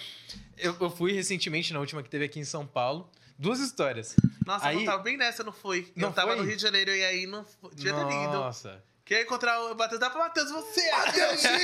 [0.58, 3.10] Eu, eu fui recentemente, na última que teve aqui em São Paulo.
[3.40, 4.16] Duas histórias.
[4.46, 5.92] Nossa, Aí- eu não tava bem nessa, eu não fui.
[5.96, 6.38] Não eu tava foi?
[6.38, 7.72] no Rio de Janeiro e aí não fui.
[7.76, 8.32] Tinha ter ido.
[8.34, 8.82] Nossa.
[9.04, 10.00] Queria encontrar o Matheus.
[10.00, 10.90] Dá pra Matheus, você!
[10.92, 11.60] Mateuzinho!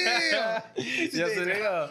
[1.13, 1.89] Ia ser legal.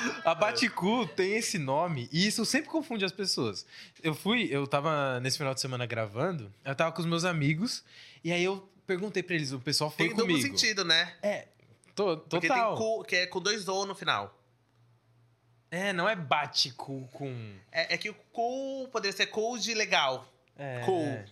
[0.24, 3.66] A Baticu tem esse nome e isso sempre confunde as pessoas.
[4.02, 7.84] Eu fui, eu tava nesse final de semana gravando, eu tava com os meus amigos
[8.24, 10.46] e aí eu perguntei pra eles, o pessoal foi Tem duplo comigo.
[10.58, 11.14] sentido, né?
[11.22, 11.48] É,
[11.94, 12.76] to, Porque total.
[12.76, 14.32] tem cu, que é com dois O no final.
[15.70, 17.54] É, não é Baticu com...
[17.72, 20.26] É, é que o cu poderia ser cool de legal.
[20.56, 21.24] É, Cool.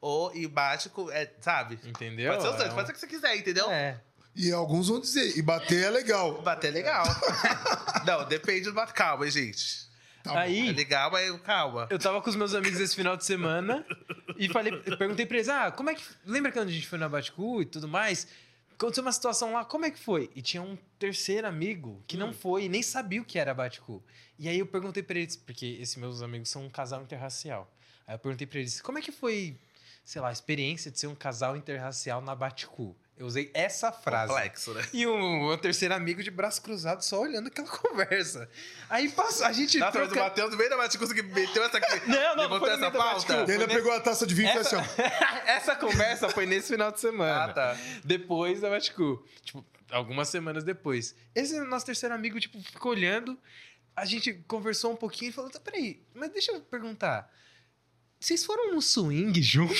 [0.00, 0.48] O e
[0.90, 1.78] cu- é, sabe?
[1.84, 2.30] Entendeu?
[2.32, 3.70] Pode ser os dois, É um- pode ser o que você quiser, entendeu?
[3.70, 4.00] É.
[4.38, 6.40] E alguns vão dizer, e bater é legal.
[6.42, 7.04] Bater é legal.
[8.06, 8.94] não, depende do bate.
[8.94, 9.88] Calma, hein, gente.
[10.22, 10.38] Tá bom.
[10.38, 11.88] É Aí, legal, mas calma.
[11.90, 13.84] eu tava com os meus amigos esse final de semana
[14.36, 16.04] e falei, eu perguntei pra eles, ah, como é que...
[16.24, 18.28] Lembra quando a gente foi na Baticu e tudo mais?
[18.74, 20.30] Aconteceu uma situação lá, como é que foi?
[20.36, 24.00] E tinha um terceiro amigo que não foi e nem sabia o que era Baticu.
[24.38, 27.68] E aí eu perguntei pra eles, porque esses meus amigos são um casal interracial.
[28.06, 29.56] Aí eu perguntei pra eles, como é que foi,
[30.04, 32.96] sei lá, a experiência de ser um casal interracial na Baticu?
[33.18, 34.32] Eu usei essa frase.
[34.32, 34.86] Complexo, né?
[34.92, 38.48] E o meu terceiro amigo de braço cruzado só olhando aquela conversa.
[38.88, 40.14] Aí passou, a gente o troca...
[40.14, 41.80] Matheus no meio da Baticuça que meteu essa.
[42.06, 43.36] Não, não, levantou no essa pauta.
[43.38, 43.50] Baticu.
[43.50, 45.42] E ainda pegou a taça de vinho e fez assim, Essa, ó.
[45.50, 47.44] essa conversa foi nesse final de semana.
[47.44, 47.76] Ah, tá.
[48.04, 49.26] Depois da Baticu.
[49.42, 51.14] Tipo, algumas semanas depois.
[51.34, 53.36] Esse nosso terceiro amigo, tipo, ficou olhando.
[53.96, 57.28] A gente conversou um pouquinho e falou: tá, peraí, mas deixa eu perguntar.
[58.20, 59.74] Vocês foram no swing junto?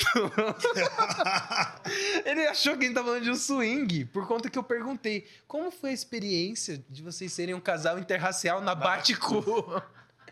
[2.25, 5.27] Ele achou que a gente tava falando de um swing, por conta que eu perguntei
[5.47, 9.43] como foi a experiência de vocês serem um casal interracial na Baticu?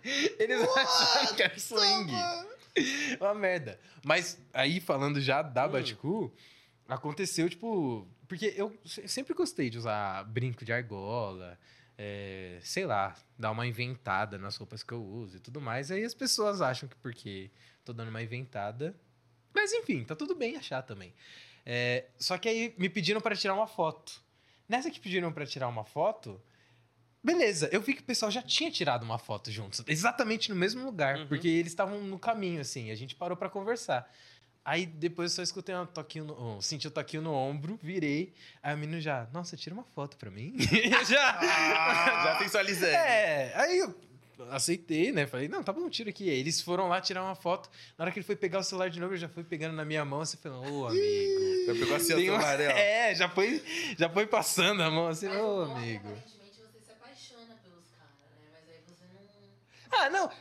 [0.39, 2.11] Eles acharam que era swing.
[3.19, 3.79] Uma merda.
[4.05, 6.31] Mas aí, falando já da Baticu,
[6.87, 8.07] aconteceu, tipo.
[8.27, 11.57] Porque eu se- sempre gostei de usar brinco de argola,
[11.97, 15.89] é, sei lá, dar uma inventada nas roupas que eu uso e tudo mais.
[15.91, 17.49] Aí as pessoas acham que porque
[17.87, 18.95] tô dando uma inventada.
[19.53, 21.13] Mas enfim, tá tudo bem achar também.
[21.65, 24.21] É, só que aí me pediram pra tirar uma foto.
[24.69, 26.41] Nessa que pediram pra tirar uma foto.
[27.23, 30.85] Beleza, eu vi que o pessoal já tinha tirado uma foto juntos, exatamente no mesmo
[30.85, 31.27] lugar, Uhum.
[31.27, 34.09] porque eles estavam no caminho, assim, a gente parou pra conversar.
[34.63, 38.33] Aí depois eu só escutei um toquinho, no, um, senti um toquinho no ombro, virei,
[38.61, 40.55] aí o menino já, nossa, tira uma foto pra mim.
[41.09, 42.93] já, Já sensualizando.
[42.93, 43.93] é, aí eu
[44.51, 45.25] aceitei, né?
[45.27, 46.29] Falei, não, tá bom, tira aqui.
[46.29, 47.69] Aí eles foram lá tirar uma foto.
[47.97, 49.83] Na hora que ele foi pegar o celular de novo, eu já fui pegando na
[49.85, 51.47] minha mão, assim, falando, ô, amigo.
[51.67, 53.09] Já pegou assim o Tem um- celular, né.
[53.11, 53.61] É, já foi,
[53.99, 56.07] já foi passando a mão, assim, ô, amigo.
[56.07, 58.47] Aparentemente você se apaixona pelos caras, né?
[58.53, 59.99] Mas aí você não.
[59.99, 60.31] Ah, não,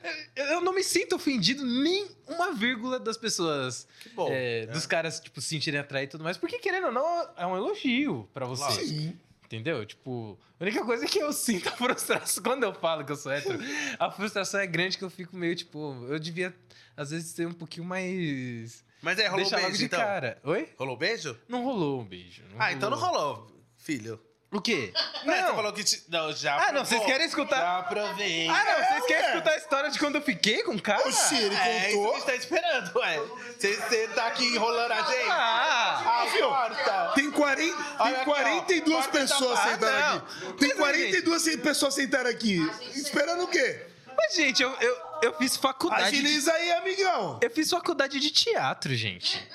[0.55, 4.29] eu, não me sinto ofendido nem uma vírgula das pessoas, Que bom.
[4.31, 4.73] é, né?
[4.73, 7.57] dos caras, tipo, se sentirem atraídos e tudo mais, porque querendo ou não, é um
[7.57, 8.85] elogio pra você.
[8.85, 9.19] Sim.
[9.47, 9.87] Entendeu?
[9.87, 13.17] Tipo, a única coisa é que eu sinto a frustração quando eu falo que eu
[13.17, 13.59] sou hétero.
[13.99, 16.55] A frustração é grande que eu fico meio, tipo, eu devia,
[16.97, 18.85] às vezes, ser um pouquinho mais.
[19.01, 20.01] Mas é, rolou Deixa beijo, de então?
[20.01, 20.39] cara.
[20.43, 20.69] Oi?
[20.77, 21.39] Rolou beijo?
[21.49, 22.43] Não rolou um beijo.
[22.59, 23.47] Ah, então não rolou,
[23.77, 24.21] filho.
[24.57, 24.93] O quê?
[25.25, 25.55] Não, você Não.
[25.55, 25.85] falou que...
[25.85, 26.03] Te...
[26.09, 27.57] Não, já Ah, não, vocês querem escutar?
[27.57, 28.49] Já aprovei.
[28.49, 29.29] Ah, não, vocês querem ué.
[29.35, 31.07] escutar a história de quando eu fiquei com o cara?
[31.07, 32.15] Oxi, ele É, isso que a contou.
[32.15, 33.21] gente tá esperando, ué.
[33.59, 35.29] Você, tá aqui enrolando a gente?
[35.31, 36.03] Ah!
[36.07, 37.13] Ah, corta.
[37.15, 38.35] Tem, 40, Olha tem aqui, ó.
[38.35, 40.53] 42 Corta pessoas sentadas aqui.
[40.59, 42.59] Tem Mas, 42 pessoas sentadas aqui.
[42.95, 43.87] Esperando o quê?
[44.17, 46.11] Mas, gente, eu, eu, eu fiz faculdade.
[46.11, 47.39] de- Agiliza aí, amigão.
[47.43, 49.47] Eu fiz faculdade de teatro, gente.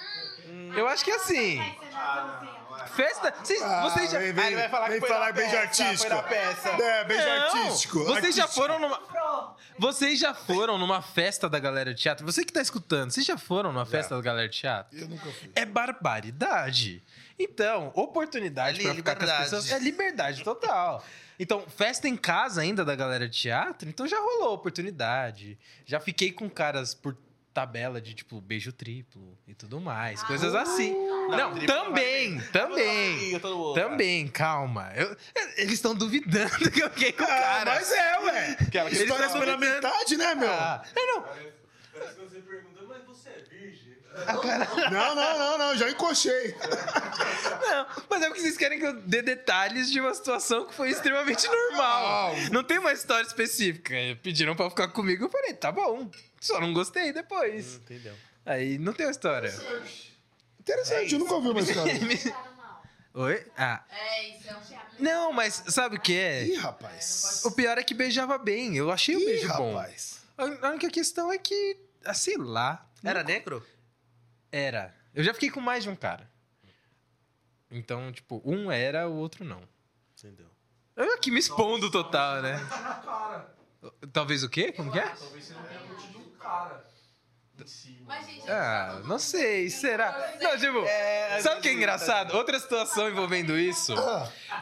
[0.75, 1.59] Eu acho que assim.
[2.95, 3.33] Festa.
[3.43, 4.19] Vocês, Ah, vocês já.
[4.19, 5.97] vem, vem, ele vai falar que foi falar na beijo peça, artístico.
[6.07, 6.69] foi na peça.
[6.69, 7.31] É, beijo Não,
[7.61, 8.03] artístico.
[8.05, 8.53] Vocês já Artístico.
[8.67, 9.01] foram numa.
[9.79, 12.25] Vocês já foram numa festa da galera de teatro?
[12.25, 14.97] Você que tá escutando, vocês já foram numa festa da galera de teatro?
[14.97, 15.51] Eu nunca fui.
[15.55, 17.03] É barbaridade.
[17.39, 19.49] Então, oportunidade pra ficar com as liberdade.
[19.49, 21.03] pessoas é liberdade total.
[21.39, 25.57] Então, festa em casa ainda da galera de teatro, então já rolou oportunidade.
[25.85, 27.17] Já fiquei com caras por
[27.53, 30.93] tabela de tipo beijo triplo e tudo mais, coisas assim.
[31.29, 33.31] Não, triplo também, também.
[33.31, 33.83] Eu tô no outro.
[33.83, 34.91] Também, calma.
[34.95, 35.15] Eu-
[35.57, 37.75] eles estão duvidando que eu fiquei com o Ah, cara.
[37.75, 38.57] mas é, ué.
[38.67, 40.49] Aquela que História estão pela metade, né, meu?
[40.51, 41.21] Ah, é, não.
[41.23, 43.91] Parece que você pergunta, mas você é virgem?
[44.91, 45.77] Não, não, não, não.
[45.77, 46.55] Já encoxei.
[47.61, 50.89] Não, mas é porque vocês querem que eu dê detalhes de uma situação que foi
[50.89, 52.33] extremamente normal.
[52.51, 53.93] Não tem uma história específica.
[54.21, 56.09] Pediram pra ficar comigo, eu falei, tá bom.
[56.41, 57.75] Só não gostei depois.
[57.75, 58.15] Entendeu?
[58.45, 59.53] Aí não tem uma história.
[60.59, 61.93] Interessante, eu nunca ouvi uma história.
[63.13, 63.45] Oi?
[63.57, 63.83] Ah.
[63.89, 65.03] É, isso é um teatro.
[65.03, 66.45] Não, mas sabe o que é?
[66.45, 67.43] Ih, rapaz.
[67.45, 68.75] O pior é que beijava bem.
[68.75, 69.75] Eu achei o Ih, beijo bom.
[69.75, 70.21] rapaz.
[70.37, 72.87] A a única questão é que, ah, sei lá.
[73.03, 73.65] Era negro?
[74.51, 74.95] Era.
[75.13, 76.29] Eu já fiquei com mais de um cara.
[77.69, 79.61] Então, tipo, um era, o outro não.
[80.17, 80.47] Entendeu.
[80.95, 82.53] Eu aqui me expondo total, né?
[82.57, 83.55] Na cara.
[84.13, 84.71] Talvez o quê?
[84.71, 85.07] Como que é?
[85.09, 86.85] Talvez você não tenha curtido cara.
[88.07, 90.35] Mas, gente, Ah, não sei, será?
[90.41, 92.33] Não, tipo, É, sabe o que é engraçado?
[92.35, 93.93] Outra situação envolvendo isso.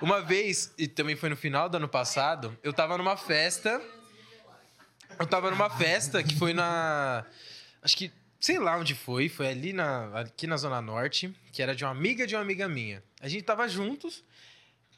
[0.01, 3.81] Uma vez, e também foi no final do ano passado, eu tava numa festa.
[5.17, 7.25] Eu tava numa festa que foi na.
[7.81, 8.11] Acho que.
[8.39, 11.91] Sei lá onde foi, foi ali na, aqui na Zona Norte, que era de uma
[11.91, 13.03] amiga de uma amiga minha.
[13.21, 14.23] A gente tava juntos.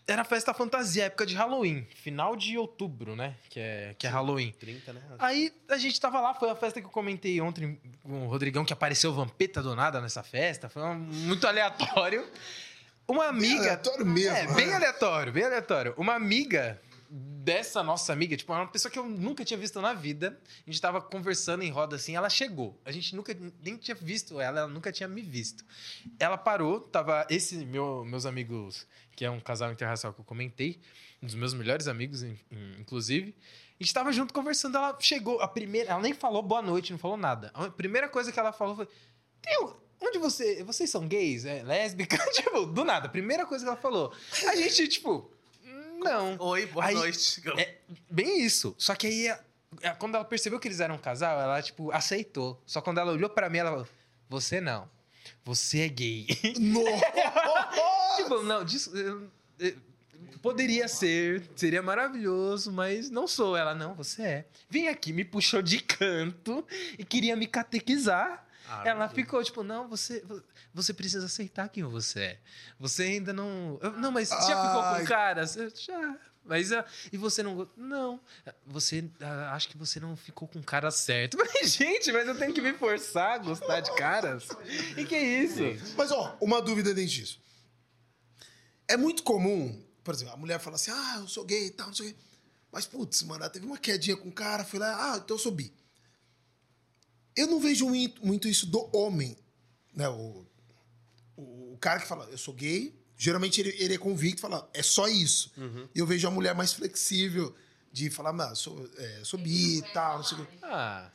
[0.07, 1.87] Era festa fantasia, época de Halloween.
[1.95, 3.35] Final de outubro, né?
[3.49, 4.51] Que é, que é Halloween.
[4.59, 5.01] 30, né?
[5.19, 8.65] Aí a gente tava lá, foi a festa que eu comentei ontem com o Rodrigão,
[8.65, 10.67] que apareceu vampeta do nada nessa festa.
[10.69, 12.27] Foi um- muito aleatório.
[13.07, 13.59] Uma amiga.
[13.61, 15.93] aleatório mesmo, É, bem aleatório, bem aleatório.
[15.97, 16.81] Uma amiga
[17.13, 20.39] dessa nossa amiga, tipo, uma pessoa que eu nunca tinha visto na vida.
[20.65, 22.79] A gente tava conversando em roda assim, ela chegou.
[22.85, 25.65] A gente nunca nem tinha visto ela, ela nunca tinha me visto.
[26.17, 30.79] Ela parou, tava esse meu, meus amigos, que é um casal interracial que eu comentei,
[31.21, 33.35] um dos meus melhores amigos, in- in- inclusive.
[33.79, 36.99] A gente tava junto conversando, ela chegou, a primeira, ela nem falou boa noite, não
[36.99, 37.51] falou nada.
[37.53, 38.87] A primeira coisa que ela falou foi:
[39.41, 40.63] "Tem um- Onde você.
[40.63, 41.45] Vocês são gays?
[41.45, 42.17] É, lésbica?
[42.33, 43.05] tipo, do nada.
[43.05, 44.11] A primeira coisa que ela falou.
[44.47, 45.31] A gente, tipo.
[46.03, 46.35] Não.
[46.39, 47.41] Oi, boa Aí- noite.
[47.57, 47.75] É
[48.09, 48.73] bem isso.
[48.77, 49.39] Só que aí, a-
[49.83, 52.61] a- quando ela percebeu que eles eram um casal, ela, tipo, aceitou.
[52.65, 53.87] Só quando ela olhou pra mim, ela falou:
[54.29, 54.89] Você não.
[55.43, 56.27] Você é gay.
[56.59, 56.83] no...
[58.17, 58.91] tipo, não, disso-
[60.41, 63.55] poderia ser, seria maravilhoso, mas não sou.
[63.55, 64.45] Ela, não, você é.
[64.69, 66.65] Vem aqui, me puxou de canto
[66.97, 68.45] e queria me catequizar.
[68.73, 70.23] Ah, Ela ficou tipo, não, você,
[70.73, 72.39] você precisa aceitar quem você é.
[72.79, 73.77] Você ainda não.
[73.81, 75.55] eu- não, mas você já ficou com caras?
[75.57, 76.17] Eu, já.
[76.43, 77.69] Mas ah, e você não.
[77.75, 78.19] Não.
[78.65, 79.03] Você.
[79.19, 81.37] ah, acho que você não ficou com o cara certo.
[81.61, 84.47] Mas, gente, mas eu tenho que me forçar a gostar de caras?
[84.97, 85.59] E que é isso?
[85.95, 87.39] Mas, ó, uma dúvida dentro disso.
[88.87, 91.87] É muito comum, por exemplo, a mulher fala assim, ah, eu sou gay e tal,
[91.87, 92.19] não sei o quê.
[92.71, 95.39] Mas, putz, mano, ela teve uma quedinha com o cara, foi lá, ah, então eu
[95.39, 95.71] sou bi.
[97.35, 97.87] Eu não vejo
[98.21, 99.37] muito, isso do homem,
[99.95, 100.09] né?
[100.09, 100.45] O,
[101.35, 104.69] o, o cara que fala, eu sou gay, geralmente ele, ele é convicto e fala,
[104.73, 105.51] é só isso.
[105.95, 107.55] E eu vejo a mulher mais flexível
[107.91, 110.57] de falar, mas sou, é, sou bi e tal, não sei o quê.
[110.63, 111.11] Ah.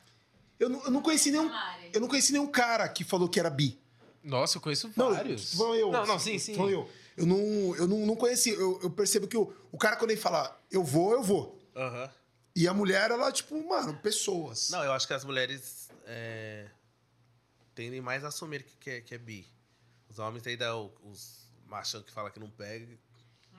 [0.59, 1.51] Eu não, eu não conheci nenhum.
[1.93, 3.79] Eu não conheci nenhum cara que falou que era bi.
[4.23, 5.57] Nossa, eu conheço Não, vários.
[5.57, 5.91] Não, eu.
[5.91, 6.55] Não, não, sim, sim.
[6.55, 6.89] Falando eu.
[7.15, 8.49] Eu não, eu não, não conheci.
[8.49, 11.59] Eu, eu percebo que o, o cara, quando ele fala eu vou, eu vou.
[11.75, 12.09] Aham.
[12.59, 14.69] E a mulher, ela, tipo, mano, pessoas.
[14.71, 16.65] Não, eu acho que as mulheres é,
[17.75, 19.45] tendem mais a assumir que, que, é, que é bi.
[20.09, 22.87] Os homens ainda, o- os machão que fala que não pega.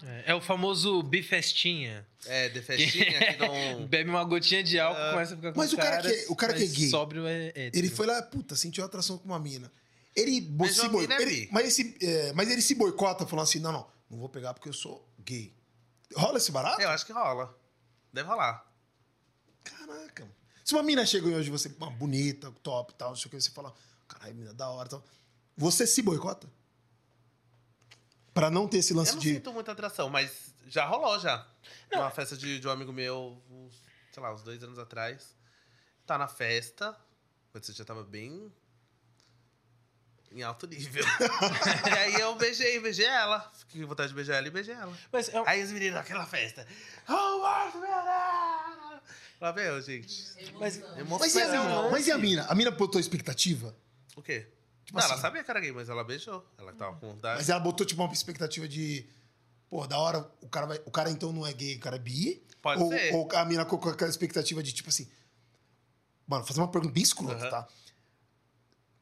[0.03, 2.07] É, é o famoso bifestinha.
[2.27, 3.05] É, de festinha
[3.35, 3.37] que
[3.79, 3.87] não.
[3.87, 5.11] Bebe uma gotinha de álcool, Ah.
[5.13, 7.27] começa a ficar com Mas o cara que é- o cara que é gay, Sóbrio
[7.27, 9.71] é, é Ele foi lá, puta, sentiu atração com uma mina.
[10.17, 13.45] Ele, Mas se boi- é ele- mas, ele se, é, mas ele se boicota falando
[13.45, 15.53] assim: não, não, não vou pegar porque eu sou gay.
[16.17, 16.81] Rola esse barato?
[16.81, 17.57] Eu acho que rola.
[18.13, 18.67] Deve rolar.
[19.71, 20.23] Caraca.
[20.25, 20.35] mano.
[20.65, 23.41] Se uma mina chega hoje, você, uma bonita, top e tal, não sei o que,
[23.41, 23.75] você fala,
[24.07, 25.05] caralho, mina da hora e tal.
[25.57, 26.47] Você se boicota?
[28.35, 29.35] Pra não ter esse Eu lance não de.
[29.35, 31.47] sinto muita atração, mas já rolou já.
[31.93, 33.83] Uma festa de, de um amigo meu, uns,
[34.13, 35.35] sei lá, uns dois anos atrás.
[36.07, 36.97] Tá na festa,
[37.53, 38.53] mas você já tava bem
[40.31, 41.03] em alto nível.
[41.89, 43.51] e aí eu beijei, beijei ela.
[43.59, 44.97] Fiquei com vontade de beijar ela e beijei ela.
[45.11, 46.67] Mas é um- Aí os meninos naquela festa.
[47.09, 48.48] Oh, Marcos Vera!
[49.41, 50.25] Lá meu, gente.
[50.59, 50.81] Mas-.
[51.09, 51.91] Mas e a mina?
[51.91, 52.47] Mas e a mina?
[52.49, 53.75] A mina botou expectativa?
[54.17, 54.49] O quê?
[54.85, 56.45] Tipo não, assim- ela sabia que era gay, mas ela beijou.
[56.59, 57.39] Ela tava com vontade.
[57.39, 59.07] Mas ela botou, tipo, uma expectativa de.
[59.71, 61.99] Pô, da hora, o cara, vai, o cara então não é gay, o cara é
[61.99, 62.43] bi?
[62.63, 63.15] Pode ou, ser.
[63.15, 65.07] Ou a mina colocou aquela expectativa de, tipo assim.
[66.27, 67.51] Mano, fazer uma pergunta bem escrota, Aham.
[67.51, 67.69] tá?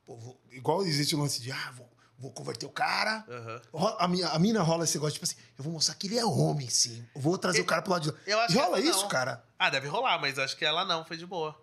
[0.05, 1.89] Pô, vou- igual existe o lance de, ah, vou,
[2.19, 3.25] vou converter o cara.
[3.73, 6.19] Ro- A, minha, a mina rola esse negócio, tipo assim, eu vou mostrar que ele
[6.19, 7.07] é homem, sim.
[7.15, 8.19] Eu vou trazer Eu- o cara pro lado de lá.
[8.27, 9.09] eu acho que rola isso, não.
[9.09, 9.45] cara?
[9.59, 11.59] Ah, deve rolar, mas eu acho que ela não, foi de boa.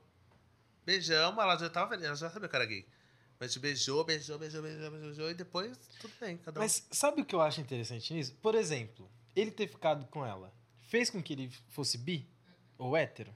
[0.86, 2.86] Beijamos, ela já tava ela já sabia que era gay.
[3.40, 6.64] Mas te beijou, beijou, beijou, beijou, beijou, e depois tudo bem, cada um.
[6.64, 8.34] Mas sabe o que eu acho interessante nisso?
[8.42, 10.54] Por exemplo, ele ter ficado com ela
[10.88, 12.30] fez com que ele fosse bi
[12.78, 13.36] ou hétero?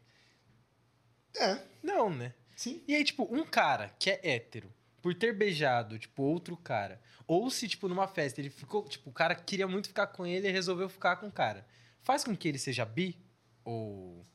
[1.35, 2.33] É, Não, né?
[2.55, 2.81] sim.
[2.87, 4.71] E aí, tipo, um cara que é hétero,
[5.01, 9.13] por ter beijado, tipo, outro cara, ou se, tipo, numa festa, ele ficou, tipo, o
[9.13, 11.65] cara queria muito ficar com ele e resolveu ficar com o cara,
[12.01, 13.19] faz com que ele seja bi
[13.63, 14.25] ou,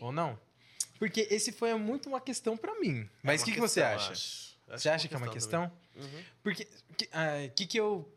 [0.00, 0.38] ou não?
[0.98, 3.08] Porque esse foi muito uma questão pra mim.
[3.22, 4.12] Mas É o que, uma que você acha?
[4.12, 4.58] acho.
[4.68, 5.70] Acho Você acha que é uma questão?
[5.94, 6.24] Uhum.
[6.42, 6.64] Porque,
[6.96, 8.12] que, ah, que que eu...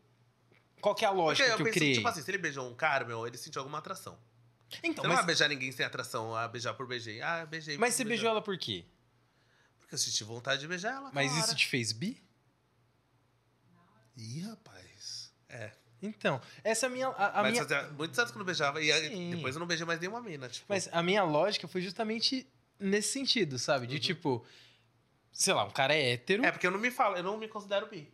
[0.82, 1.94] Qual que é a lógica eu que eu penso, criei?
[1.94, 4.18] tipo assim, se ele beijou um cara, meu, ele sentiu alguma atração.
[4.84, 7.22] então, Você não vai mas, beijar ninguém sem atração, a beijar por beijei.
[7.22, 7.78] Ah, beijei.
[7.78, 8.84] mas você beijou ela por quê?
[9.92, 11.12] Porque eu senti vontade de beijar ela.
[11.14, 12.18] Mas isso te fez bi?
[14.16, 15.34] Ih, rapaz.
[15.50, 15.72] É.
[16.02, 17.08] Então, essa é a minha...
[17.10, 17.64] A, a mas minha...
[17.64, 18.82] fazia muitos anos que eu não beijava.
[18.82, 19.32] E aí, Sim.
[19.32, 20.48] depois eu não beijei mais nenhuma mina.
[20.48, 22.48] Tipo, Mas a minha lógica foi justamente
[22.80, 23.86] nesse sentido, sabe?
[23.86, 24.46] De tipo,
[25.34, 26.46] sei lá, um cara é hétero.
[26.46, 28.10] É, porque eu não me falo, eu não me considero bi.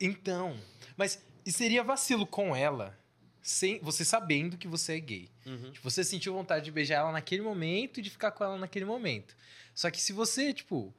[0.00, 0.58] Então.
[0.96, 2.98] Mas e seria vacilo com ela,
[3.42, 5.28] sem você sabendo que você é gay.
[5.44, 5.70] Uhum.
[5.70, 8.86] Tipo, você sentiu vontade de beijar ela naquele momento e de ficar com ela naquele
[8.86, 9.36] momento.
[9.74, 10.94] Só que se você, tipo,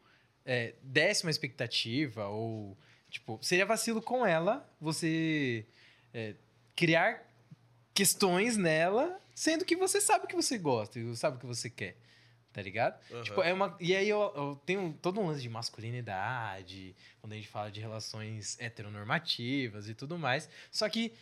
[0.46, 2.78] é, desse uma expectativa ou.
[3.10, 5.66] Tipo, seria vacilo com ela você
[6.14, 6.34] é,
[6.76, 7.30] criar
[7.94, 11.70] questões nela, sendo que você sabe o que você gosta e sabe o que você
[11.70, 11.98] quer.
[12.54, 13.00] Tá ligado?
[13.12, 13.24] Uhum.
[13.24, 13.78] Tipo, é uma.
[13.80, 17.80] E aí eu, eu tenho todo um lance de masculinidade, quando a gente fala de
[17.80, 20.50] relações heteronormativas e tudo mais.
[20.70, 21.14] Só que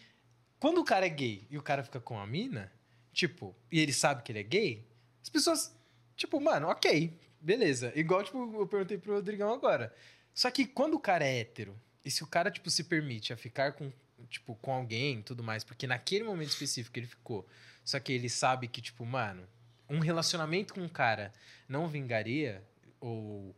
[0.60, 2.72] quando o cara é gay e o cara fica com a mina,
[3.14, 4.88] tipo, e ele sabe que ele é gay,
[5.22, 5.76] as pessoas,
[6.16, 7.92] tipo, mano, ok, beleza.
[7.96, 9.94] Igual, tipo, eu perguntei pro Rodrigão agora.
[10.34, 13.38] Só que quando o cara é hétero, e se o cara, tipo, se permite a
[13.38, 13.92] ficar com,
[14.30, 17.48] tipo, com alguém e tudo mais, porque naquele momento específico ele ficou,
[17.84, 19.48] só que ele sabe que, tipo, mano,
[19.90, 21.34] um relacionamento com um cara
[21.68, 22.64] não vingaria,
[23.00, 23.56] ou,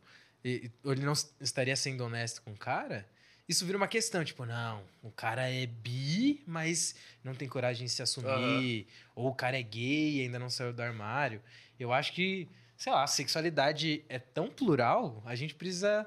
[0.84, 3.06] ou ele não estaria sendo honesto com o cara,
[3.48, 7.92] isso vira uma questão, tipo, não, o cara é bi, mas não tem coragem de
[7.92, 11.42] se assumir, ou o cara é gay e ainda não saiu do armário.
[11.78, 12.48] Eu acho que,
[12.82, 16.04] sei lá, a sexualidade é tão plural, a gente precisa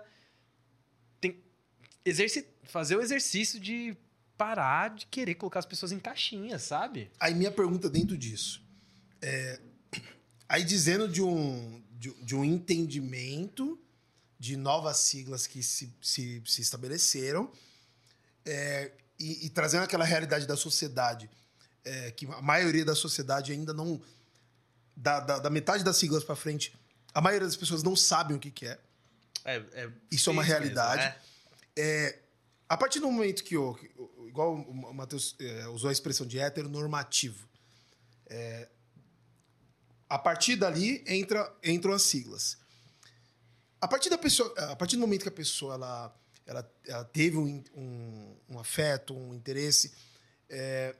[1.21, 1.41] tem,
[2.03, 3.95] exerci- fazer o exercício de
[4.37, 7.09] parar de querer colocar as pessoas em caixinhas, sabe?
[7.17, 8.61] Aí minha pergunta dentro disso.
[9.21, 9.57] É,
[10.49, 13.79] aí dizendo de um, de, de um entendimento
[14.37, 17.49] de novas siglas que se, se, se estabeleceram
[18.45, 21.29] é, e, e trazendo aquela realidade da sociedade.
[21.85, 24.01] é, que a maioria da sociedade ainda não.
[24.95, 26.73] Da, da, da metade das siglas pra frente,
[27.13, 28.79] a maioria das pessoas não sabem o que, que é.
[29.43, 31.01] É, é Isso é uma realidade.
[31.03, 31.21] mesmo, né?
[31.77, 32.19] É,
[32.69, 33.77] a partir do momento que, o-
[34.27, 37.47] igual o Matheus é, usou a expressão de heteronormativo,
[38.27, 38.69] é,
[40.09, 42.57] a partir dali entra, entram as siglas.
[43.81, 46.15] A partir, da pessoa, a partir do momento que a pessoa ela,
[46.45, 49.93] ela, ela teve um, um, um afeto, um interesse,
[50.49, 50.95] é,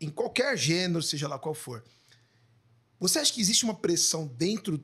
[0.00, 1.82] em qualquer gênero, seja lá qual for,
[2.98, 4.82] você acha que existe uma pressão dentro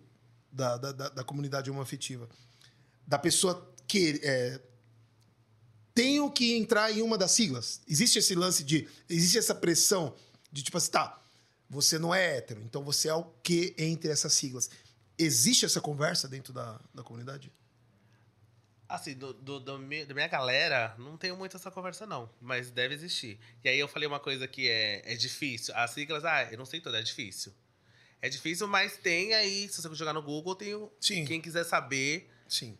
[0.50, 2.28] da, da, da, da comunidade homoafetiva
[3.06, 4.60] da pessoa que é,
[5.94, 7.80] tenho que entrar em uma das siglas.
[7.86, 8.88] Existe esse lance de.
[9.08, 10.14] Existe essa pressão
[10.50, 11.20] de tipo assim, tá,
[11.68, 14.70] você não é hétero, então você é o que entre essas siglas.
[15.18, 17.52] Existe essa conversa dentro da, da comunidade?
[18.88, 22.28] Assim, do, do- do da minha galera, não tenho muito essa conversa, não.
[22.40, 23.38] Mas deve existir.
[23.64, 25.74] E aí eu falei uma coisa que é, é difícil.
[25.76, 27.54] As siglas, ah, eu não sei toda, é difícil.
[28.22, 31.24] É difícil, mas tem aí, se você jogar no Google, tem o, Sim.
[31.24, 32.78] quem quiser saber, Sim.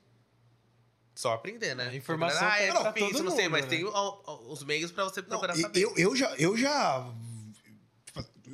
[1.16, 1.89] só aprender, né?
[1.89, 3.69] A informação ah, é tá pra difícil, não sei, mundo, mas né?
[3.70, 5.81] tem o- o- os meios pra você Não, procurar e- saber.
[5.82, 6.35] eu, eu já.
[6.36, 7.05] Eu já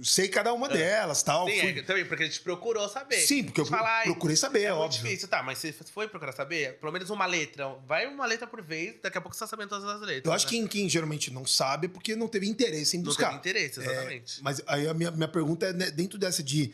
[0.04, 1.48] sei cada uma delas, tal.
[1.48, 3.18] Sim, fui- é, também, porque a gente procurou saber.
[3.20, 5.02] Sim, porque eu A gente fala, "Ai, procurei saber, é muito óbvio.
[5.02, 8.46] difícil, tá, mas se você foi procurar saber, pelo menos uma letra, vai uma letra
[8.46, 10.24] por vez, daqui a pouco você tá sabendo todas as letras.
[10.24, 10.50] Eu acho né?
[10.50, 13.26] que quem, quem geralmente não sabe é porque não teve interesse em Não buscar.
[13.28, 14.42] teve interesse, É, exatamente.
[14.42, 16.72] mas aí a minha, minha pergunta é né, dentro dessa de.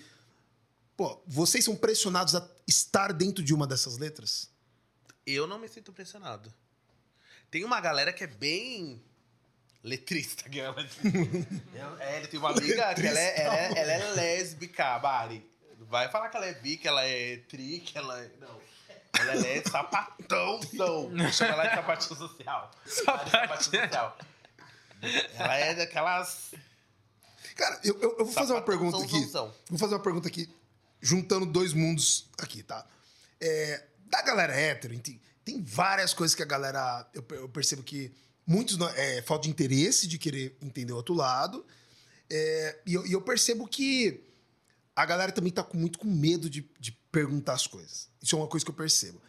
[0.97, 4.49] Pô, vocês são pressionados a estar dentro de uma dessas letras?
[5.27, 6.53] Eu não me sinto pressionado.
[7.51, 9.01] Tem uma galera que é bem
[9.85, 10.49] letrista.
[10.49, 10.75] Que ela...
[11.75, 15.47] Eu- é, ele tem uma amiga que ela é, ela, é, ela é lésbica, Mari.
[15.81, 18.31] Vai falar que ela é bi, que ela é tri, que ela é...
[18.41, 18.61] Não.
[19.21, 21.31] Ela é lésbica, sapatão, não.
[21.31, 22.71] Chama ela de sapatinho social.
[22.87, 24.19] É sapatinho social.
[25.37, 26.55] Ela é daquelas...
[27.55, 29.25] Cara, eu, eu- eu vou fazer uma pergunta aqui.
[29.69, 30.53] Vou fazer uma pergunta aqui,
[31.01, 32.85] juntando dois mundos aqui, tá?
[33.41, 37.07] É, da galera hétero, tem, tem várias coisas que a galera.
[37.13, 38.13] Eu percebo que
[38.47, 41.65] muitos é falta de interesse de querer entender o outro lado.
[42.31, 44.21] É, e, eu, e eu percebo que
[44.97, 48.09] a galera também tá com- muito com medo de, de perguntar as coisas.
[48.23, 49.21] Isso é uma coisa que eu percebo.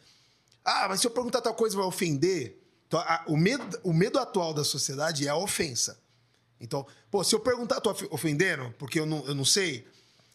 [0.63, 2.57] Ah, mas se eu perguntar tal coisa vai ofender.
[2.87, 5.99] Então, a- o, medo, o medo atual da sociedade é a ofensa.
[6.59, 9.85] Então, pô, se eu perguntar, tô ofe- ofendendo, porque eu não, eu não sei.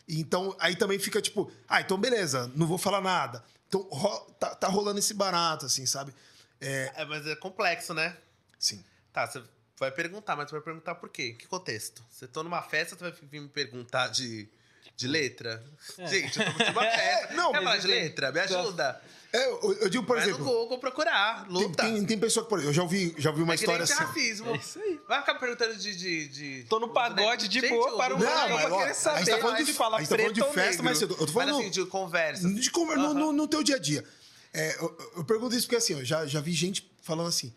[0.08, 3.42] Então, aí também fica tipo, ah, então beleza, não vou falar nada.
[3.68, 6.12] Então, ro- tá, tá rolando esse barato, assim, sabe?
[6.60, 8.16] É, É, mas é complexo, né?
[8.60, 8.84] Sim.
[9.12, 9.42] Tá, você
[9.78, 11.30] vai perguntar, mas você vai perguntar por quê?
[11.30, 12.04] Em que contexto?
[12.08, 14.48] Você tô numa festa, você vai vir me perguntar de,
[14.96, 15.60] de letra?
[16.06, 17.34] Gente, eu tô curtindo uma festa.
[17.34, 18.30] Não, Quer mas falar de tem- letra?
[18.30, 19.02] Me ajuda.
[19.32, 21.84] É, eu, eu digo, por vai no exemplo, Google procurar, tem, luta.
[21.84, 23.76] tem, tem pessoa que, por exemplo, eu já ouvi, já ouvi uma é que nem
[23.76, 24.04] história assim.
[24.04, 24.50] racismo.
[24.50, 25.00] É isso aí.
[25.06, 25.94] Vai ficar perguntando de...
[25.96, 28.86] de, de Tô no pagode de Gente, boa, para um não, mas, pra querer a
[28.88, 29.24] gente saber.
[29.30, 30.84] tá falando Aí de, fala a gente tá falando de festa, negro.
[30.84, 31.14] mas cedo.
[31.18, 32.48] Eu tô falando Mas assim, de conversa.
[32.52, 34.04] de conver- no, no, no teu dia a dia.
[34.52, 37.54] É, eu, eu pergunto isso porque assim, eu já, já vi gente falando assim.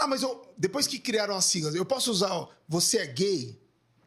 [0.00, 3.60] Ah, mas eu, depois que criaram as siglas, eu posso usar ó, você é gay?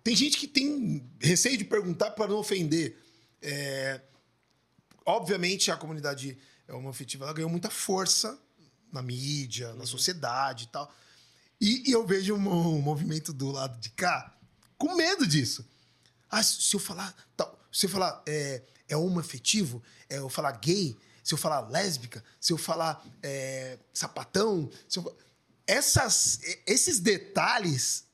[0.03, 2.97] Tem gente que tem receio de perguntar para não ofender.
[3.41, 4.01] É,
[5.05, 6.37] obviamente, a comunidade
[6.69, 8.39] homoafetiva ela ganhou muita força
[8.91, 10.93] na mídia, na sociedade e tal.
[11.59, 14.35] E, e eu vejo um, um movimento do lado de cá
[14.77, 15.65] com medo disso.
[16.29, 17.13] Ah, se eu falar.
[17.35, 22.23] Tal, se eu falar é, é homoafetivo, é, eu falar gay, se eu falar lésbica,
[22.39, 25.11] se eu falar é, sapatão, se eu, fa-
[25.71, 28.05] essas, esses detalhes,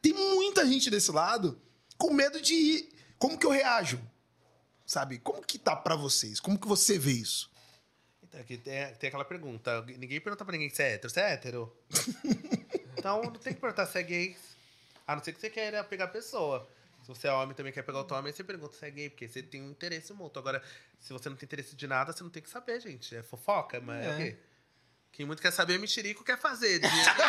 [0.00, 1.60] tem muita gente desse lado
[1.98, 2.94] com medo de ir.
[3.18, 4.00] Como que eu reajo?
[4.86, 5.18] Sabe?
[5.18, 6.40] Como que tá pra vocês?
[6.40, 7.50] Como que você vê isso?
[8.22, 9.82] Então, aqui tem, tem aquela pergunta.
[9.82, 11.10] Ninguém pergunta pra ninguém se é hétero.
[11.12, 11.76] Você é hétero?
[12.98, 14.36] então não tem que perguntar se é gay.
[15.06, 16.68] A não ser que você queira pegar a pessoa.
[17.02, 19.28] Se você é homem também quer pegar outro homem, você pergunta se é gay, porque
[19.28, 20.40] você tem um interesse mútuo.
[20.40, 20.62] Agora,
[20.98, 23.14] se você não tem interesse de nada, você não tem que saber, gente.
[23.14, 24.12] É fofoca, mas é, É.
[24.14, 24.36] o quê?
[25.16, 26.80] Quem muito quer saber, mexerico quer fazer.
[26.80, 27.26] Dinheiro minha,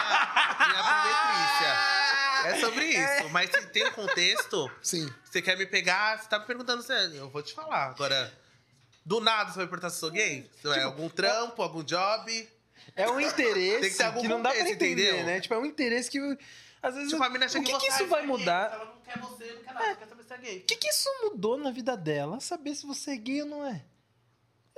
[0.67, 3.29] minha É sobre isso.
[3.29, 5.07] Mas se tem um contexto, Sim.
[5.23, 7.89] você quer me pegar, você tá me perguntando é- eu vou te falar.
[7.91, 8.33] Agora,
[9.05, 10.49] do nada você vai perguntar se eu sou gay?
[10.61, 12.49] Se é algum trampo, algum job?
[12.95, 15.25] É um interesse que que não dá pra entender, entendeu?
[15.25, 15.39] né?
[15.41, 16.19] Tipo, é um interesse que
[16.81, 18.27] às vezes Tipo, a mina o chega que, em que você, isso "Ah, vai é
[18.27, 18.71] gay." mudar?
[18.73, 20.57] Ela não quer você, não quer nada, ela quer saber se é gay.
[20.59, 22.39] O que, que isso mudou na vida dela?
[22.39, 23.81] Saber se você é gay ou não é?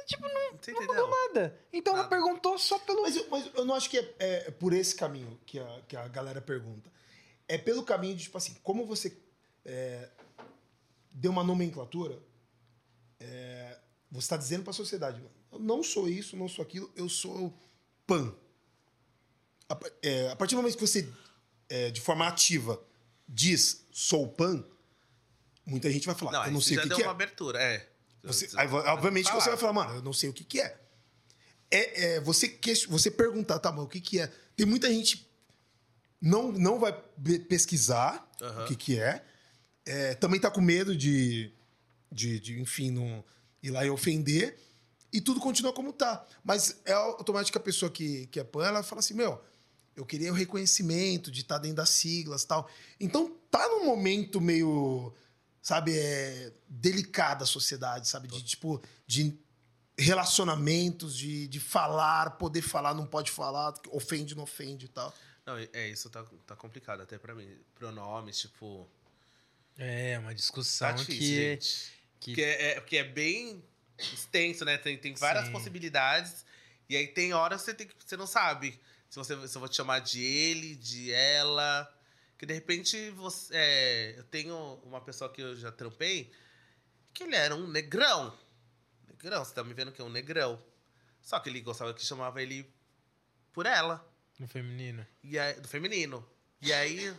[0.05, 0.87] Tipo, não, não entendeu?
[0.87, 1.59] mudou nada.
[1.73, 2.15] Então ela Nada.
[2.15, 3.01] perguntou só pelo.
[3.01, 5.97] Mas eu, mas eu não acho que é, é por esse caminho que a, que
[5.97, 6.89] a galera pergunta.
[7.47, 9.17] É pelo caminho de, tipo assim, como você
[9.65, 10.09] é,
[11.11, 12.19] deu uma nomenclatura,
[13.19, 13.77] é,
[14.11, 15.21] você está dizendo para a sociedade,
[15.51, 17.53] eu não sou isso, não sou aquilo, eu sou
[18.05, 18.33] pan.
[19.69, 21.11] A, é, a partir do momento que você,
[21.69, 22.81] é, de forma ativa,
[23.27, 24.63] diz sou pan,
[25.65, 27.05] muita gente vai falar, Não, eu não sei já o que, deu que é.
[27.07, 27.89] uma abertura, é.
[28.27, 30.77] Você- aí, obviamente você vai falar, mano, eu não sei o que, que é.
[31.69, 34.31] É, é, você, que, você perguntar, tá, mas o que, que é?
[34.55, 35.27] Tem muita gente
[36.21, 36.93] não não vai
[37.47, 38.27] pesquisar
[38.63, 39.23] o que, que é.
[39.85, 41.51] É, Também tá com medo de,
[42.11, 43.23] de, de, enfim, não
[43.61, 44.57] ir lá e ofender.
[45.11, 46.25] E tudo continua como tá.
[46.43, 49.41] Mas é automático que a pessoa que, que é pan, ela fala assim, meu,
[49.95, 52.69] eu queria o reconhecimento de estar dentro das siglas e tal.
[52.99, 55.13] Então tá num momento meio,
[55.67, 58.29] sabe, é, delicado a sociedade, sabe?
[58.29, 59.37] De, tipo, de
[59.97, 65.13] relacionamentos, de, de falar, poder falar, não pode falar, ofende, não ofende e tal.
[65.45, 67.49] Não, é isso, tá, tá complicado até pra mim.
[67.75, 68.87] Pronomes, tipo.
[69.77, 71.91] É, uma discussão Tá difícil, que, gente.
[72.21, 73.61] que Porque é, é- porque é bem
[73.97, 74.77] extenso, né?
[74.77, 75.51] Tem, tem várias Sim.
[75.51, 76.45] possibilidades.
[76.87, 78.79] E aí tem horas que você, tem, que- você não sabe
[79.09, 81.93] se, você, se eu vou te chamar de ele, de ela.
[82.37, 83.55] Que de repente você.
[83.55, 86.31] é, eu tenho uma pessoa que eu já trampei
[87.13, 88.37] que ele era um negrão.
[89.07, 90.61] Negrão, você tá me vendo que é um negrão.
[91.19, 92.71] Só que ele gostava que chamava ele
[93.51, 94.07] por ela.
[94.39, 95.05] no feminino.
[95.23, 96.23] E aí, do feminino.
[96.61, 97.15] E aí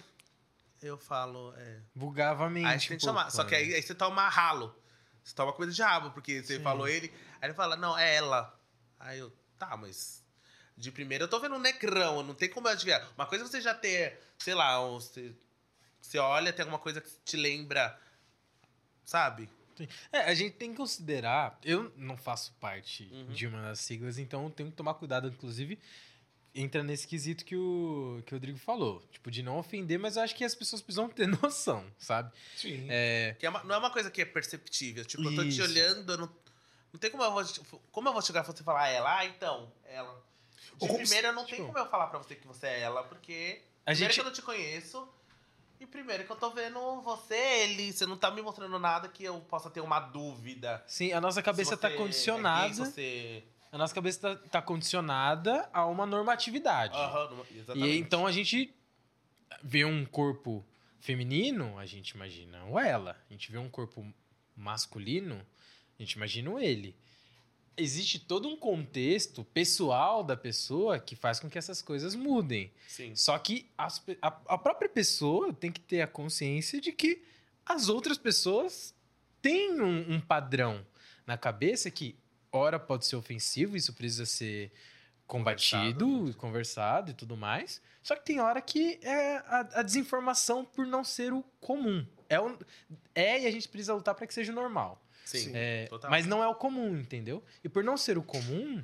[0.80, 1.52] eu falo.
[1.56, 2.66] É, Bugava a mente.
[2.66, 3.30] Aí você tem que chamar.
[3.30, 3.58] Só que né?
[3.58, 4.74] aí, aí você toma ralo.
[5.22, 6.62] Você toma coisa de rabo, porque você Sim.
[6.62, 7.12] falou ele.
[7.40, 8.58] Aí ele fala, não, é ela.
[8.98, 10.24] Aí eu, tá, mas.
[10.78, 13.06] De primeira eu tô vendo um negrão, não tem como eu adivinhar.
[13.16, 15.34] Uma coisa é você já ter, sei lá, um, você,
[16.00, 17.98] você olha, tem alguma coisa que te lembra,
[19.04, 19.48] sabe?
[20.12, 21.58] É, a gente tem que considerar.
[21.64, 23.26] Eu não faço parte Uhum.
[23.32, 25.78] de uma das siglas, então eu tenho que tomar cuidado, inclusive.
[26.54, 29.00] Entra nesse quesito que o, que o Rodrigo falou.
[29.12, 32.32] Tipo, de não ofender, mas eu acho que as pessoas precisam ter noção, sabe?
[32.56, 32.86] Sim.
[32.88, 35.04] É, Que é uma- não é uma coisa que é perceptível.
[35.04, 36.26] Tipo, eu tô te olhando, eu não,
[36.92, 37.44] não tem como eu vou.
[37.44, 37.60] te-
[37.92, 39.18] Como eu vou chegar e falar, ah, ela?
[39.18, 40.27] Ah, então, ela.
[40.76, 42.80] De Ou primeira, eu não tipo- tem como eu falar pra você que você é
[42.80, 43.62] ela, porque.
[43.86, 45.08] A primeiro gente- que eu não te conheço.
[45.80, 47.92] E primeiro que eu tô vendo você, ele.
[47.92, 50.82] Você não tá me mostrando nada que eu possa ter uma dúvida.
[50.86, 52.74] sim, a nossa cabeça Se tá é condicionada.
[52.74, 53.44] se você...
[53.70, 56.96] A nossa cabeça tá, tá condicionada a uma normatividade.
[56.96, 57.98] Aham, não- E exatamente.
[57.98, 58.74] então a gente
[59.62, 60.64] vê um corpo
[61.00, 63.16] feminino, a gente imagina o ela.
[63.28, 64.04] A gente vê um corpo
[64.56, 65.46] masculino,
[65.98, 66.96] a gente imagina o ele.
[67.78, 72.72] Existe todo um contexto pessoal da pessoa que faz com que essas coisas mudem.
[72.88, 73.14] Sim.
[73.14, 77.22] Só que as a, a própria pessoa tem que ter a consciência de que
[77.64, 78.94] as outras pessoas
[79.40, 80.84] têm um, um padrão
[81.26, 82.16] na cabeça que,
[82.50, 84.72] ora, pode ser ofensivo, isso precisa ser
[85.26, 87.80] combatido, conversado, e tudo mais.
[88.02, 92.04] Só que tem hora que é a, a desinformação por não ser o comum.
[92.28, 92.58] É, o-
[93.14, 95.00] é e a gente precisa lutar para que seja o normal.
[95.36, 95.52] Sim.
[95.54, 96.10] É, Total.
[96.10, 97.44] mas não é o comum, entendeu?
[97.62, 98.82] E por não ser o comum,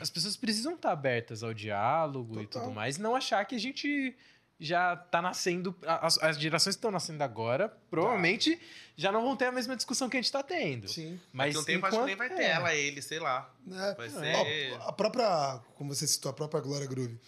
[0.00, 2.62] as pessoas precisam estar abertas ao diálogo e Total.
[2.62, 4.16] tudo mais, e não achar que a gente
[4.58, 5.74] já tá nascendo.
[5.86, 8.60] As, as gerações que estão nascendo agora provavelmente
[8.96, 10.86] já não vão ter a mesma discussão que a gente tá tendo.
[10.86, 11.18] Sim.
[11.32, 12.50] Mas a um tempo acho que nem vai ter é.
[12.50, 13.52] ela, ele, sei lá.
[13.70, 13.94] É.
[13.94, 14.72] Vai ser.
[14.74, 17.18] Ó, a própria, como você citou, a própria Glória Groove,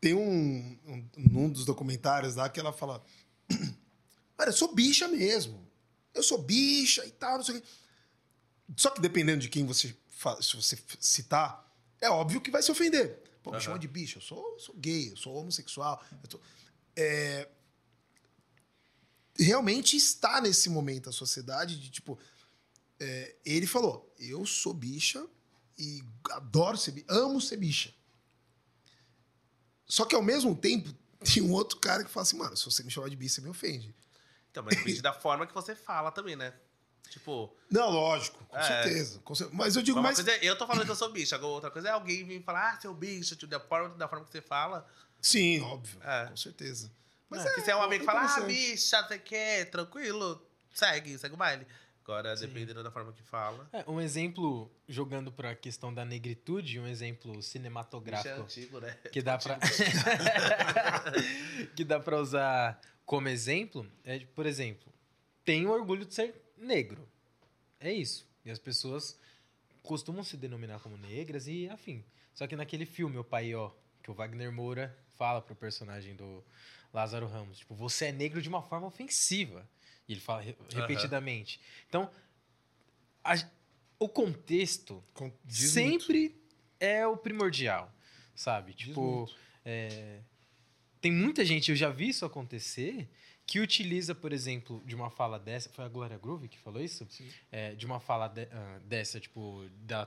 [0.00, 3.02] tem um, um, num dos documentários lá que ela fala:
[4.36, 5.67] Cara, eu sou bicha mesmo.
[6.14, 7.66] Eu sou bicha e tal, não sei o quê.
[8.76, 9.96] Só que dependendo de quem você,
[10.40, 11.66] se você citar,
[12.00, 13.22] é óbvio que vai se ofender.
[13.42, 16.04] Pô, me chama de bicha, eu sou, sou gay, eu sou homossexual.
[16.22, 16.40] eu tô-
[16.96, 17.48] É,
[19.40, 22.18] Realmente está nesse momento a sociedade de tipo.
[22.98, 25.24] é, ele falou: eu sou bicha
[25.78, 26.02] e
[26.32, 27.94] adoro ser bicha, amo ser bicha.
[29.86, 32.82] Só que ao mesmo tempo, tem um outro cara que fala assim, mano, se você
[32.82, 33.94] me chamar de bicha, você me ofende.
[34.58, 36.52] Então, mas depende da forma que você fala também, né?
[37.10, 38.62] Tipo, Não, lógico, com É.
[38.62, 39.20] certeza.
[39.20, 40.18] com cer- Mas eu digo mais.
[40.26, 42.72] é eu tô falando que eu sou bicho, agora outra coisa é alguém vir falar,
[42.74, 44.84] ah, seu bicho, tipo, da forma, da forma que você fala.
[45.22, 46.26] Sim, óbvio, É.
[46.26, 46.90] com certeza.
[47.30, 50.44] Mas Mas se você é um amigo que fala, ah, bicha, você quer, tranquilo,
[50.74, 51.66] segue, segue o baile.
[52.08, 53.68] Agora, dependendo da forma que fala.
[53.70, 58.96] É, um exemplo, jogando para a questão da negritude, um exemplo é cinematográfico antigo, né?
[59.12, 59.58] que dá para
[61.76, 64.90] que dá para usar como exemplo é, por exemplo,
[65.44, 67.06] tenho orgulho de ser negro.
[67.78, 68.26] É isso.
[68.42, 69.20] E as pessoas
[69.82, 72.02] costumam se denominar como negras e afim.
[72.32, 73.70] Só que naquele filme, o pai, ó,
[74.02, 76.42] que o Wagner Moura fala pro personagem do
[76.90, 79.68] Lázaro Ramos, tipo, você é negro de uma forma ofensiva.
[80.08, 81.60] E ele fala re- repetidamente.
[81.88, 82.10] Então,
[83.22, 83.34] a-
[83.98, 85.02] o contexto
[85.44, 86.40] diz sempre
[86.80, 87.92] é o primordial,
[88.34, 88.72] sabe?
[88.74, 89.36] Diz Tipo, muito.
[89.64, 90.20] é,
[91.00, 93.08] tem muita gente, eu já vi isso acontecer,
[93.46, 97.06] que utiliza, por exemplo, de uma fala dessa, foi a Glória Groove que falou isso?
[97.50, 100.06] É, de uma fala de- ah, dessa, tipo, da,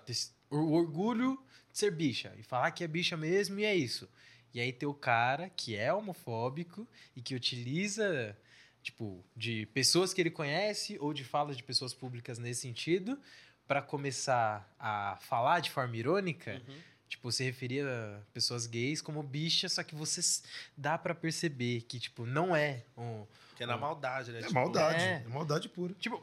[0.49, 1.40] o orgulho
[1.72, 4.07] de ser bicha, e falar que é bicha mesmo, e é isso.
[4.53, 8.38] E aí tem o cara que é homofóbico e que utiliza
[8.84, 13.20] tipo, de pessoas que ele conhece ou de falas de pessoas públicas nesse sentido,
[13.68, 16.78] pra começar a falar de forma irônica, Uhum.
[17.08, 20.20] tipo, se referia a pessoas gays como bicha, só que você
[20.76, 23.26] dá pra perceber que, tipo, não é um.
[23.56, 24.40] Que é na maldade, né?
[24.40, 25.03] É Tipo, maldade.
[25.03, 25.24] é.
[25.24, 25.94] É maldade pura.
[25.99, 26.22] Tipo,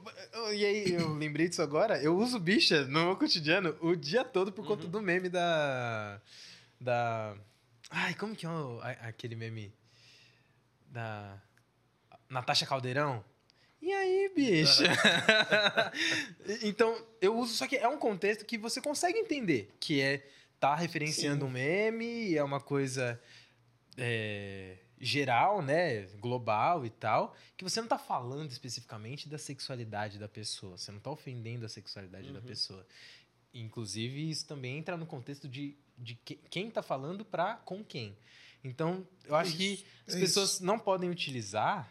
[0.53, 4.51] e aí eu lembrei disso agora, eu uso bicha no meu cotidiano o dia todo
[4.51, 4.91] por conta Uhum.
[4.91, 6.21] do meme da.
[6.81, 7.37] Da.
[7.91, 9.73] Ai, como que é o- a- aquele meme?
[10.91, 11.41] Da.
[12.29, 13.25] Natasha Caldeirão?
[13.81, 14.85] E aí, bicha?
[16.63, 20.27] então, eu uso, só que é um contexto que você consegue entender, que é
[20.59, 23.21] tá referenciando um meme, é uma coisa
[23.97, 30.29] é, geral, né, global e tal, que você não tá falando especificamente da sexualidade da
[30.29, 32.45] pessoa, você não tá ofendendo a sexualidade da Uhum.
[32.45, 32.85] pessoa.
[33.55, 38.17] Inclusive, isso também entra no contexto de, de que- quem tá falando pra com quem.
[38.65, 40.65] Então, eu acho que Isso, as é pessoas isso.
[40.65, 41.89] não podem utilizar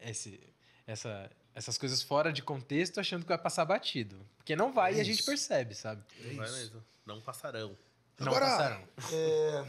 [0.00, 0.40] esse,
[0.86, 4.18] essa, essas coisas fora de contexto achando que vai passar batido.
[4.36, 5.26] Porque não vai É e a gente isso.
[5.26, 6.02] percebe, sabe?
[6.24, 6.84] Não vai mesmo.
[7.06, 7.76] Não passarão.
[8.18, 8.88] Não Agora, passarão.
[9.12, 9.64] É,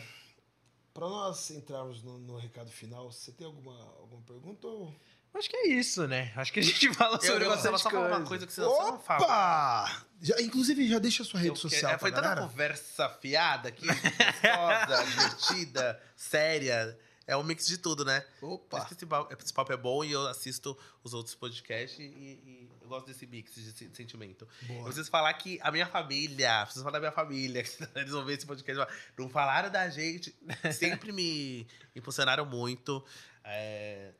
[0.93, 4.67] para nós entrarmos no, no recado final, você tem alguma, alguma pergunta?
[4.67, 4.93] Ou...
[5.33, 6.33] Acho que é isso, né?
[6.35, 8.17] Acho que a gente fala Eu, sobre eu bastante só falar coisa.
[8.19, 9.23] uma coisa que você, você não fala.
[9.23, 10.05] Opa!
[10.21, 12.41] Já, inclusive, já deixa a sua rede Eu social é, Foi tanta galera.
[12.41, 16.99] conversa fiada aqui, gostosa, divertida, séria.
[17.27, 18.25] É um mix de tudo, né?
[18.41, 18.79] Opa!
[18.79, 22.69] Mas esse papo, esse papo é bom e eu assisto os outros podcasts e, e
[22.81, 24.47] eu gosto desse mix de se- sentimento.
[24.63, 24.83] Eu Boa.
[24.85, 28.33] preciso falar que a minha família, preciso falar da minha família, que eles vão ver
[28.37, 30.35] esse podcast, não falaram da gente,
[30.73, 33.05] sempre me impulsionaram muito.
[33.43, 34.11] É,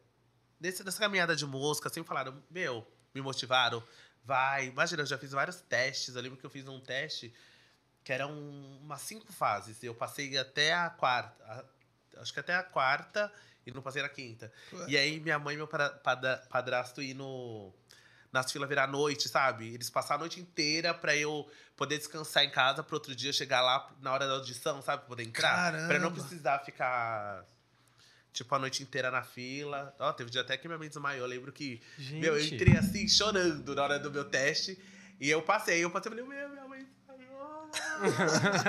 [0.59, 3.83] nesse- nessa caminhada de música, sempre falaram, meu, me motivaram,
[4.23, 4.67] vai.
[4.67, 7.33] Imagina, eu já fiz vários testes, eu lembro que eu fiz um teste
[8.03, 8.31] que eram
[8.81, 11.65] umas cinco fases, eu passei até a quarta, a-
[12.17, 13.31] acho que até a quarta
[13.65, 14.51] e não passei na quinta.
[14.73, 14.85] Ué.
[14.89, 15.89] E aí minha mãe e meu para-
[16.49, 17.73] padrasto ir no
[18.31, 19.73] nas filas virar noite, sabe?
[19.73, 23.61] Eles passaram a noite inteira pra eu poder descansar em casa pro outro dia chegar
[23.61, 25.01] lá na hora da audição, sabe?
[25.01, 25.73] Pra poder entrar.
[25.87, 27.43] Pra eu não precisar ficar,
[28.31, 29.93] tipo, a noite inteira na fila.
[29.99, 31.25] Ó, teve dia até que minha mãe desmaiou.
[31.25, 34.81] Eu lembro que, Gente, meu, eu entrei assim, chorando na hora do meu teste.
[35.19, 35.83] E eu passei.
[35.83, 36.61] Eu passei falei, meu, minha.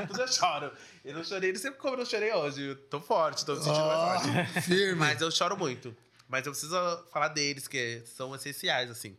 [0.06, 0.72] Tudo eu choro.
[1.04, 2.62] Eu não chorei, não sei como eu não chorei hoje.
[2.62, 4.60] Eu tô forte, tô me sentindo mais forte.
[4.62, 4.98] Firme.
[4.98, 5.96] Mas eu choro muito.
[6.28, 6.74] Mas eu preciso
[7.10, 9.16] falar deles, que são essenciais, assim.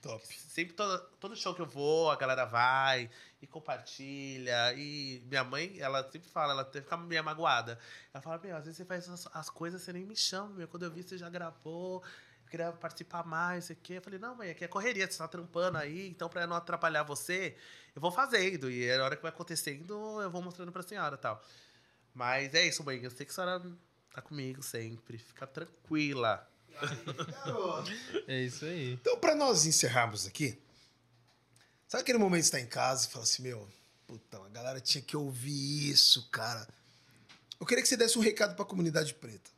[0.00, 0.24] Top.
[0.48, 3.10] Sempre todo, todo show que eu vou, a galera vai
[3.42, 4.72] e compartilha.
[4.74, 7.78] E minha mãe, ela sempre fala, ela fica meio magoada.
[8.12, 10.68] Ela fala, meu, às vezes você faz as, as coisas, você nem me chama, meu.
[10.68, 12.02] Quando eu vi, você já gravou.
[12.44, 13.94] Eu queria participar mais, sei o quê.
[13.94, 17.02] Eu falei, não, mãe, aqui é correria, você tá trampando aí, então pra não atrapalhar
[17.02, 17.56] você,
[17.98, 18.70] eu vou fazendo.
[18.70, 21.44] E a hora que vai acontecendo, eu vou mostrando pra senhora e tal.
[22.14, 23.02] Mas é isso, mãe.
[23.02, 23.76] Eu sei que a senhora
[24.14, 25.18] tá comigo sempre.
[25.18, 26.48] Fica tranquila.
[28.28, 28.92] É isso aí.
[28.92, 30.56] Então, pra nós encerrarmos aqui,
[31.88, 33.68] sabe aquele momento que você tá em casa e fala assim, meu,
[34.06, 36.68] puta, a galera tinha que ouvir isso, cara.
[37.58, 39.50] Eu queria que você desse um recado pra comunidade preta.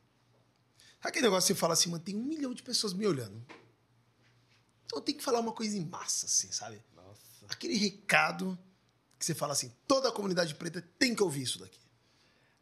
[0.99, 3.45] Sabe aquele negócio que você fala assim, mano, tem um milhão de pessoas me olhando.
[4.87, 6.83] Então eu tenho que falar uma coisa em massa, assim, sabe?
[7.51, 8.59] Aquele recado
[9.19, 11.79] que você fala assim, toda a comunidade preta tem que ouvir isso daqui.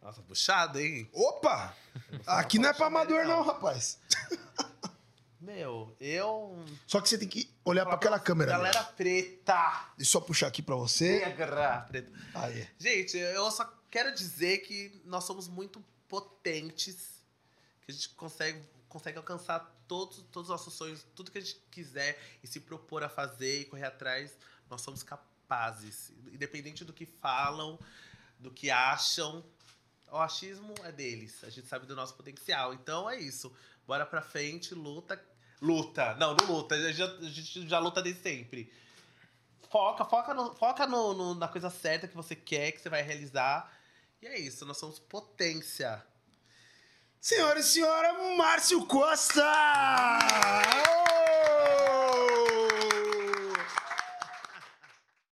[0.02, 1.09] Nossa, puxado, hein?
[1.12, 1.77] Opa!
[2.27, 3.98] Aqui não é pra amador, não, rapaz.
[5.40, 6.65] Meu, eu.
[6.86, 8.52] Só que você tem que olhar pra aquela câmera.
[8.52, 9.93] Galera preta!
[9.98, 11.20] Eu só puxar aqui pra você.
[11.20, 12.12] Negra preta.
[12.35, 12.69] Aí.
[12.78, 17.23] Gente, eu só quero dizer que nós somos muito potentes,
[17.82, 21.62] que a gente consegue, consegue alcançar todos, todos os nossos sonhos, tudo que a gente
[21.70, 24.36] quiser e se propor a fazer e correr atrás,
[24.70, 26.12] nós somos capazes.
[26.32, 27.78] Independente do que falam,
[28.39, 29.45] do que acham,
[30.11, 31.43] o achismo é deles.
[31.45, 32.73] A gente sabe do nosso potencial.
[32.74, 33.55] Então é isso.
[33.86, 35.23] Bora pra frente, luta.
[35.61, 36.15] Luta.
[36.15, 36.74] Não, não luta.
[36.74, 38.73] A gente já, luta desde sempre.
[39.70, 43.03] Foca, foca, no- foca no- no- na coisa certa que você quer, que você vai
[43.03, 43.70] realizar.
[44.23, 46.05] E é isso, nós somos potência.
[47.20, 49.45] Senhora e senhora, Márcio Costa!